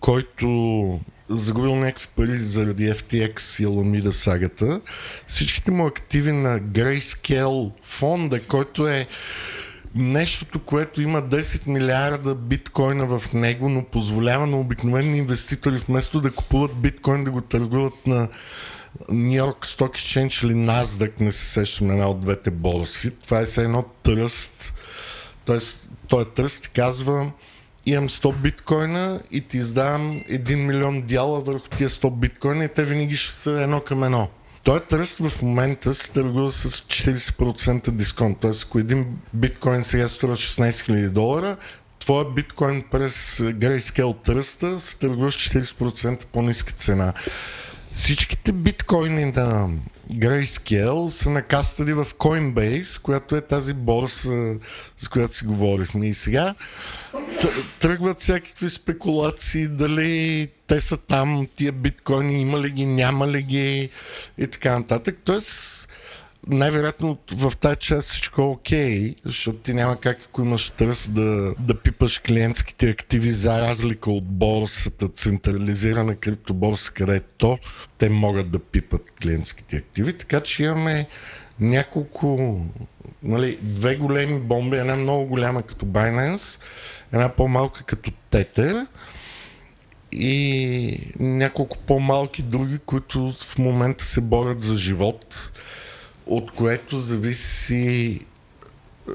който 0.00 1.00
загубил 1.28 1.76
някакви 1.76 2.08
пари 2.16 2.38
заради 2.38 2.92
FTX 2.92 3.62
и 3.62 3.66
Alameda 3.66 4.10
сагата, 4.10 4.80
всичките 5.26 5.70
му 5.70 5.86
активи 5.86 6.32
на 6.32 6.60
Grayscale 6.60 7.70
фонда, 7.82 8.42
който 8.42 8.88
е 8.88 9.06
нещото, 9.94 10.58
което 10.58 11.02
има 11.02 11.22
10 11.22 11.66
милиарда 11.66 12.34
биткоина 12.34 13.18
в 13.18 13.32
него, 13.32 13.68
но 13.68 13.84
позволява 13.84 14.46
на 14.46 14.60
обикновени 14.60 15.18
инвеститори 15.18 15.76
вместо 15.76 16.20
да 16.20 16.30
купуват 16.30 16.74
биткоин 16.74 17.24
да 17.24 17.30
го 17.30 17.40
търгуват 17.40 18.06
на 18.06 18.28
Нью 19.08 19.36
Йорк 19.36 19.66
Stock 19.66 19.90
Exchange 19.90 20.46
или 20.46 20.54
NASDAQ, 20.54 21.20
не 21.20 21.32
се 21.32 21.44
сещам 21.44 21.86
на 21.86 21.92
една 21.92 22.08
от 22.08 22.20
двете 22.20 22.50
борси. 22.50 23.10
Това 23.10 23.40
е 23.40 23.44
все 23.44 23.62
едно 23.62 23.84
тръст. 24.02 24.74
Тоест, 25.44 25.88
той 26.08 26.22
е 26.22 26.24
тръст 26.24 26.66
и 26.66 26.68
казва 26.68 27.32
имам 27.86 28.08
100 28.08 28.36
биткоина 28.36 29.20
и 29.30 29.40
ти 29.40 29.58
издавам 29.58 30.20
1 30.30 30.54
милион 30.54 31.02
дяла 31.02 31.40
върху 31.40 31.68
тия 31.68 31.88
100 31.88 32.10
биткоина 32.10 32.64
и 32.64 32.68
те 32.68 32.84
винаги 32.84 33.16
ще 33.16 33.34
са 33.34 33.50
едно 33.50 33.80
към 33.80 34.04
едно. 34.04 34.28
Той 34.62 34.80
тръст 34.80 35.18
в 35.18 35.42
момента 35.42 35.94
се 35.94 36.10
търгува 36.10 36.52
с 36.52 36.70
40% 36.70 37.90
дисконт. 37.90 38.38
Тоест, 38.40 38.64
ако 38.64 38.78
един 38.78 39.06
биткоин 39.34 39.84
сега 39.84 40.08
струва 40.08 40.36
16 40.36 40.70
000 40.70 41.08
долара, 41.08 41.56
твоя 41.98 42.24
биткоин 42.24 42.82
през 42.90 43.38
Grayscale 43.38 44.22
тръста 44.24 44.80
се 44.80 44.98
търгува 44.98 45.32
с 45.32 45.34
40% 45.34 46.24
по-ниска 46.24 46.72
цена. 46.72 47.12
Всичките 47.92 48.52
биткоини 48.52 49.24
на 49.24 49.68
Grayscale 50.12 51.08
са 51.08 51.30
накастали 51.30 51.92
в 51.92 52.04
Coinbase, 52.04 53.02
която 53.02 53.36
е 53.36 53.40
тази 53.40 53.74
борса, 53.74 54.54
за 54.98 55.08
която 55.08 55.34
си 55.34 55.44
говорихме. 55.44 56.08
И 56.08 56.14
сега 56.14 56.54
тръгват 57.80 58.20
всякакви 58.20 58.70
спекулации, 58.70 59.68
дали 59.68 60.48
те 60.66 60.80
са 60.80 60.96
там, 60.96 61.46
тия 61.56 61.72
биткоини, 61.72 62.40
има 62.40 62.60
ли 62.60 62.70
ги, 62.70 62.86
няма 62.86 63.28
ли 63.28 63.42
ги 63.42 63.90
и 64.38 64.46
така 64.46 64.78
нататък. 64.78 65.18
Тоест, 65.24 65.88
най-вероятно 66.46 67.18
в 67.32 67.52
тази 67.56 67.76
част 67.76 68.08
всичко 68.08 68.42
е 68.42 68.44
окей, 68.44 69.14
защото 69.24 69.58
ти 69.58 69.74
няма 69.74 70.00
как, 70.00 70.18
ако 70.24 70.42
имаш 70.42 70.70
тръст 70.70 71.14
да, 71.14 71.54
да 71.60 71.80
пипаш 71.80 72.18
клиентските 72.18 72.88
активи 72.90 73.32
за 73.32 73.60
разлика 73.62 74.10
от 74.10 74.24
борсата, 74.24 75.08
централизирана 75.08 76.16
криптоборса, 76.16 76.92
където 76.92 77.58
те 77.98 78.08
могат 78.08 78.50
да 78.50 78.58
пипат 78.58 79.12
клиентските 79.22 79.76
активи. 79.76 80.12
Така 80.12 80.40
че 80.40 80.62
имаме 80.64 81.06
няколко, 81.60 82.60
нали, 83.22 83.58
две 83.62 83.96
големи 83.96 84.40
бомби, 84.40 84.76
една 84.76 84.96
много 84.96 85.26
голяма 85.26 85.62
като 85.62 85.86
Binance, 85.86 86.60
една 87.12 87.28
по-малка 87.28 87.82
като 87.82 88.10
Tether 88.30 88.86
и 90.12 91.12
няколко 91.20 91.78
по-малки 91.78 92.42
други, 92.42 92.78
които 92.78 93.32
в 93.32 93.58
момента 93.58 94.04
се 94.04 94.20
борят 94.20 94.62
за 94.62 94.76
живот, 94.76 95.52
от 96.26 96.50
което 96.50 96.98
зависи 96.98 98.20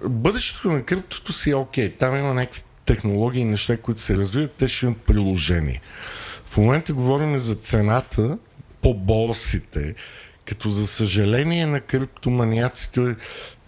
бъдещето 0.03 0.71
на 0.71 0.83
криптото 0.83 1.33
си 1.33 1.49
е 1.49 1.55
окей. 1.55 1.89
Там 1.89 2.15
има 2.15 2.33
някакви 2.33 2.61
технологии 2.85 3.41
и 3.41 3.45
неща, 3.45 3.77
които 3.77 4.01
се 4.01 4.17
развиват, 4.17 4.51
те 4.51 4.67
ще 4.67 4.85
имат 4.85 4.97
приложение. 4.97 5.81
В 6.45 6.57
момента 6.57 6.93
говорим 6.93 7.39
за 7.39 7.55
цената 7.55 8.37
по 8.81 8.93
борсите, 8.93 9.95
като 10.45 10.69
за 10.69 10.87
съжаление 10.87 11.65
на 11.65 11.79
криптоманиаците 11.79 13.15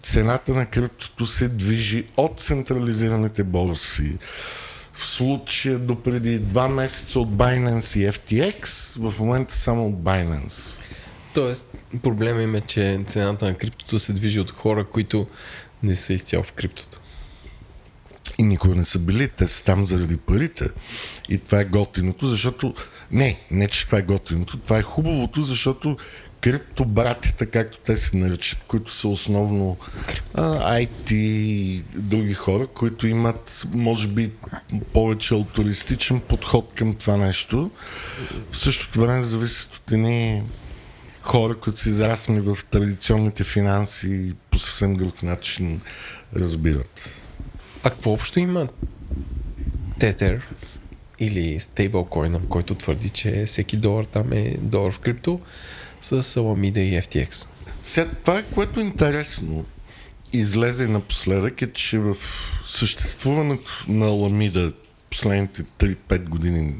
цената 0.04 0.54
на 0.54 0.66
криптото 0.66 1.26
се 1.26 1.48
движи 1.48 2.04
от 2.16 2.40
централизираните 2.40 3.44
борси. 3.44 4.16
В 4.92 5.06
случая 5.06 5.78
до 5.78 6.02
преди 6.02 6.38
два 6.38 6.68
месеца 6.68 7.20
от 7.20 7.28
Binance 7.28 7.98
и 7.98 8.12
FTX, 8.12 8.92
в 9.10 9.20
момента 9.20 9.54
само 9.54 9.86
от 9.86 9.94
Binance. 9.94 10.80
Тоест, 11.34 11.76
проблема 12.02 12.42
им 12.42 12.54
е, 12.54 12.60
че 12.60 13.00
цената 13.06 13.44
на 13.44 13.54
криптото 13.54 13.98
се 13.98 14.12
движи 14.12 14.40
от 14.40 14.50
хора, 14.50 14.84
които 14.84 15.26
не 15.82 15.96
са 15.96 16.12
изцяло 16.12 16.44
в 16.44 16.52
криптото. 16.52 17.00
И 18.38 18.42
никога 18.42 18.74
не 18.74 18.84
са 18.84 18.98
били. 18.98 19.28
Те 19.28 19.46
са 19.46 19.64
там 19.64 19.84
заради 19.84 20.16
парите. 20.16 20.68
И 21.28 21.38
това 21.38 21.60
е 21.60 21.64
готиното, 21.64 22.26
защото... 22.26 22.74
Не, 23.10 23.40
не, 23.50 23.68
че 23.68 23.86
това 23.86 23.98
е 23.98 24.02
готиното. 24.02 24.58
Това 24.58 24.78
е 24.78 24.82
хубавото, 24.82 25.42
защото 25.42 25.96
криптобратята, 26.44 27.46
както 27.46 27.78
те 27.78 27.96
се 27.96 28.16
наричат, 28.16 28.58
които 28.68 28.94
са 28.94 29.08
основно 29.08 29.76
а, 30.34 30.74
IT 30.74 31.12
и 31.12 31.82
други 31.94 32.34
хора, 32.34 32.66
които 32.66 33.06
имат, 33.06 33.66
може 33.72 34.08
би, 34.08 34.30
повече 34.92 35.34
алтуристичен 35.34 36.20
подход 36.20 36.72
към 36.74 36.94
това 36.94 37.16
нещо. 37.16 37.70
В 38.50 38.56
същото 38.56 39.00
време 39.00 39.22
зависят 39.22 39.74
от 39.74 39.92
едни 39.92 40.42
хора, 41.20 41.54
които 41.54 41.80
са 41.80 41.88
израснали 41.88 42.40
в 42.40 42.58
традиционните 42.70 43.44
финанси 43.44 44.08
и 44.08 44.34
по 44.50 44.58
съвсем 44.58 44.96
друг 44.96 45.22
начин 45.22 45.80
разбират. 46.36 47.20
А 47.82 47.90
какво 47.90 48.12
общо 48.12 48.40
има 48.40 48.68
Тетер 49.98 50.48
или 51.18 51.60
стейблкоина, 51.60 52.40
който 52.48 52.74
твърди, 52.74 53.10
че 53.10 53.44
всеки 53.46 53.76
долар 53.76 54.04
там 54.04 54.32
е 54.32 54.56
долар 54.60 54.92
в 54.92 54.98
крипто 54.98 55.40
с 56.04 56.22
Alameda 56.22 56.78
и 56.78 57.02
FTX. 57.02 57.46
Сега, 57.82 58.10
това, 58.24 58.42
което 58.42 58.80
е 58.80 58.82
интересно, 58.82 59.64
излезе 60.32 60.86
напоследък 60.86 61.62
е, 61.62 61.72
че 61.72 61.98
в 61.98 62.16
съществуването 62.66 63.84
на 63.88 64.06
Ламида 64.06 64.72
последните 65.10 65.62
3-5 65.62 66.28
години 66.28 66.74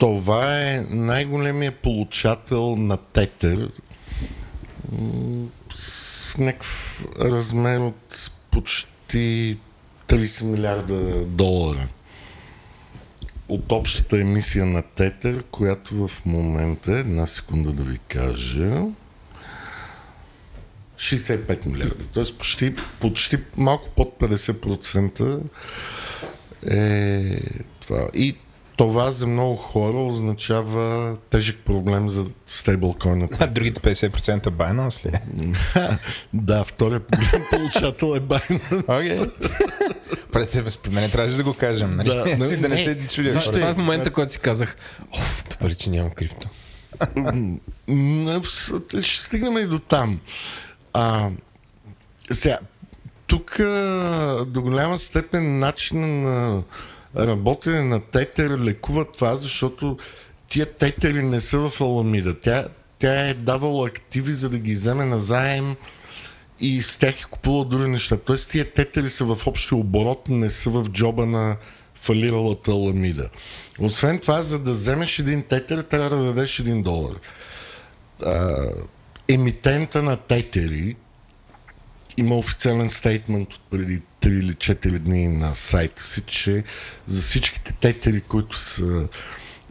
това 0.00 0.60
е 0.60 0.80
най-големият 0.90 1.74
получател 1.74 2.76
на 2.76 2.96
тетер 2.96 3.70
в 5.70 6.38
някакъв 6.38 7.04
размер 7.20 7.78
от 7.78 8.30
почти 8.50 9.58
30 10.08 10.42
милиарда 10.44 11.24
долара 11.24 11.88
от 13.50 13.72
общата 13.72 14.20
емисия 14.20 14.66
на 14.66 14.82
тетер, 14.82 15.42
която 15.50 16.08
в 16.08 16.26
момента, 16.26 16.92
една 16.92 17.26
секунда 17.26 17.72
да 17.72 17.82
ви 17.82 17.98
кажа, 18.08 18.82
65 20.96 21.66
милиарда. 21.66 22.04
Тоест 22.12 22.38
почти, 22.38 22.74
почти 23.00 23.38
малко 23.56 23.88
под 23.96 24.18
50% 24.20 25.40
е 26.66 27.40
това. 27.80 28.08
И 28.14 28.36
това 28.76 29.10
за 29.10 29.26
много 29.26 29.56
хора 29.56 29.96
означава 29.96 31.16
тежък 31.30 31.58
проблем 31.64 32.08
за 32.08 32.26
стейблкоината. 32.46 33.36
А 33.40 33.46
другите 33.46 33.80
50% 33.80 34.48
Binance 34.48 35.06
ли? 35.06 35.18
да, 36.32 36.64
втория 36.64 37.00
голям 37.00 37.46
получател 37.50 38.06
е 38.06 38.20
Binance. 38.20 38.84
Okay. 38.84 39.30
Пред 40.32 40.78
при 40.82 40.90
мен 40.90 41.10
трябваше 41.10 41.36
да 41.36 41.44
го 41.44 41.54
кажем, 41.54 41.96
нали? 41.96 42.08
Да, 42.08 42.24
не, 42.38 42.56
да 42.56 42.68
не, 42.68 42.78
се 42.78 42.98
чудя. 43.14 43.40
Това, 43.40 43.52
това 43.52 43.68
е 43.68 43.74
в 43.74 43.78
момента, 43.78 44.10
когато 44.10 44.32
си 44.32 44.38
казах, 44.38 44.76
оф, 45.18 45.44
добре, 45.50 45.74
че 45.74 45.90
нямам 45.90 46.10
крипто. 46.10 46.48
Ще 49.02 49.24
стигнем 49.24 49.58
и 49.58 49.64
до 49.64 49.78
там. 49.78 50.20
А, 50.92 51.30
сега, 52.30 52.58
тук 53.26 53.56
до 54.46 54.62
голяма 54.62 54.98
степен 54.98 55.58
начин 55.58 56.22
на 56.22 56.62
работене 57.16 57.82
на 57.82 58.00
тетер 58.00 58.50
лекува 58.50 59.04
това, 59.12 59.36
защото 59.36 59.98
тия 60.48 60.66
тетери 60.66 61.22
не 61.22 61.40
са 61.40 61.68
в 61.68 61.80
Аламида. 61.80 62.40
Тя, 62.40 62.68
тя 62.98 63.28
е 63.28 63.34
давала 63.34 63.88
активи, 63.88 64.32
за 64.32 64.50
да 64.50 64.58
ги 64.58 64.74
вземе 64.74 65.04
на 65.04 65.20
заем 65.20 65.76
и 66.60 66.82
с 66.82 66.96
тях 66.96 67.20
е 67.20 67.24
купувала 67.30 67.64
други 67.64 67.88
неща. 67.88 68.16
Тоест 68.16 68.50
тия 68.50 68.72
тетери 68.72 69.10
са 69.10 69.24
в 69.24 69.46
общия 69.46 69.78
оборот, 69.78 70.28
не 70.28 70.50
са 70.50 70.70
в 70.70 70.84
джоба 70.90 71.26
на 71.26 71.56
фалиралата 71.94 72.70
Аламида. 72.70 73.28
Освен 73.78 74.18
това, 74.18 74.42
за 74.42 74.58
да 74.58 74.70
вземеш 74.70 75.18
един 75.18 75.42
тетер, 75.42 75.82
трябва 75.82 76.16
да 76.16 76.24
дадеш 76.24 76.58
един 76.58 76.82
долар. 76.82 77.14
А, 78.26 78.56
емитента 79.28 80.02
на 80.02 80.16
тетери 80.16 80.96
има 82.16 82.38
официален 82.38 82.88
стейтмент 82.88 83.52
от 83.52 83.60
преди 83.70 84.02
3 84.20 84.28
или 84.28 84.52
4 84.52 84.98
дни 84.98 85.28
на 85.28 85.54
сайта 85.54 86.02
си, 86.02 86.22
че 86.26 86.64
за 87.06 87.22
всичките 87.22 87.72
тетери, 87.72 88.20
които 88.20 88.58
са 88.58 89.08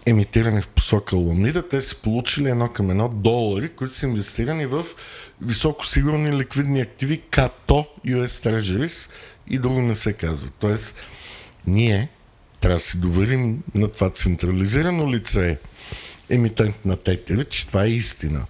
емитирани 0.10 0.62
в 0.62 0.68
посока 0.68 1.18
Ламида, 1.18 1.68
те 1.68 1.82
са 1.82 1.95
получили 1.95 2.49
едно 2.49 2.68
към 2.68 2.89
едно 2.89 3.10
долари, 3.10 3.70
които 3.70 3.93
са 3.93 4.07
инвестирани 4.07 4.66
в 4.66 4.86
високосигурни 5.41 6.38
ликвидни 6.38 6.82
активи, 6.82 7.22
като 7.32 7.86
US 8.07 8.26
Treasuries 8.26 9.10
и 9.47 9.60
друго 9.60 9.82
не 9.82 9.95
се 9.95 10.14
казва. 10.14 10.49
Тоест, 10.60 10.95
ние 11.68 12.10
трябва 12.60 12.78
да 12.78 12.84
си 12.84 12.97
доверим 12.97 13.64
на 13.76 13.88
това 13.88 14.10
централизирано 14.10 15.12
лице, 15.12 15.57
емитент 16.30 16.86
на 16.86 16.97
тетери, 16.97 17.45
че 17.45 17.68
това 17.68 17.84
е 17.84 17.89
истина 17.89 18.45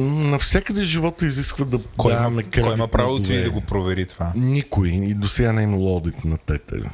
навсякъде 0.00 0.82
живота 0.82 1.26
изисква 1.26 1.64
да 1.64 1.80
кой 1.96 2.12
даваме. 2.12 2.42
Кой 2.42 2.74
има 2.74 2.88
право 2.88 3.22
ти 3.22 3.42
да 3.42 3.50
го 3.50 3.60
провери 3.60 4.06
това? 4.06 4.32
Никой. 4.34 4.88
И 4.88 5.14
до 5.14 5.28
сега 5.28 5.52
не 5.52 5.60
е 5.60 5.64
имало 5.64 5.96
одит 5.96 6.24
на 6.24 6.38
тетера. 6.38 6.90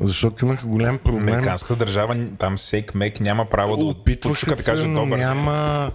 Защото 0.00 0.44
имаха 0.44 0.66
голям 0.66 0.98
проблем. 0.98 1.28
Американска 1.28 1.76
държава, 1.76 2.26
там 2.38 2.58
сек 2.58 2.94
мек 2.94 3.20
няма 3.20 3.44
право 3.44 3.76
да 3.76 3.84
опитваха 3.84 4.54
да 4.54 4.64
каже 4.64 4.88
добър. 4.88 5.18
Няма... 5.18 5.90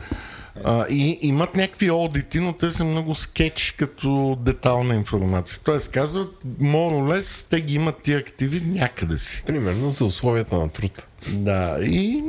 А, 0.64 0.86
и 0.90 1.20
имат 1.22 1.56
някакви 1.56 1.92
одити, 1.92 2.40
но 2.40 2.54
те 2.54 2.72
са 2.72 2.86
много 2.86 3.16
скетч 3.16 3.76
като 3.78 4.38
детална 4.42 4.96
информация. 4.96 5.60
Тоест 5.64 5.92
казват, 5.92 6.30
лес, 7.10 7.46
те 7.50 7.62
ги 7.62 7.76
имат 7.76 8.04
тия 8.04 8.20
активи 8.20 8.62
някъде 8.66 9.18
си. 9.18 9.44
Примерно 9.46 9.92
за 9.92 10.06
условията 10.06 10.56
на 10.56 10.70
труд. 10.70 11.08
Да, 11.28 11.78
и 11.82 12.24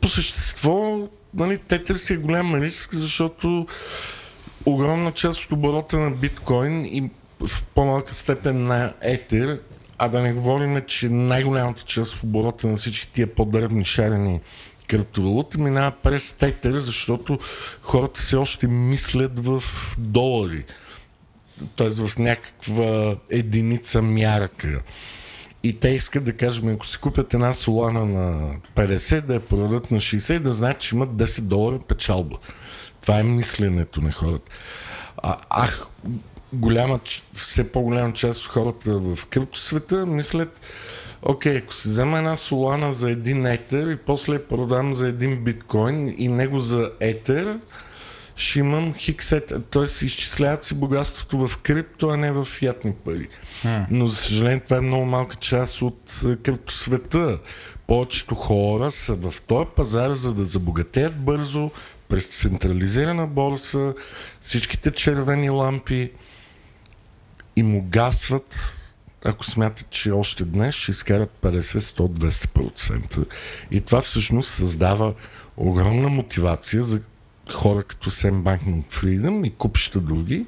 по 0.00 0.08
същество 0.08 1.08
нали, 1.34 1.58
те 1.58 1.84
търсят 1.84 2.20
голям 2.20 2.54
риск, 2.54 2.94
защото 2.94 3.66
огромна 4.66 5.12
част 5.12 5.44
от 5.44 5.52
оборота 5.52 5.98
на 5.98 6.10
биткоин 6.10 6.84
и 6.84 7.10
в 7.46 7.64
по-малка 7.74 8.14
степен 8.14 8.66
на 8.66 8.92
етер, 9.00 9.60
а 9.98 10.08
да 10.08 10.20
не 10.20 10.32
говорим, 10.32 10.82
че 10.86 11.08
най-голямата 11.08 11.82
част 11.82 12.14
в 12.14 12.24
оборота 12.24 12.68
на 12.68 12.76
всички 12.76 13.12
тия 13.12 13.34
по-дребни 13.34 13.84
шарени 13.84 14.40
криптовалути 14.88 15.60
минава 15.60 15.92
през 16.02 16.32
тетер, 16.32 16.72
защото 16.72 17.38
хората 17.82 18.20
все 18.20 18.36
още 18.36 18.66
мислят 18.66 19.46
в 19.46 19.62
долари. 19.98 20.64
Т.е. 21.76 21.90
в 21.90 22.18
някаква 22.18 23.16
единица 23.30 24.02
мярка. 24.02 24.82
И 25.62 25.80
те 25.80 25.88
искат 25.88 26.24
да 26.24 26.32
кажем, 26.32 26.68
ако 26.68 26.86
си 26.86 26.98
купят 26.98 27.34
една 27.34 27.52
солана 27.52 28.04
на 28.04 28.54
50, 28.76 29.20
да 29.20 29.34
я 29.34 29.40
продадат 29.40 29.90
на 29.90 29.98
60 29.98 30.36
и 30.36 30.38
да 30.38 30.52
знаят, 30.52 30.78
че 30.78 30.94
имат 30.94 31.10
10 31.10 31.40
долара 31.40 31.78
печалба. 31.78 32.36
Това 33.02 33.18
е 33.18 33.22
мисленето 33.22 34.00
на 34.00 34.12
хората. 34.12 34.50
А, 35.16 35.36
ах, 35.50 35.86
голяма, 36.52 37.00
все 37.32 37.72
по-голяма 37.72 38.12
част 38.12 38.40
от 38.40 38.50
хората 38.50 38.98
в 38.98 39.26
криптосвета 39.26 40.06
мислят, 40.06 40.60
окей, 41.22 41.56
ако 41.56 41.74
си 41.74 41.88
взема 41.88 42.18
една 42.18 42.36
солана 42.36 42.92
за 42.92 43.10
един 43.10 43.46
етер 43.46 43.86
и 43.86 43.96
после 43.96 44.42
продам 44.42 44.94
за 44.94 45.08
един 45.08 45.44
биткоин 45.44 46.14
и 46.18 46.28
него 46.28 46.60
за 46.60 46.90
етер, 47.00 47.58
ще 48.36 48.58
имам 48.58 48.94
хиксет, 48.94 49.52
т.е. 49.70 49.82
изчисляват 49.82 50.64
си 50.64 50.74
богатството 50.74 51.46
в 51.46 51.58
крипто, 51.58 52.08
а 52.08 52.16
не 52.16 52.32
в 52.32 52.44
фиатни 52.44 52.92
пари. 52.92 53.28
Hmm. 53.64 53.86
Но 53.90 54.08
за 54.08 54.16
съжаление 54.16 54.60
това 54.60 54.76
е 54.76 54.80
много 54.80 55.04
малка 55.04 55.36
част 55.36 55.82
от 55.82 56.20
криптосвета. 56.42 57.38
Повечето 57.86 58.34
хора 58.34 58.90
са 58.90 59.14
в 59.14 59.42
този 59.42 59.66
пазар, 59.76 60.10
за 60.10 60.34
да 60.34 60.44
забогатеят 60.44 61.24
бързо, 61.24 61.70
през 62.08 62.26
централизирана 62.26 63.26
борса, 63.26 63.94
всичките 64.40 64.90
червени 64.90 65.50
лампи 65.50 66.10
и 67.58 67.62
му 67.62 67.82
гасват, 67.88 68.76
ако 69.24 69.44
смятат, 69.44 69.90
че 69.90 70.10
още 70.10 70.44
днес 70.44 70.74
ще 70.74 70.90
изкарат 70.90 71.30
50, 71.42 71.78
100, 71.78 72.08
200%. 72.08 73.24
И 73.70 73.80
това 73.80 74.00
всъщност 74.00 74.54
създава 74.54 75.14
огромна 75.56 76.08
мотивация 76.08 76.82
за 76.82 77.00
хора 77.52 77.82
като 77.82 78.10
Sam 78.10 78.42
Bankman 78.42 78.82
Freedom 78.92 79.46
и 79.46 79.50
купища 79.50 80.00
други, 80.00 80.46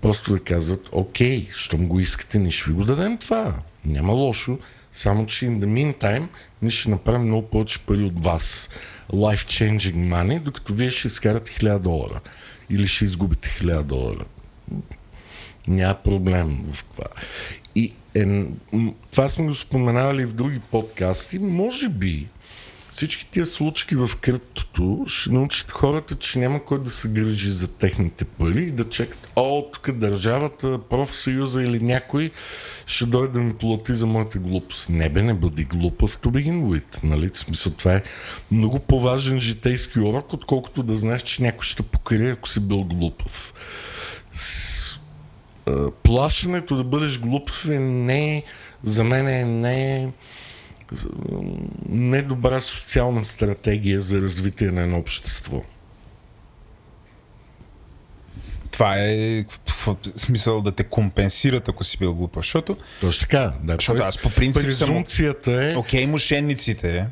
просто 0.00 0.32
да 0.32 0.40
казват, 0.40 0.88
окей, 0.92 1.48
щом 1.52 1.88
го 1.88 2.00
искате, 2.00 2.38
ние 2.38 2.50
ще 2.50 2.70
ви 2.70 2.76
го 2.76 2.84
дадем 2.84 3.18
това. 3.18 3.54
Няма 3.84 4.12
лошо, 4.12 4.58
само 4.92 5.26
че 5.26 5.46
in 5.46 5.58
the 5.58 5.66
meantime 5.66 6.28
ние 6.62 6.70
ще 6.70 6.90
направим 6.90 7.22
много 7.22 7.48
повече 7.48 7.78
пари 7.78 8.02
от 8.02 8.24
вас. 8.24 8.68
Life-changing 9.12 9.96
money, 9.96 10.40
докато 10.40 10.74
вие 10.74 10.90
ще 10.90 11.06
изкарате 11.06 11.52
1000 11.52 11.78
долара. 11.78 12.20
Или 12.70 12.86
ще 12.86 13.04
изгубите 13.04 13.48
1000 13.48 13.82
долара. 13.82 14.24
Няма 15.68 15.94
проблем 15.94 16.64
в 16.72 16.84
това. 16.84 17.06
И 17.74 17.92
е, 18.14 18.46
това 19.10 19.28
сме 19.28 19.46
го 19.46 19.54
споменавали 19.54 20.26
в 20.26 20.34
други 20.34 20.60
подкасти. 20.60 21.38
Може 21.38 21.88
би 21.88 22.26
всички 22.96 23.26
тия 23.30 23.46
случки 23.46 23.96
в 23.96 24.10
криптото 24.20 25.04
ще 25.06 25.30
научат 25.30 25.70
хората, 25.70 26.16
че 26.16 26.38
няма 26.38 26.64
кой 26.64 26.82
да 26.82 26.90
се 26.90 27.08
грижи 27.08 27.50
за 27.50 27.68
техните 27.68 28.24
пари 28.24 28.62
и 28.62 28.70
да 28.70 28.88
чекат, 28.88 29.28
о, 29.36 29.70
тук 29.72 29.90
държавата, 29.90 30.78
профсъюза 30.90 31.62
или 31.62 31.80
някой 31.80 32.30
ще 32.86 33.06
дойде 33.06 33.32
да 33.32 33.40
ми 33.40 33.54
плати 33.54 33.94
за 33.94 34.06
моята 34.06 34.38
глупост. 34.38 34.88
Не 34.88 35.08
бе, 35.08 35.22
не 35.22 35.34
бъди 35.34 35.64
глупав 35.64 36.18
to 36.18 36.28
begin 36.28 36.62
with. 36.62 37.04
Нали? 37.04 37.28
В 37.28 37.38
смисъл, 37.38 37.72
това 37.72 37.94
е 37.94 38.02
много 38.50 38.78
по-важен 38.78 39.40
житейски 39.40 40.00
урок, 40.00 40.32
отколкото 40.32 40.82
да 40.82 40.96
знаеш, 40.96 41.22
че 41.22 41.42
някой 41.42 41.64
ще 41.64 41.82
покрие, 41.82 42.30
ако 42.30 42.48
си 42.48 42.60
бил 42.60 42.84
глупав. 42.84 43.54
А, 45.66 45.90
плашенето 45.90 46.76
да 46.76 46.84
бъдеш 46.84 47.20
глупав 47.20 47.68
е 47.68 47.78
не, 47.78 48.42
за 48.82 49.04
мен 49.04 49.28
е 49.28 49.44
не 49.44 50.12
недобра 51.88 52.60
социална 52.60 53.24
стратегия 53.24 54.00
за 54.00 54.20
развитие 54.20 54.70
на 54.70 54.82
едно 54.82 54.98
общество. 54.98 55.62
Това 58.70 58.94
е 58.98 59.44
в 59.66 59.96
смисъл 60.16 60.62
да 60.62 60.72
те 60.72 60.84
компенсират, 60.84 61.68
ако 61.68 61.84
си 61.84 61.98
бил 61.98 62.14
глупав, 62.14 62.44
защото, 62.44 62.76
Точно 63.00 63.20
така. 63.20 63.52
Да, 63.62 63.74
защото 63.74 64.02
аз 64.02 64.18
по 64.18 64.30
принцип 64.30 64.72
съм... 64.72 65.04
е... 65.46 65.76
Окей, 65.76 66.06
мошенниците 66.06 67.06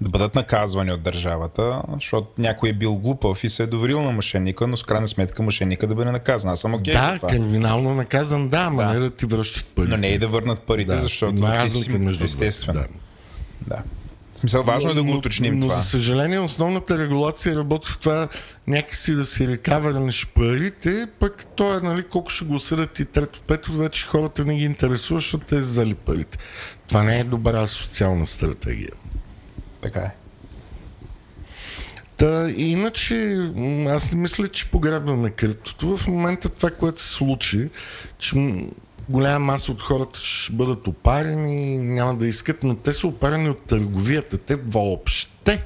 да 0.00 0.08
бъдат 0.08 0.34
наказвани 0.34 0.92
от 0.92 1.02
държавата, 1.02 1.82
защото 1.94 2.28
някой 2.38 2.68
е 2.68 2.72
бил 2.72 2.94
глупав 2.94 3.44
и 3.44 3.48
се 3.48 3.62
е 3.62 3.66
доверил 3.66 4.02
на 4.02 4.10
мошенника, 4.12 4.66
но 4.66 4.76
с 4.76 4.82
крайна 4.82 5.08
сметка 5.08 5.42
мошенника 5.42 5.86
да 5.86 5.94
бъде 5.94 6.10
наказан. 6.10 6.50
Аз 6.50 6.60
съм 6.60 6.74
окей 6.74 6.94
да, 6.94 7.10
за 7.12 7.16
това. 7.16 7.28
криминално 7.28 7.94
наказан, 7.94 8.48
да, 8.48 8.58
ама 8.58 8.82
Да. 8.82 8.88
не 8.88 8.98
да 8.98 9.10
ти 9.10 9.26
връщат 9.26 9.66
пари. 9.66 9.88
Но 9.88 9.96
не 9.96 10.06
и 10.06 10.18
да 10.18 10.28
върнат 10.28 10.60
парите, 10.62 10.94
да. 10.94 10.98
защото 11.00 11.42
ти 11.62 11.70
си 11.70 12.24
естествено. 12.24 12.80
Да. 12.80 12.86
Да. 13.66 13.82
В 14.34 14.38
смисъл, 14.38 14.62
важно 14.62 14.90
е 14.90 14.94
да 14.94 15.02
го 15.02 15.10
Но- 15.10 15.16
уточним 15.16 15.54
но, 15.54 15.60
това. 15.60 15.74
Но 15.74 15.80
за 15.80 15.88
съжаление 15.88 16.38
основната 16.38 16.98
регулация 16.98 17.56
работи 17.56 17.88
в 17.90 17.98
това 17.98 18.28
някакси 18.66 19.14
да 19.14 19.24
си 19.24 19.48
рекавърнеш 19.48 20.26
парите, 20.26 21.06
пък 21.20 21.46
то 21.56 21.74
е 21.78 21.80
нали, 21.80 22.02
колко 22.02 22.30
ще 22.30 22.44
го 22.44 22.58
съдят 22.58 22.98
и 22.98 23.04
трето, 23.04 23.40
пето, 23.46 23.72
вече 23.72 24.06
хората 24.06 24.44
не 24.44 24.56
ги 24.56 24.64
интересува, 24.64 25.20
защото 25.20 25.46
те 25.46 25.56
взали 25.58 25.94
парите. 25.94 26.38
Това 26.88 27.02
не 27.02 27.18
е 27.18 27.24
добра 27.24 27.66
социална 27.66 28.26
стратегия. 28.26 28.90
Така 29.84 30.00
е. 30.00 30.14
Та, 32.16 32.50
иначе, 32.56 33.48
аз 33.88 34.12
не 34.12 34.18
мисля, 34.18 34.48
че 34.48 34.70
погребваме 34.70 35.30
криптото. 35.30 35.96
В 35.96 36.06
момента 36.06 36.48
това, 36.48 36.70
което 36.70 37.00
се 37.00 37.08
случи, 37.08 37.70
че 38.18 38.66
голяма 39.08 39.38
маса 39.38 39.72
от 39.72 39.82
хората 39.82 40.20
ще 40.20 40.52
бъдат 40.52 40.88
опарени, 40.88 41.78
няма 41.78 42.16
да 42.16 42.26
искат, 42.26 42.62
но 42.62 42.74
те 42.74 42.92
са 42.92 43.06
опарени 43.06 43.48
от 43.48 43.66
търговията. 43.66 44.38
Те 44.38 44.56
въобще 44.56 45.64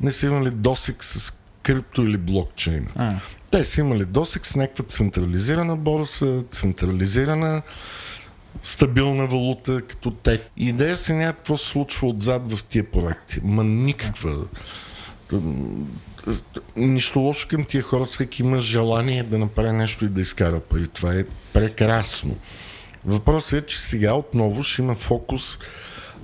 не 0.00 0.12
са 0.12 0.26
имали 0.26 0.50
досек 0.50 1.04
с 1.04 1.32
крипто 1.62 2.02
или 2.02 2.16
блокчейн. 2.16 2.86
А. 2.96 3.14
Те 3.50 3.64
са 3.64 3.80
имали 3.80 4.04
досек 4.04 4.46
с 4.46 4.56
някаква 4.56 4.84
централизирана 4.84 5.76
борса, 5.76 6.42
централизирана 6.50 7.62
стабилна 8.62 9.26
валута 9.26 9.82
като 9.82 10.10
те. 10.10 10.42
Идея 10.56 10.96
се 10.96 11.14
няма 11.14 11.32
какво 11.32 11.56
се 11.56 11.66
случва 11.66 12.08
отзад 12.08 12.52
в 12.52 12.64
тия 12.64 12.90
проекти. 12.90 13.40
Ма 13.42 13.64
никаква. 13.64 14.36
Нищо 16.76 17.20
лошо 17.20 17.48
към 17.48 17.64
тия 17.64 17.82
хора, 17.82 18.04
всеки 18.04 18.42
има 18.42 18.60
желание 18.60 19.22
да 19.22 19.38
направи 19.38 19.72
нещо 19.72 20.04
и 20.04 20.08
да 20.08 20.20
изкара 20.20 20.60
пари. 20.60 20.88
Това 20.88 21.14
е 21.14 21.24
прекрасно. 21.52 22.36
Въпросът 23.04 23.52
е, 23.52 23.66
че 23.66 23.80
сега 23.80 24.14
отново 24.14 24.62
ще 24.62 24.82
има 24.82 24.94
фокус. 24.94 25.58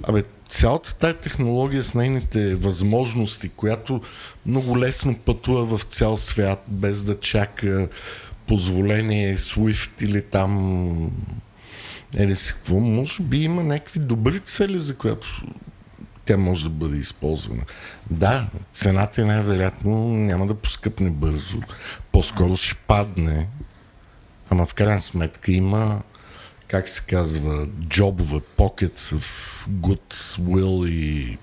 Абе, 0.02 0.24
цялата 0.48 0.94
тая 0.94 1.14
технология 1.14 1.84
с 1.84 1.94
нейните 1.94 2.54
възможности, 2.54 3.48
която 3.48 4.00
много 4.46 4.78
лесно 4.78 5.18
пътува 5.18 5.76
в 5.76 5.82
цял 5.82 6.16
свят, 6.16 6.64
без 6.68 7.02
да 7.02 7.20
чака 7.20 7.88
позволение 8.46 9.36
SWIFT 9.36 10.02
или 10.02 10.22
там 10.22 11.10
Ели 12.16 12.36
си 12.36 12.52
какво, 12.52 12.80
може 12.80 13.22
би 13.22 13.42
има 13.42 13.64
някакви 13.64 14.00
добри 14.00 14.40
цели, 14.40 14.80
за 14.80 14.96
която 14.96 15.42
тя 16.24 16.36
може 16.36 16.62
да 16.64 16.70
бъде 16.70 16.96
използвана. 16.96 17.62
Да, 18.10 18.46
цената 18.70 19.22
е 19.22 19.24
най-вероятно 19.24 20.08
няма 20.08 20.46
да 20.46 20.54
поскъпне 20.54 21.10
бързо, 21.10 21.58
по-скоро 22.12 22.56
ще 22.56 22.74
падне, 22.74 23.48
ама 24.50 24.66
в 24.66 24.74
крайна 24.74 25.00
сметка 25.00 25.52
има, 25.52 26.02
как 26.68 26.88
се 26.88 27.02
казва, 27.02 27.68
джобове, 27.88 28.40
pockets 28.56 29.16
of 29.16 29.24
good 29.68 30.14
will 30.40 30.88
и 30.88 31.38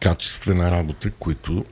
качествена 0.00 0.70
работа, 0.70 1.10
които 1.10 1.64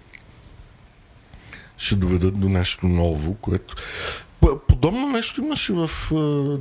ще 1.78 1.96
доведат 1.96 2.40
до 2.40 2.48
нещо 2.48 2.86
ново, 2.86 3.34
което... 3.34 3.76
Подобно 4.90 5.08
нещо 5.08 5.40
имаше 5.40 5.72
в... 5.72 5.90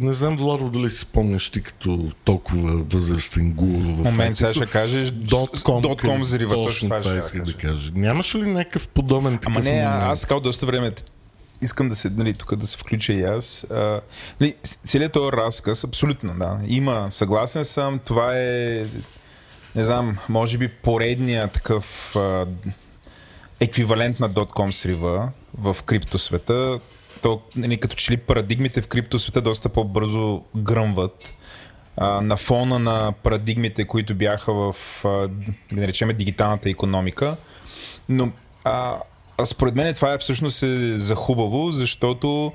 Не 0.01 0.13
знам, 0.13 0.37
Владо, 0.37 0.69
дали 0.69 0.89
си 0.89 0.97
спомняш 0.97 1.49
ти 1.49 1.61
като 1.61 2.11
толкова 2.23 2.83
възрастен 2.83 3.53
гуру 3.53 3.79
в 3.79 4.03
момент 4.03 4.37
сега 4.37 4.53
ще 4.53 4.65
кажеш 4.65 5.09
Dot.com, 5.09 5.83
.com 5.83 6.21
взрива, 6.21 6.53
точно 6.53 6.87
това 6.87 7.01
това 7.01 7.21
ще 7.21 7.39
да 7.39 7.53
кажа. 7.53 7.91
Нямаше 7.95 8.37
ли 8.37 8.51
някакъв 8.51 8.87
подобен 8.87 9.37
такъв 9.37 9.57
Ама 9.57 9.63
не, 9.63 9.79
а- 9.79 10.11
аз 10.11 10.21
така 10.21 10.35
от 10.35 10.43
доста 10.43 10.65
време 10.65 10.91
искам 11.61 11.89
да 11.89 11.95
се, 11.95 12.09
нали, 12.09 12.33
тук 12.33 12.55
да 12.55 12.67
се 12.67 12.77
включа 12.77 13.13
и 13.13 13.23
аз. 13.23 13.65
А, 13.71 14.01
нали, 14.41 14.55
целият 14.85 15.13
този 15.13 15.31
разказ, 15.31 15.83
абсолютно, 15.83 16.33
да. 16.39 16.59
Има, 16.67 17.07
съгласен 17.09 17.65
съм, 17.65 17.99
това 18.05 18.37
е, 18.37 18.85
не 19.75 19.83
знам, 19.83 20.17
може 20.29 20.57
би 20.57 20.67
поредния 20.67 21.47
такъв 21.47 22.15
а, 22.15 22.45
еквивалент 23.59 24.19
на 24.19 24.29
.com 24.29 24.71
срива 24.71 25.29
в 25.57 25.77
криптосвета. 25.85 26.79
То, 27.21 27.41
нали, 27.55 27.77
като 27.77 27.95
че 27.95 28.11
ли 28.11 28.17
парадигмите 28.17 28.81
в 28.81 28.87
криптосвета 28.87 29.41
доста 29.41 29.69
по-бързо 29.69 30.41
гръмват 30.55 31.33
а, 31.97 32.21
на 32.21 32.37
фона 32.37 32.79
на 32.79 33.13
парадигмите, 33.23 33.85
които 33.85 34.15
бяха 34.15 34.53
в, 34.53 34.75
да 35.03 35.81
наречем, 35.81 36.09
дигиталната 36.17 36.69
економика. 36.69 37.37
Но 38.09 38.31
а 38.63 39.45
според 39.45 39.75
мен 39.75 39.93
това 39.93 40.13
е 40.13 40.17
всъщност 40.17 40.63
е 40.63 40.93
за 40.99 41.15
хубаво, 41.15 41.71
защото 41.71 42.53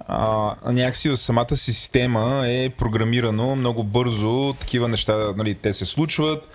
а, 0.00 0.54
някакси 0.72 1.10
в 1.10 1.16
самата 1.16 1.56
система 1.56 2.42
е 2.46 2.70
програмирано 2.70 3.56
много 3.56 3.84
бързо, 3.84 4.54
такива 4.60 4.88
неща, 4.88 5.32
нали, 5.36 5.54
те 5.54 5.72
се 5.72 5.84
случват, 5.84 6.48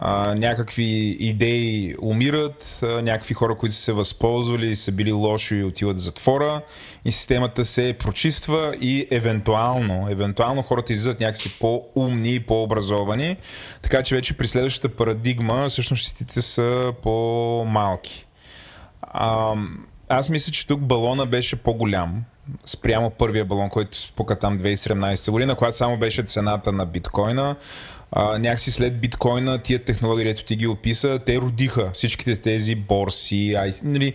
а, 0.00 0.34
някакви 0.34 1.16
идеи 1.20 1.94
умират, 2.02 2.80
а, 2.82 3.02
някакви 3.02 3.34
хора, 3.34 3.56
които 3.56 3.74
са 3.74 3.82
се 3.82 3.92
възползвали, 3.92 4.76
са 4.76 4.92
били 4.92 5.12
лоши 5.12 5.56
и 5.56 5.64
отиват 5.64 5.96
в 5.96 6.00
затвора 6.00 6.62
и 7.04 7.12
системата 7.12 7.64
се 7.64 7.96
прочиства 7.98 8.76
и 8.80 9.06
евентуално, 9.10 10.06
евентуално 10.10 10.62
хората 10.62 10.92
излизат 10.92 11.20
някакси 11.20 11.56
по-умни 11.60 12.34
и 12.34 12.40
по-образовани, 12.40 13.36
така 13.82 14.02
че 14.02 14.14
вече 14.14 14.36
при 14.36 14.46
следващата 14.46 14.96
парадигма 14.96 15.68
всъщност 15.68 16.02
щетите 16.02 16.42
са 16.42 16.92
по-малки. 17.02 18.26
А, 19.02 19.54
аз 20.08 20.28
мисля, 20.28 20.52
че 20.52 20.66
тук 20.66 20.80
балона 20.80 21.26
беше 21.26 21.56
по-голям 21.56 22.24
спрямо 22.64 23.10
първия 23.10 23.44
балон, 23.44 23.70
който 23.70 24.00
спука 24.00 24.38
там 24.38 24.58
2017 24.58 25.30
година, 25.30 25.54
когато 25.54 25.76
само 25.76 25.98
беше 25.98 26.22
цената 26.22 26.72
на 26.72 26.86
биткоина. 26.86 27.56
А, 28.12 28.38
някакси 28.38 28.70
след 28.70 29.00
биткоина 29.00 29.58
тия 29.58 29.84
технологии, 29.84 30.28
ето 30.28 30.44
ти 30.44 30.56
ги 30.56 30.66
описа, 30.66 31.20
те 31.26 31.38
родиха 31.38 31.90
всичките 31.92 32.36
тези 32.36 32.74
борси, 32.74 33.54
ай, 33.54 33.70
нали, 33.82 34.14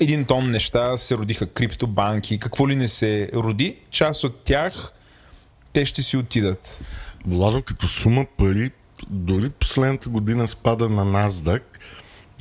един 0.00 0.24
тон 0.24 0.50
неща 0.50 0.96
се 0.96 1.16
родиха, 1.16 1.46
криптобанки, 1.46 2.38
какво 2.38 2.68
ли 2.68 2.76
не 2.76 2.88
се 2.88 3.30
роди, 3.34 3.76
част 3.90 4.24
от 4.24 4.44
тях 4.44 4.92
те 5.72 5.86
ще 5.86 6.02
си 6.02 6.16
отидат. 6.16 6.80
Владо, 7.26 7.62
като 7.62 7.88
сума 7.88 8.26
пари, 8.36 8.70
дори 9.10 9.50
последната 9.50 10.08
година 10.08 10.46
спада 10.48 10.88
на 10.88 11.04
NASDAQ 11.06 11.62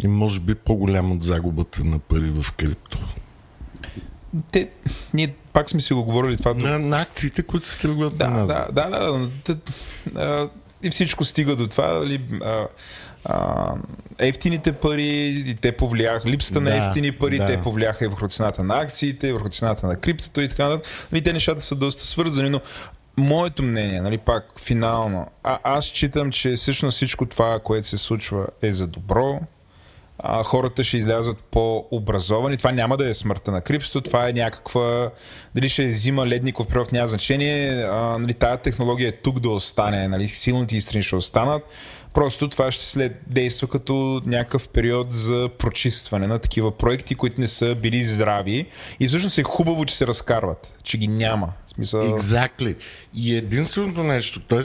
и 0.04 0.08
може 0.08 0.40
би 0.40 0.56
по-голям 0.56 1.12
от 1.12 1.24
загубата 1.24 1.84
на 1.84 2.00
пари 2.00 2.32
в 2.42 2.52
крипто. 2.52 3.00
Те, 4.52 4.70
ние 5.14 5.36
пак 5.54 5.70
сме 5.70 5.80
си 5.80 5.94
го 5.94 6.04
говорили 6.04 6.38
това. 6.38 6.54
На, 6.54 6.80
на 6.80 7.02
акциите, 7.02 7.44
които 7.44 7.68
се 7.68 7.80
търгуват 7.80 8.18
Да, 8.18 8.30
на 8.30 8.48
да, 8.48 8.54
NASDAQ. 8.54 8.72
да, 8.72 8.90
да, 8.90 9.30
да, 9.46 9.56
да, 9.56 9.62
а, 10.16 10.50
и 10.84 10.90
всичко 10.90 11.24
стига 11.24 11.56
до 11.56 11.68
това, 11.68 11.94
нали, 11.94 12.22
а, 12.44 12.68
а, 13.26 13.74
ефтините 14.20 14.72
пари, 14.72 15.44
и 15.48 15.56
те 15.56 15.72
повлияха, 15.72 16.30
липсата 16.30 16.62
на 16.62 16.70
Да, 16.70 16.78
ефтини 16.78 17.12
пари, 17.12 17.38
да. 17.38 17.46
те 17.46 17.62
повлияха 17.62 18.06
и 18.06 18.08
върху 18.08 18.28
цената 18.28 18.64
на 18.64 18.82
акциите, 18.82 19.28
и 19.28 19.34
върху 19.34 19.50
цената 19.50 19.88
на 19.88 19.96
криптото 19.96 20.42
и 20.42 20.48
така 20.48 20.70
нататък. 20.70 21.08
Нали, 21.12 21.22
те 21.22 21.34
нещата 21.34 21.62
са 21.62 21.76
доста 21.76 22.04
свързани, 22.04 22.50
но 22.50 22.62
моето 23.18 23.64
мнение, 23.64 24.02
нали, 24.02 24.18
пак 24.18 24.60
финално, 24.60 25.28
а, 25.44 25.60
аз 25.64 25.86
считам, 25.86 26.32
че 26.32 26.52
всъщност 26.52 26.96
всичко 26.96 27.26
това, 27.26 27.60
което 27.60 27.88
се 27.88 27.98
случва 27.98 28.48
е 28.62 28.72
за 28.72 28.88
добро, 28.88 29.40
а, 30.20 30.44
хората 30.44 30.84
ще 30.84 30.98
излязат 30.98 31.38
по-образовани. 31.38 32.58
Това 32.58 32.72
няма 32.72 32.98
да 32.98 33.10
е 33.10 33.14
смъртта 33.14 33.52
на 33.52 33.62
криптото, 33.62 34.02
това 34.02 34.30
е 34.30 34.34
някаква... 34.34 35.12
Дали 35.56 35.70
ще 35.70 35.88
взима 35.88 36.28
ледников 36.28 36.68
период, 36.68 36.92
няма 36.92 37.08
значение. 37.08 37.84
А, 37.84 38.18
нали, 38.18 38.34
тая 38.34 38.58
технология 38.58 39.10
е 39.10 39.12
тук 39.12 39.40
да 39.40 39.50
остане, 39.50 40.08
нали, 40.08 40.28
силните 40.28 40.76
и 40.76 40.82
страни 40.82 41.04
ще 41.04 41.16
останат. 41.16 41.64
Просто 42.14 42.50
това 42.50 42.72
ще 42.72 42.86
след 42.86 43.22
действа 43.28 43.68
като 43.68 44.22
някакъв 44.26 44.70
период 44.70 45.12
за 45.14 45.50
прочистване 45.58 46.28
на 46.28 46.40
такива 46.40 46.78
проекти, 46.78 47.16
които 47.16 47.42
не 47.42 47.48
са 47.48 47.76
били 47.76 48.04
здрави. 48.04 48.66
И 49.00 49.08
всъщност 49.08 49.38
е 49.38 49.44
хубаво, 49.44 49.86
че 49.86 49.96
се 49.96 50.08
разкарват, 50.08 50.76
че 50.84 50.98
ги 50.98 51.08
няма. 51.08 51.54
В 51.66 51.70
смисъл... 51.70 52.02
Exactly. 52.02 52.76
И 53.16 53.36
единственото 53.36 54.04
нещо, 54.04 54.40
т.е. 54.40 54.62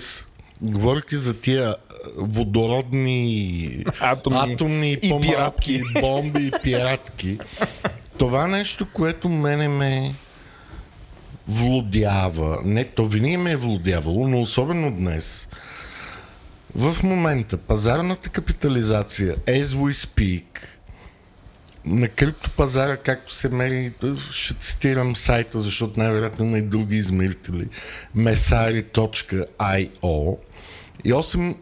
говоряки 0.64 1.16
за 1.16 1.34
тия 1.34 1.74
водородни 2.16 3.84
Атомни 4.00 4.52
атомни 4.52 4.92
и 4.92 5.20
пиратки. 5.20 5.82
бомби 6.00 6.46
и 6.46 6.50
пиратки, 6.62 7.38
това 8.18 8.46
нещо, 8.46 8.86
което 8.92 9.28
мене 9.28 9.68
ме 9.68 10.14
влудява, 11.48 12.58
не, 12.64 12.84
то 12.84 13.06
винаги 13.06 13.36
ме 13.36 13.52
е 13.52 13.56
влудявало, 13.56 14.28
но 14.28 14.40
особено 14.40 14.92
днес, 14.92 15.48
в 16.74 17.02
момента 17.02 17.56
пазарната 17.56 18.28
капитализация, 18.28 19.36
as 19.36 19.64
we 19.64 19.92
speak, 19.92 20.44
на 21.86 22.08
криптопазара, 22.08 22.96
както 22.96 23.34
се 23.34 23.48
мери, 23.48 23.92
ще 24.30 24.54
цитирам 24.54 25.16
сайта, 25.16 25.60
защото 25.60 26.00
най-вероятно 26.00 26.44
има 26.44 26.58
и 26.58 26.62
други 26.62 26.96
измерители, 26.96 27.68
mesari.io 28.16 29.36
и 31.05 31.12
8, 31.12 31.57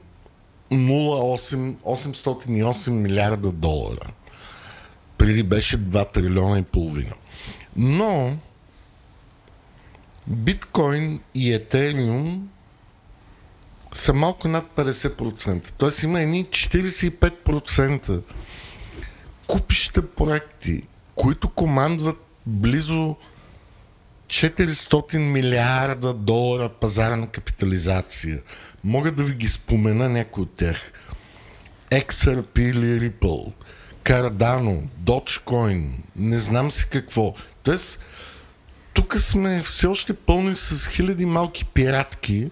08, 0.71 1.75
808 1.77 2.91
милиарда 2.91 3.53
долара. 3.53 4.13
Преди 5.19 5.43
беше 5.43 5.79
2 5.79 6.13
трилиона 6.13 6.59
и 6.59 6.63
половина. 6.63 7.15
Но 7.77 8.37
биткоин 10.27 11.21
и 11.35 11.53
етериум 11.53 12.49
са 13.95 14.13
малко 14.13 14.49
над 14.49 14.65
50%. 14.77 15.73
Тоест 15.79 16.03
има 16.03 16.21
едни 16.21 16.45
45% 16.45 18.23
купища 19.47 20.11
проекти, 20.11 20.83
които 21.15 21.49
командват 21.49 22.17
близо 22.47 23.17
400 24.33 25.19
милиарда 25.19 26.15
долара 26.15 26.69
пазарна 26.69 27.27
капитализация. 27.27 28.43
Мога 28.85 29.13
да 29.13 29.23
ви 29.23 29.35
ги 29.35 29.49
спомена 29.49 30.09
някои 30.09 30.43
от 30.43 30.55
тях. 30.55 30.93
XRP 31.91 32.59
или 32.59 33.11
Ripple, 33.11 33.53
Cardano, 34.05 34.83
Dogecoin, 35.05 35.91
не 36.17 36.39
знам 36.39 36.71
си 36.71 36.87
какво. 36.91 37.35
Тоест, 37.63 37.99
тук 38.95 39.17
сме 39.19 39.61
все 39.61 39.87
още 39.87 40.13
пълни 40.13 40.55
с 40.55 40.89
хиляди 40.89 41.27
малки 41.27 41.65
пиратки, 41.65 42.51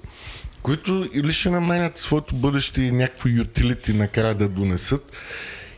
които 0.63 1.09
или 1.15 1.33
ще 1.33 1.51
намерят 1.51 1.97
своето 1.99 2.35
бъдеще 2.35 2.83
и 2.83 2.93
някакво 2.93 3.29
ютилити 3.29 3.93
накрая 3.93 4.35
да 4.35 4.49
донесат, 4.49 5.13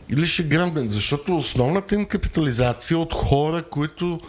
или 0.09 0.27
ще 0.27 0.43
гръмнат, 0.43 0.91
защото 0.91 1.37
основната 1.37 1.95
им 1.95 2.05
капитализация 2.05 2.95
е 2.95 2.97
от 2.97 3.13
хора, 3.13 3.63
които 3.63 4.19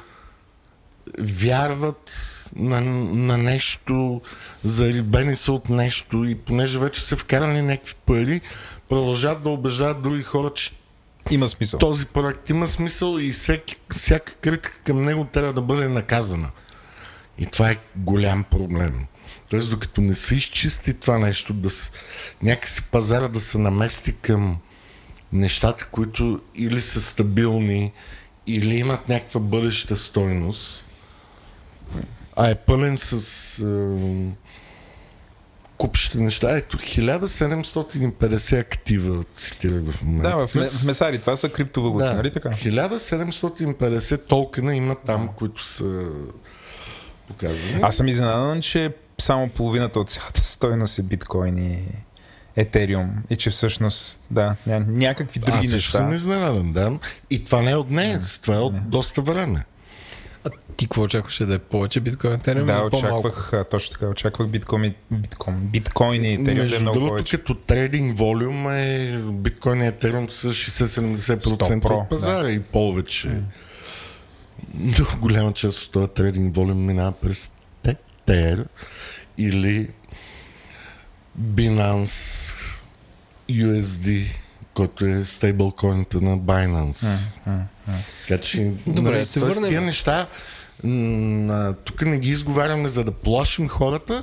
вярват 1.18 2.10
на, 2.56 2.80
на 2.80 3.38
нещо, 3.38 4.20
зарибени 4.64 5.36
са 5.36 5.52
от 5.52 5.68
нещо 5.68 6.24
и 6.24 6.34
понеже 6.34 6.78
вече 6.78 7.04
са 7.04 7.16
вкарани 7.16 7.62
някакви 7.62 7.94
пари, 8.06 8.40
продължават 8.88 9.42
да 9.42 9.50
убеждават 9.50 10.02
други 10.02 10.22
хора, 10.22 10.50
че 10.50 10.72
има 11.30 11.46
смисъл. 11.46 11.78
Този 11.78 12.06
проект 12.06 12.50
има 12.50 12.66
смисъл 12.66 13.18
и 13.18 13.30
всеки, 13.32 13.76
всяка 13.92 14.34
критика 14.34 14.80
към 14.84 15.04
него 15.04 15.24
трябва 15.24 15.52
да 15.52 15.62
бъде 15.62 15.88
наказана. 15.88 16.50
И 17.38 17.46
това 17.46 17.70
е 17.70 17.76
голям 17.96 18.44
проблем. 18.44 19.06
Тоест, 19.48 19.70
докато 19.70 20.00
не 20.00 20.14
се 20.14 20.34
изчисти 20.34 20.94
това 20.94 21.18
нещо, 21.18 21.52
да 21.52 21.70
с... 21.70 21.92
някакси 22.42 22.82
пазара 22.82 23.28
да 23.28 23.40
се 23.40 23.58
намести 23.58 24.12
към 24.12 24.58
нещата, 25.32 25.86
които 25.86 26.40
или 26.54 26.80
са 26.80 27.02
стабилни, 27.02 27.92
или 28.46 28.76
имат 28.76 29.08
някаква 29.08 29.40
бъдеща 29.40 29.96
стойност, 29.96 30.83
а 32.36 32.50
е 32.50 32.54
пълен 32.54 32.96
с 32.96 33.12
е, 33.58 34.32
купища 35.78 36.18
неща. 36.18 36.56
Ето, 36.56 36.78
1750 36.78 38.60
актива 38.60 39.24
цитирах 39.34 39.82
в 39.90 40.02
момента. 40.02 40.30
Да, 40.30 40.46
в, 40.46 40.68
в 40.68 40.84
Месари, 40.84 41.20
това 41.20 41.36
са 41.36 41.48
криптовалути, 41.48 42.04
да, 42.04 42.14
нали 42.14 42.30
така? 42.30 42.48
1750 42.48 44.26
токена 44.26 44.76
има 44.76 44.96
там, 45.06 45.28
които 45.36 45.64
са 45.64 46.08
показани. 47.28 47.80
Аз 47.82 47.96
съм 47.96 48.08
изненадан, 48.08 48.60
че 48.60 48.94
само 49.20 49.48
половината 49.48 50.00
от 50.00 50.10
цялата 50.10 50.40
стойност 50.40 50.98
е 50.98 51.02
биткоин 51.02 51.58
и 51.58 51.78
Етериум 52.56 53.10
и 53.30 53.36
че 53.36 53.50
всъщност, 53.50 54.20
да, 54.30 54.56
ня- 54.68 54.86
някакви 54.86 55.40
други 55.40 55.66
Аз 55.66 55.72
неща. 55.72 55.98
Аз 55.98 56.04
съм 56.04 56.14
изненадан, 56.14 56.72
да. 56.72 56.98
И 57.30 57.44
това 57.44 57.62
не 57.62 57.70
е 57.70 57.76
от 57.76 57.88
днес, 57.88 58.38
това 58.38 58.54
е 58.54 58.58
от 58.58 58.74
Не. 58.74 58.80
доста 58.80 59.22
време. 59.22 59.64
А 60.44 60.50
ти 60.76 60.84
какво 60.86 61.02
очакваше 61.02 61.46
да 61.46 61.54
е 61.54 61.58
повече 61.58 62.00
биткоин 62.00 62.32
етериум? 62.32 62.66
Да, 62.66 62.84
очаквах, 62.84 63.52
точно 63.70 63.92
така, 63.92 64.08
очаквах 64.08 64.48
биткоин, 64.48 64.84
и- 64.84 64.94
биткоин, 65.12 65.56
биткоин 65.56 66.24
и 66.24 66.32
Етериум 66.32 66.44
да 66.44 66.52
е 66.52 66.54
Между 66.54 66.80
много 66.80 66.94
другото, 66.94 67.10
повече. 67.10 67.36
като 67.38 67.54
трейдинг 67.54 68.18
волюм 68.18 68.68
е 68.70 69.18
биткоин 69.32 69.82
и 69.82 69.86
етериум 69.86 70.28
са 70.28 70.48
60-70% 70.48 71.40
100%, 71.40 71.90
от 72.02 72.08
пазара 72.08 72.50
и 72.50 72.60
повече. 72.62 73.30
Но 74.74 75.04
голяма 75.20 75.52
част 75.52 75.82
от 75.86 75.92
този 75.92 76.08
трейдинг 76.08 76.56
волюм 76.56 76.84
минава 76.86 77.12
през 77.12 77.50
Tether 77.84 78.64
или 79.38 79.88
Binance 81.42 82.54
USD, 83.50 84.24
който 84.74 85.06
е 85.06 85.24
стейблкоината 85.24 86.20
на 86.20 86.38
Binance. 86.38 87.26
Така 88.28 88.40
че, 88.42 88.72
Добре, 88.86 89.12
нали, 89.12 89.26
се 89.26 89.40
върнем. 89.40 89.70
Тия 89.70 89.80
неща, 89.80 90.26
м, 90.84 91.74
тук 91.84 92.02
не 92.02 92.18
ги 92.18 92.30
изговаряме 92.30 92.88
за 92.88 93.04
да 93.04 93.12
плашим 93.12 93.68
хората, 93.68 94.22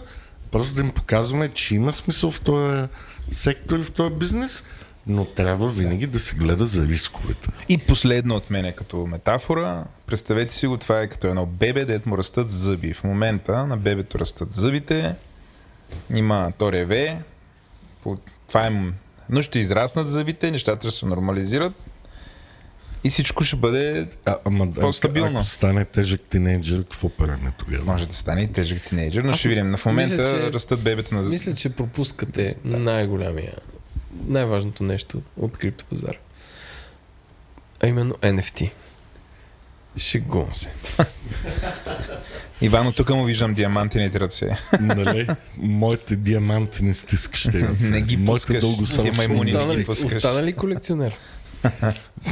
просто 0.52 0.76
да 0.76 0.82
им 0.82 0.92
показваме, 0.92 1.50
че 1.50 1.76
има 1.76 1.92
смисъл 1.92 2.32
в 2.32 2.42
този 2.42 2.88
сектор 3.32 3.80
и 3.80 3.84
в 3.84 3.92
този 3.92 4.14
бизнес, 4.14 4.64
но 5.08 5.26
трябва 5.26 5.70
винаги 5.70 6.08
да 6.08 6.20
се 6.20 6.36
гледа 6.36 6.66
за 6.66 6.88
рисковете. 6.88 7.50
И 7.70 7.78
последно 7.78 8.36
от 8.36 8.50
мене 8.50 8.72
като 8.72 9.06
метафора, 9.06 9.86
представете 10.06 10.54
си 10.54 10.68
го, 10.68 10.78
това 10.78 11.02
е 11.02 11.08
като 11.08 11.28
едно 11.28 11.46
бебе, 11.46 11.86
дет 11.86 12.06
му 12.06 12.18
растат 12.18 12.50
зъби. 12.50 12.94
В 12.94 13.04
момента 13.04 13.68
на 13.68 13.78
бебето 13.78 14.20
растат 14.20 14.54
зъбите, 14.54 15.16
има 16.14 16.52
то 16.58 16.72
реве, 16.72 17.22
това 18.48 18.68
е, 18.68 18.72
но 19.32 19.42
ще 19.42 19.60
израснат 19.60 20.10
зъбите, 20.10 20.52
нещата 20.52 20.90
ще 20.90 21.00
се 21.00 21.06
нормализират 21.06 21.74
и 23.04 23.10
всичко 23.10 23.44
ще 23.44 23.56
бъде, 23.56 24.08
А, 24.26 24.38
ама 24.46 24.68
да, 24.68 24.82
По-стабилно. 24.82 25.40
ако 25.40 25.48
стане 25.48 25.86
тежък 25.86 26.22
тинейджър, 26.22 26.82
какво 26.82 27.10
правим 27.10 27.52
тогава? 27.58 27.84
може 27.86 28.08
да 28.08 28.14
стане 28.14 28.42
и 28.42 28.48
тежък 28.48 28.82
тинейджър, 28.82 29.24
но 29.24 29.34
ще 29.34 29.50
видим. 29.50 29.76
В 29.78 29.86
момента 29.86 30.12
мисля, 30.12 30.40
че- 30.42 30.54
растат 30.54 30.82
бебето 30.82 31.16
на. 31.16 31.24
Мисля, 31.24 31.54
че 31.54 31.70
пропускате 31.70 32.56
най-голямия, 32.64 33.54
най-важното 34.28 34.84
нещо 34.84 35.22
от 35.38 35.58
криптопазара. 35.58 36.18
А 37.84 37.88
именно 37.88 38.14
NFT. 38.14 38.72
Шегувам 39.98 40.56
се. 40.56 40.70
Ивано, 42.62 42.92
тук 42.92 43.10
му 43.10 43.26
виждам 43.26 43.54
диамантените 43.54 44.20
ръце. 44.20 44.58
нали? 44.82 45.28
Моите 45.58 46.16
диаманти 46.16 46.84
не 46.84 46.94
стискаш 46.94 47.44
те 47.44 47.60
ръце. 47.60 47.90
Не 47.90 48.02
ги 48.02 48.26
пускаш, 48.26 48.60
дългосрочни 48.62 49.12
ти 49.12 49.18
маймуни 49.18 49.40
не 49.40 49.58
ги 49.58 49.64
инвестиции. 49.64 49.86
пускаш. 49.86 50.16
Остана 50.16 50.44
ли 50.44 50.54
колекционер? 50.54 51.16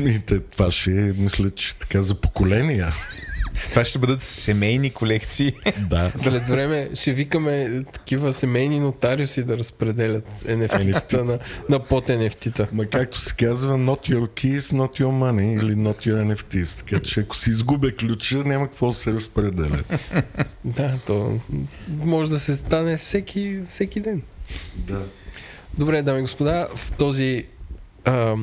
И 0.05 0.19
те, 0.19 0.39
това 0.39 0.71
ще 0.71 0.91
е, 0.91 1.13
мисля, 1.17 1.51
че 1.51 1.75
така 1.75 2.01
за 2.01 2.15
поколения. 2.15 2.93
Това 3.69 3.85
ще 3.85 3.99
бъдат 3.99 4.23
семейни 4.23 4.89
колекции. 4.89 5.53
да. 5.89 6.11
След 6.15 6.49
време 6.49 6.89
ще 6.93 7.13
викаме 7.13 7.83
такива 7.93 8.33
семейни 8.33 8.79
нотариуси 8.79 9.43
да 9.43 9.57
разпределят 9.57 10.27
NFT-та 10.45 11.23
на, 11.23 11.39
на 11.69 11.83
под 11.83 12.07
NFT-та. 12.07 12.67
Ма 12.73 12.85
както 12.85 13.19
се 13.19 13.33
казва, 13.33 13.77
not 13.77 14.09
your 14.09 14.27
keys, 14.27 14.59
not 14.59 15.01
your 15.01 15.11
money 15.11 15.61
или 15.61 15.75
not 15.75 16.07
your 16.07 16.33
NFTs. 16.33 16.77
Така 16.77 17.01
че 17.01 17.19
ако 17.19 17.35
си 17.35 17.49
изгубя 17.49 17.91
ключа, 17.91 18.37
няма 18.37 18.67
какво 18.67 18.87
да 18.87 18.93
се 18.93 19.13
разпределя. 19.13 19.83
Да, 20.65 20.99
то 21.05 21.39
може 21.89 22.31
да 22.31 22.39
се 22.39 22.55
стане 22.55 22.97
всеки, 22.97 23.59
всеки 23.65 23.99
ден. 23.99 24.21
да. 24.75 25.01
Добре, 25.77 26.01
дами 26.01 26.19
и 26.19 26.21
господа, 26.21 26.67
в 26.75 26.91
този 26.91 27.43
а, 28.05 28.35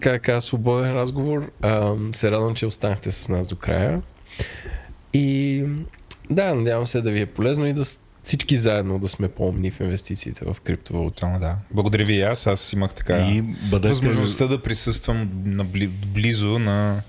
как 0.00 0.22
кажа, 0.22 0.40
свободен 0.40 0.92
разговор 0.92 1.50
а, 1.62 1.94
се 2.12 2.30
радвам, 2.30 2.54
че 2.54 2.66
останахте 2.66 3.10
с 3.10 3.28
нас 3.28 3.46
до 3.46 3.56
края. 3.56 4.02
И 5.12 5.64
да, 6.30 6.54
надявам 6.54 6.86
се 6.86 7.00
да 7.00 7.10
ви 7.10 7.20
е 7.20 7.26
полезно 7.26 7.66
и 7.66 7.72
да 7.72 7.84
всички 8.22 8.56
заедно 8.56 8.98
да 8.98 9.08
сме 9.08 9.28
по-умни 9.28 9.70
в 9.70 9.80
инвестициите 9.80 10.44
в 10.44 10.56
криптовалути. 10.64 11.14
Тотално 11.14 11.40
да. 11.40 11.56
Благодаря 11.70 12.04
ви 12.04 12.14
и 12.14 12.22
аз. 12.22 12.46
Аз 12.46 12.72
имах 12.72 12.94
така 12.94 13.18
И 13.18 13.42
бъдете... 13.70 13.88
възможността 13.88 14.46
да 14.46 14.62
присъствам 14.62 15.28
близо 16.14 16.58
на 16.58 17.02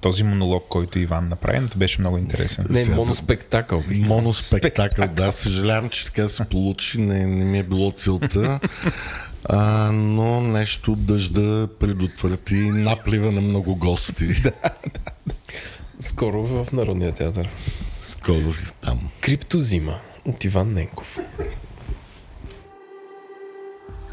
този 0.00 0.24
монолог, 0.24 0.64
който 0.68 0.98
Иван 0.98 1.28
направи. 1.28 1.60
Но 1.60 1.68
беше 1.76 2.00
много 2.00 2.18
интересен. 2.18 2.66
Не, 2.70 2.84
Сега 2.84 2.96
моноспектакъл. 2.96 3.82
бих. 3.88 4.06
Моноспектакъл, 4.06 5.08
да. 5.08 5.32
Съжалявам, 5.32 5.88
че 5.88 6.06
така 6.06 6.28
се 6.28 6.44
получи. 6.44 7.00
Не, 7.00 7.26
не 7.26 7.44
ми 7.44 7.58
е 7.58 7.62
било 7.62 7.90
целта. 7.90 8.60
А, 9.48 9.92
но 9.92 10.40
нещо 10.40 10.96
дъжда 10.96 11.68
предотврати 11.80 12.54
наплива 12.54 13.32
на 13.32 13.40
много 13.40 13.76
гости. 13.76 14.28
Скоро 16.00 16.46
в 16.46 16.72
Народния 16.72 17.12
театър. 17.12 17.48
Скоро 18.02 18.52
там. 18.80 19.08
Криптозима 19.20 20.00
от 20.24 20.44
Иван 20.44 20.72
Ненков. 20.72 21.18